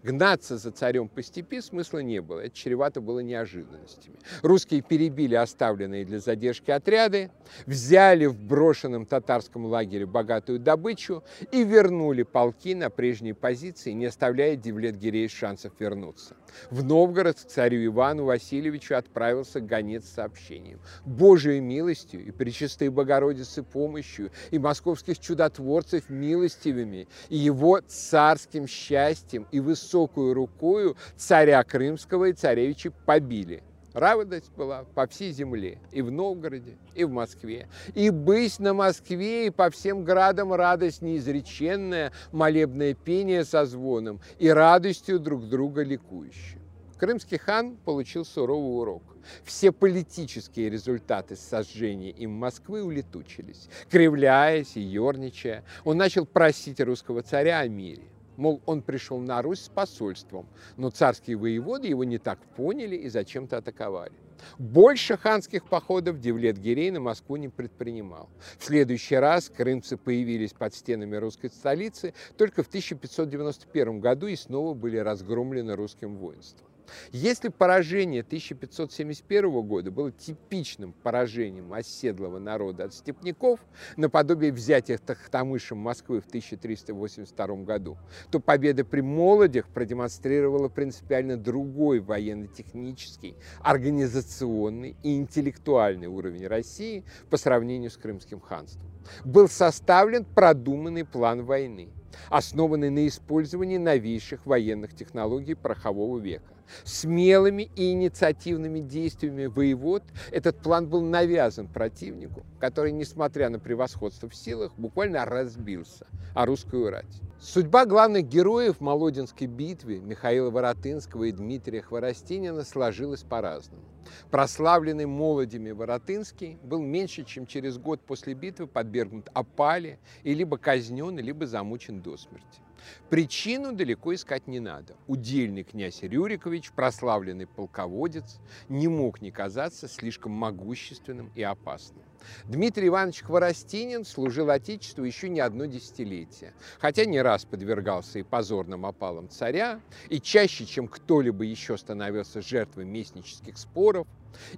Гнаться 0.03 0.57
за 0.57 0.71
царем 0.71 1.07
по 1.07 1.21
степи 1.21 1.61
смысла 1.61 1.99
не 1.99 2.21
было, 2.21 2.39
это 2.39 2.55
чревато 2.55 3.01
было 3.01 3.19
неожиданностями. 3.19 4.17
Русские 4.41 4.81
перебили 4.81 5.35
оставленные 5.35 6.05
для 6.05 6.19
задержки 6.19 6.71
отряды, 6.71 7.31
взяли 7.65 8.25
в 8.25 8.39
брошенном 8.39 9.05
татарском 9.05 9.65
лагере 9.65 10.05
богатую 10.05 10.59
добычу 10.59 11.23
и 11.51 11.63
вернули 11.63 12.23
полки 12.23 12.75
на 12.75 12.89
прежние 12.89 13.33
позиции, 13.33 13.91
не 13.91 14.05
оставляя 14.05 14.55
Девлет-Гирей 14.55 15.27
шансов 15.29 15.73
вернуться. 15.79 16.35
В 16.69 16.83
Новгород 16.83 17.37
к 17.37 17.45
царю 17.47 17.85
Ивану 17.85 18.25
Васильевичу 18.25 18.95
отправился 18.95 19.59
гонец 19.59 20.05
с 20.05 20.13
сообщением. 20.13 20.79
Божией 21.05 21.59
милостью 21.59 22.25
и 22.25 22.31
Пречистой 22.31 22.89
Богородицы 22.89 23.63
помощью, 23.63 24.31
и 24.51 24.59
московских 24.59 25.19
чудотворцев 25.19 26.09
милостивыми, 26.09 27.07
и 27.29 27.37
его 27.37 27.79
царским 27.87 28.67
счастьем 28.67 29.47
и 29.51 29.59
высокую 29.63 30.33
рукою 30.33 30.95
царя 31.15 31.63
Крымского 31.63 32.25
и 32.25 32.33
царевича 32.33 32.91
побили. 33.05 33.63
Радость 33.93 34.51
была 34.57 34.85
по 34.95 35.05
всей 35.05 35.31
земле, 35.31 35.77
и 35.91 36.01
в 36.01 36.11
Новгороде, 36.11 36.77
и 36.95 37.03
в 37.03 37.11
Москве. 37.11 37.67
И 37.93 38.09
быть 38.09 38.59
на 38.59 38.73
Москве, 38.73 39.47
и 39.47 39.49
по 39.51 39.69
всем 39.69 40.03
градам 40.03 40.51
радость 40.51 41.03
неизреченная, 41.03 42.11
молебное 42.31 42.95
пение 42.95 43.45
со 43.45 43.65
звоном, 43.65 44.19
и 44.39 44.49
радостью 44.49 45.19
друг 45.19 45.47
друга 45.47 45.83
ликующую. 45.83 46.59
Крымский 46.97 47.37
хан 47.37 47.75
получил 47.85 48.25
суровый 48.25 48.79
урок. 48.79 49.03
Все 49.43 49.71
политические 49.71 50.69
результаты 50.69 51.35
сожжения 51.35 52.11
им 52.11 52.31
Москвы 52.31 52.83
улетучились. 52.83 53.69
Кривляясь 53.91 54.75
и 54.75 54.81
ерничая, 54.81 55.63
он 55.83 55.97
начал 55.97 56.25
просить 56.25 56.79
русского 56.79 57.21
царя 57.21 57.59
о 57.59 57.67
мире. 57.67 58.03
Мол, 58.37 58.61
он 58.65 58.81
пришел 58.81 59.19
на 59.19 59.41
Русь 59.41 59.61
с 59.61 59.69
посольством, 59.69 60.47
но 60.77 60.89
царские 60.89 61.37
воеводы 61.37 61.87
его 61.87 62.03
не 62.03 62.17
так 62.17 62.39
поняли 62.55 62.95
и 62.95 63.09
зачем-то 63.09 63.57
атаковали. 63.57 64.13
Больше 64.57 65.17
ханских 65.17 65.65
походов 65.65 66.19
Девлет-Гирей 66.19 66.91
на 66.91 66.99
Москву 66.99 67.37
не 67.37 67.49
предпринимал. 67.49 68.29
В 68.57 68.65
следующий 68.65 69.15
раз 69.15 69.49
крымцы 69.49 69.97
появились 69.97 70.53
под 70.53 70.73
стенами 70.73 71.15
русской 71.15 71.49
столицы 71.49 72.13
только 72.37 72.63
в 72.63 72.67
1591 72.67 73.99
году 73.99 74.27
и 74.27 74.35
снова 74.35 74.73
были 74.73 74.97
разгромлены 74.97 75.75
русским 75.75 76.17
воинством. 76.17 76.67
Если 77.11 77.49
поражение 77.49 78.21
1571 78.21 79.61
года 79.61 79.91
было 79.91 80.11
типичным 80.11 80.93
поражением 80.93 81.73
оседлого 81.73 82.39
народа 82.39 82.85
от 82.85 82.93
степняков, 82.93 83.59
наподобие 83.97 84.51
взятия 84.51 84.97
Тахтамышем 84.97 85.77
Москвы 85.77 86.21
в 86.21 86.27
1382 86.27 87.47
году, 87.63 87.97
то 88.31 88.39
победа 88.39 88.83
при 88.83 89.01
Молодях 89.01 89.67
продемонстрировала 89.69 90.69
принципиально 90.69 91.37
другой 91.37 91.99
военно-технический, 91.99 93.35
организационный 93.61 94.95
и 95.03 95.17
интеллектуальный 95.17 96.07
уровень 96.07 96.47
России 96.47 97.03
по 97.29 97.37
сравнению 97.37 97.91
с 97.91 97.97
Крымским 97.97 98.39
ханством. 98.39 98.89
Был 99.25 99.49
составлен 99.49 100.25
продуманный 100.25 101.05
план 101.05 101.43
войны, 101.43 101.89
основанный 102.29 102.89
на 102.89 103.07
использовании 103.07 103.77
новейших 103.77 104.45
военных 104.45 104.95
технологий 104.95 105.55
порохового 105.55 106.19
века. 106.19 106.52
Смелыми 106.83 107.69
и 107.75 107.91
инициативными 107.91 108.79
действиями 108.79 109.45
воевод 109.45 110.03
этот 110.31 110.57
план 110.57 110.87
был 110.87 111.01
навязан 111.01 111.67
противнику, 111.67 112.43
который, 112.59 112.91
несмотря 112.91 113.49
на 113.49 113.59
превосходство 113.59 114.29
в 114.29 114.35
силах, 114.35 114.73
буквально 114.77 115.25
разбился 115.25 116.07
о 116.33 116.45
русскую 116.45 116.89
рать. 116.89 117.21
Судьба 117.39 117.85
главных 117.85 118.27
героев 118.27 118.79
Молодинской 118.79 119.47
битвы 119.47 119.99
Михаила 119.99 120.49
Воротынского 120.49 121.25
и 121.25 121.31
Дмитрия 121.31 121.81
Хворостинина 121.81 122.63
сложилась 122.63 123.23
по-разному. 123.23 123.83
Прославленный 124.31 125.05
молодями 125.05 125.71
Воротынский 125.71 126.57
был 126.63 126.81
меньше, 126.81 127.23
чем 127.23 127.45
через 127.45 127.77
год 127.77 128.01
после 128.01 128.33
битвы 128.33 128.67
подвергнут 128.67 129.29
опале 129.33 129.99
и 130.23 130.33
либо 130.33 130.57
казнен, 130.57 131.17
либо 131.19 131.45
замучен 131.45 132.01
до 132.01 132.17
смерти. 132.17 132.61
Причину 133.09 133.73
далеко 133.73 134.13
искать 134.13 134.47
не 134.47 134.59
надо. 134.59 134.95
Удельный 135.07 135.63
князь 135.63 136.01
Рюрикович, 136.01 136.71
прославленный 136.71 137.47
полководец, 137.47 138.39
не 138.69 138.87
мог 138.87 139.21
не 139.21 139.31
казаться 139.31 139.87
слишком 139.87 140.31
могущественным 140.31 141.31
и 141.35 141.43
опасным. 141.43 142.03
Дмитрий 142.45 142.87
Иванович 142.87 143.23
Хворостинин 143.23 144.05
служил 144.05 144.49
Отечеству 144.49 145.03
еще 145.03 145.29
не 145.29 145.39
одно 145.39 145.65
десятилетие, 145.65 146.53
хотя 146.79 147.05
не 147.05 147.21
раз 147.21 147.45
подвергался 147.45 148.19
и 148.19 148.23
позорным 148.23 148.85
опалам 148.85 149.29
царя, 149.29 149.79
и 150.09 150.19
чаще, 150.19 150.65
чем 150.65 150.87
кто-либо 150.87 151.43
еще 151.43 151.77
становился 151.77 152.41
жертвой 152.41 152.85
местнических 152.85 153.57
споров, 153.57 154.07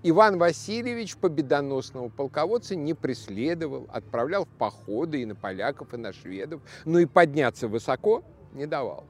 Иван 0.03 0.37
Васильевич 0.37 1.17
победоносного 1.17 2.09
полководца 2.09 2.75
не 2.75 2.93
преследовал, 2.93 3.87
отправлял 3.91 4.45
в 4.45 4.49
походы 4.49 5.21
и 5.21 5.25
на 5.25 5.35
поляков, 5.35 5.93
и 5.93 5.97
на 5.97 6.13
шведов, 6.13 6.61
но 6.85 6.99
и 6.99 7.05
подняться 7.05 7.67
высоко 7.67 8.23
не 8.53 8.65
давал. 8.65 9.05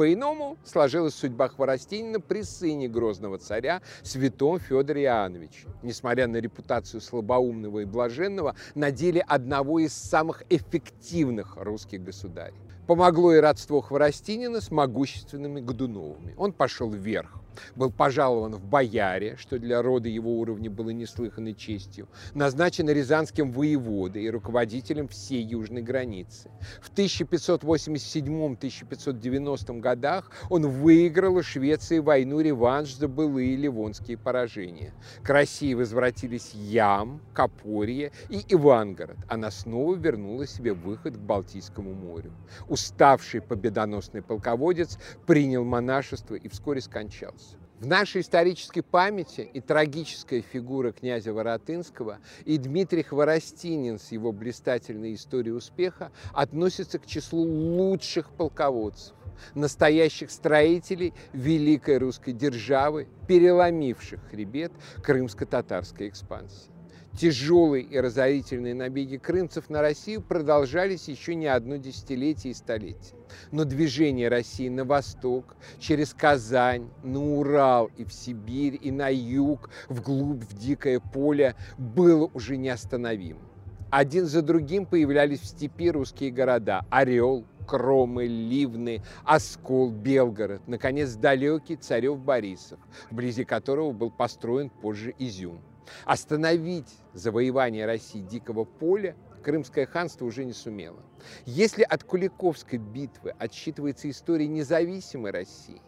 По-иному 0.00 0.56
сложилась 0.64 1.14
судьба 1.14 1.50
Хворостинина 1.50 2.20
при 2.20 2.40
сыне 2.40 2.88
грозного 2.88 3.36
царя, 3.36 3.82
святом 4.02 4.58
Федоре 4.58 5.02
Иоанновиче. 5.02 5.68
Несмотря 5.82 6.26
на 6.26 6.38
репутацию 6.38 7.02
слабоумного 7.02 7.80
и 7.80 7.84
блаженного, 7.84 8.56
на 8.74 8.92
деле 8.92 9.20
одного 9.20 9.78
из 9.78 9.92
самых 9.92 10.44
эффективных 10.48 11.58
русских 11.58 12.02
государей. 12.02 12.56
Помогло 12.86 13.34
и 13.34 13.40
родство 13.40 13.82
Хворостинина 13.82 14.62
с 14.62 14.70
могущественными 14.70 15.60
Годуновыми. 15.60 16.34
Он 16.38 16.54
пошел 16.54 16.88
вверх 16.88 17.39
был 17.76 17.90
пожалован 17.90 18.56
в 18.56 18.64
бояре, 18.64 19.36
что 19.36 19.58
для 19.58 19.82
рода 19.82 20.08
его 20.08 20.38
уровня 20.38 20.70
было 20.70 20.88
неслыханной 20.90 21.54
честью, 21.54 22.08
назначен 22.34 22.88
рязанским 22.88 23.50
воеводой 23.52 24.22
и 24.24 24.30
руководителем 24.30 25.08
всей 25.08 25.42
южной 25.42 25.82
границы. 25.82 26.50
В 26.80 26.90
1587-1590 26.92 29.80
годах 29.80 30.30
он 30.48 30.68
выиграл 30.68 31.34
у 31.36 31.42
Швеции 31.42 31.98
войну-реванш 31.98 32.94
за 32.94 33.08
былые 33.08 33.56
ливонские 33.56 34.16
поражения. 34.16 34.94
К 35.22 35.30
России 35.30 35.74
возвратились 35.74 36.52
Ям, 36.54 37.20
Капорье 37.32 38.12
и 38.28 38.44
Ивангород. 38.48 39.16
Она 39.28 39.50
снова 39.50 39.96
вернула 39.96 40.46
себе 40.46 40.72
выход 40.72 41.16
к 41.16 41.20
Балтийскому 41.20 41.94
морю. 41.94 42.32
Уставший 42.68 43.40
победоносный 43.40 44.22
полководец 44.22 44.98
принял 45.26 45.64
монашество 45.64 46.34
и 46.34 46.48
вскоре 46.48 46.80
скончался. 46.80 47.39
В 47.80 47.86
нашей 47.86 48.20
исторической 48.20 48.82
памяти 48.82 49.40
и 49.40 49.60
трагическая 49.62 50.42
фигура 50.42 50.92
князя 50.92 51.32
Воротынского, 51.32 52.18
и 52.44 52.58
Дмитрий 52.58 53.02
Хворостинин 53.02 53.98
с 53.98 54.12
его 54.12 54.32
блистательной 54.32 55.14
историей 55.14 55.54
успеха 55.54 56.12
относятся 56.34 56.98
к 56.98 57.06
числу 57.06 57.42
лучших 57.42 58.32
полководцев, 58.32 59.16
настоящих 59.54 60.30
строителей 60.30 61.14
великой 61.32 61.96
русской 61.96 62.32
державы, 62.32 63.08
переломивших 63.26 64.28
хребет 64.28 64.72
крымско-татарской 65.02 66.10
экспансии. 66.10 66.79
Тяжелые 67.16 67.82
и 67.84 67.98
разорительные 67.98 68.74
набеги 68.74 69.16
крымцев 69.16 69.68
на 69.68 69.82
Россию 69.82 70.22
продолжались 70.22 71.08
еще 71.08 71.34
не 71.34 71.46
одно 71.46 71.76
десятилетие 71.76 72.52
и 72.52 72.54
столетие. 72.54 73.18
Но 73.50 73.64
движение 73.64 74.28
России 74.28 74.68
на 74.68 74.84
восток, 74.84 75.56
через 75.78 76.14
Казань, 76.14 76.88
на 77.02 77.20
Урал 77.20 77.90
и 77.96 78.04
в 78.04 78.12
Сибирь, 78.12 78.78
и 78.80 78.90
на 78.90 79.08
юг, 79.08 79.70
вглубь, 79.88 80.42
в 80.42 80.56
дикое 80.56 81.00
поле, 81.00 81.56
было 81.78 82.30
уже 82.32 82.56
неостановимым. 82.56 83.42
Один 83.90 84.26
за 84.26 84.40
другим 84.40 84.86
появлялись 84.86 85.40
в 85.40 85.46
степи 85.46 85.90
русские 85.90 86.30
города– 86.30 86.86
Орел, 86.90 87.44
Кромы, 87.66 88.26
Ливны, 88.26 89.02
Оскол, 89.24 89.90
Белгород, 89.90 90.66
наконец, 90.68 91.14
далекий 91.14 91.74
Царев 91.74 92.20
Борисов, 92.20 92.78
вблизи 93.10 93.44
которого 93.44 93.90
был 93.90 94.12
построен 94.12 94.70
позже 94.70 95.12
Изюм. 95.18 95.60
Остановить 96.04 96.92
завоевание 97.14 97.86
России 97.86 98.20
дикого 98.20 98.64
поля 98.64 99.16
Крымское 99.42 99.86
ханство 99.86 100.26
уже 100.26 100.44
не 100.44 100.52
сумело. 100.52 101.02
Если 101.46 101.82
от 101.82 102.04
Куликовской 102.04 102.78
битвы 102.78 103.34
отсчитывается 103.38 104.10
история 104.10 104.46
независимой 104.46 105.30
России, 105.30 105.80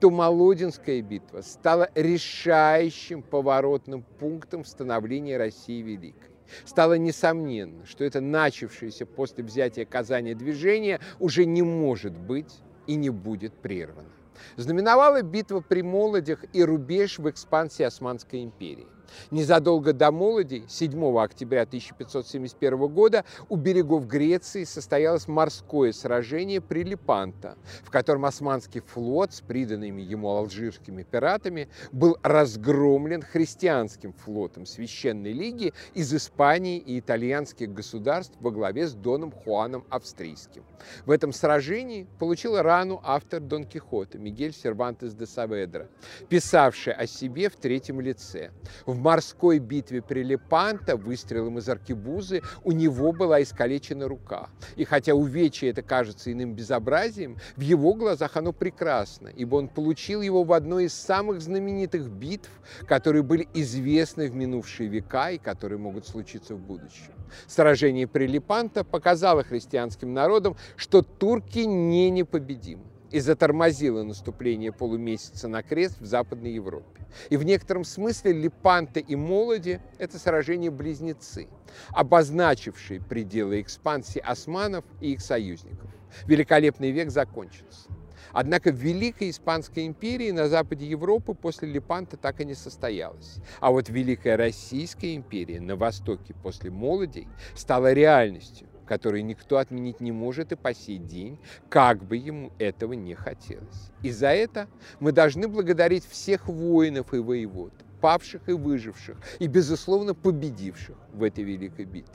то 0.00 0.10
Молодинская 0.10 1.00
битва 1.02 1.42
стала 1.42 1.88
решающим 1.94 3.22
поворотным 3.22 4.02
пунктом 4.02 4.64
становления 4.64 5.36
России 5.36 5.82
великой. 5.82 6.30
Стало 6.64 6.94
несомненно, 6.94 7.86
что 7.86 8.04
это 8.04 8.20
начавшееся 8.20 9.06
после 9.06 9.44
взятия 9.44 9.84
Казани 9.84 10.34
движение 10.34 11.00
уже 11.18 11.44
не 11.44 11.62
может 11.62 12.16
быть 12.16 12.60
и 12.86 12.94
не 12.94 13.10
будет 13.10 13.54
прервано. 13.54 14.10
Знаменовала 14.56 15.22
битва 15.22 15.60
при 15.60 15.82
Молодях 15.82 16.44
и 16.52 16.62
рубеж 16.62 17.18
в 17.18 17.28
экспансии 17.30 17.82
Османской 17.82 18.42
империи. 18.42 18.86
Незадолго 19.30 19.92
до 19.92 20.10
Молоди, 20.10 20.64
7 20.68 21.18
октября 21.18 21.62
1571 21.62 22.86
года, 22.88 23.24
у 23.48 23.56
берегов 23.56 24.06
Греции 24.06 24.64
состоялось 24.64 25.28
морское 25.28 25.92
сражение 25.92 26.60
при 26.60 26.84
Лепанто, 26.84 27.56
в 27.84 27.90
котором 27.90 28.24
османский 28.24 28.80
флот 28.80 29.32
с 29.32 29.40
приданными 29.40 30.02
ему 30.02 30.28
алжирскими 30.28 31.02
пиратами 31.02 31.68
был 31.92 32.16
разгромлен 32.22 33.22
христианским 33.22 34.12
флотом 34.12 34.66
Священной 34.66 35.32
Лиги 35.32 35.72
из 35.94 36.14
Испании 36.14 36.78
и 36.78 36.98
итальянских 36.98 37.72
государств 37.72 38.34
во 38.40 38.50
главе 38.50 38.86
с 38.86 38.94
Доном 38.94 39.32
Хуаном 39.32 39.84
Австрийским. 39.90 40.64
В 41.04 41.10
этом 41.10 41.32
сражении 41.32 42.06
получил 42.18 42.60
рану 42.60 43.00
автор 43.02 43.40
Дон 43.40 43.64
Кихота 43.64 44.18
Мигель 44.18 44.52
Сервантес 44.52 45.14
де 45.14 45.26
Саведра, 45.26 45.88
писавший 46.28 46.92
о 46.92 47.06
себе 47.06 47.48
в 47.48 47.56
третьем 47.56 48.00
лице. 48.00 48.50
В 48.84 48.95
в 48.96 48.98
морской 48.98 49.58
битве 49.58 50.00
при 50.00 50.22
Лепанто 50.22 50.96
выстрелом 50.96 51.58
из 51.58 51.68
аркебузы 51.68 52.42
у 52.64 52.72
него 52.72 53.12
была 53.12 53.42
искалечена 53.42 54.08
рука. 54.08 54.48
И 54.74 54.84
хотя 54.84 55.14
увечье 55.14 55.68
это 55.68 55.82
кажется 55.82 56.32
иным 56.32 56.54
безобразием, 56.54 57.36
в 57.56 57.60
его 57.60 57.94
глазах 57.94 58.36
оно 58.36 58.52
прекрасно, 58.52 59.28
ибо 59.28 59.56
он 59.56 59.68
получил 59.68 60.22
его 60.22 60.44
в 60.44 60.52
одной 60.52 60.84
из 60.84 60.94
самых 60.94 61.42
знаменитых 61.42 62.08
битв, 62.08 62.50
которые 62.86 63.22
были 63.22 63.46
известны 63.52 64.30
в 64.30 64.34
минувшие 64.34 64.88
века 64.88 65.30
и 65.30 65.38
которые 65.38 65.78
могут 65.78 66.06
случиться 66.06 66.54
в 66.54 66.60
будущем. 66.60 67.12
Сражение 67.46 68.06
при 68.06 68.26
Лепанто 68.26 68.82
показало 68.82 69.42
христианским 69.44 70.14
народам, 70.14 70.56
что 70.76 71.02
турки 71.02 71.58
не 71.58 72.08
непобедимы 72.08 72.95
и 73.10 73.20
затормозило 73.20 74.02
наступление 74.02 74.72
полумесяца 74.72 75.48
на 75.48 75.62
крест 75.62 76.00
в 76.00 76.06
Западной 76.06 76.52
Европе. 76.52 77.06
И 77.30 77.36
в 77.36 77.44
некотором 77.44 77.84
смысле 77.84 78.32
Лепанте 78.32 79.00
и 79.00 79.16
Молоди– 79.16 79.80
это 79.98 80.18
сражения-близнецы, 80.18 81.48
обозначившие 81.90 83.00
пределы 83.00 83.60
экспансии 83.60 84.20
османов 84.20 84.84
и 85.00 85.12
их 85.12 85.20
союзников. 85.20 85.90
Великолепный 86.26 86.90
век 86.90 87.10
закончился. 87.10 87.90
Однако 88.32 88.70
Великой 88.70 89.30
Испанской 89.30 89.86
империи 89.86 90.30
на 90.30 90.48
западе 90.48 90.86
Европы 90.86 91.32
после 91.32 91.68
Лепанта 91.68 92.16
так 92.16 92.40
и 92.40 92.44
не 92.44 92.54
состоялась. 92.54 93.36
А 93.60 93.70
вот 93.70 93.88
Великая 93.88 94.36
Российская 94.36 95.14
империя 95.14 95.60
на 95.60 95.76
востоке 95.76 96.34
после 96.42 96.70
Молодей 96.70 97.28
стала 97.54 97.92
реальностью, 97.92 98.65
который 98.86 99.22
никто 99.22 99.58
отменить 99.58 100.00
не 100.00 100.12
может 100.12 100.52
и 100.52 100.56
по 100.56 100.72
сей 100.72 100.98
день, 100.98 101.38
как 101.68 102.02
бы 102.04 102.16
ему 102.16 102.52
этого 102.58 102.94
не 102.94 103.14
хотелось. 103.14 103.90
И 104.02 104.10
за 104.10 104.28
это 104.28 104.68
мы 105.00 105.12
должны 105.12 105.48
благодарить 105.48 106.06
всех 106.06 106.48
воинов 106.48 107.12
и 107.12 107.18
воевод, 107.18 107.72
павших 108.00 108.48
и 108.48 108.52
выживших, 108.52 109.16
и, 109.38 109.46
безусловно, 109.46 110.14
победивших 110.14 110.96
в 111.12 111.22
этой 111.22 111.44
великой 111.44 111.84
битве. 111.84 112.14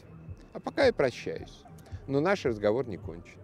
А 0.53 0.59
пока 0.59 0.85
я 0.85 0.93
прощаюсь, 0.93 1.61
но 2.07 2.19
наш 2.19 2.45
разговор 2.45 2.87
не 2.87 2.97
кончен. 2.97 3.40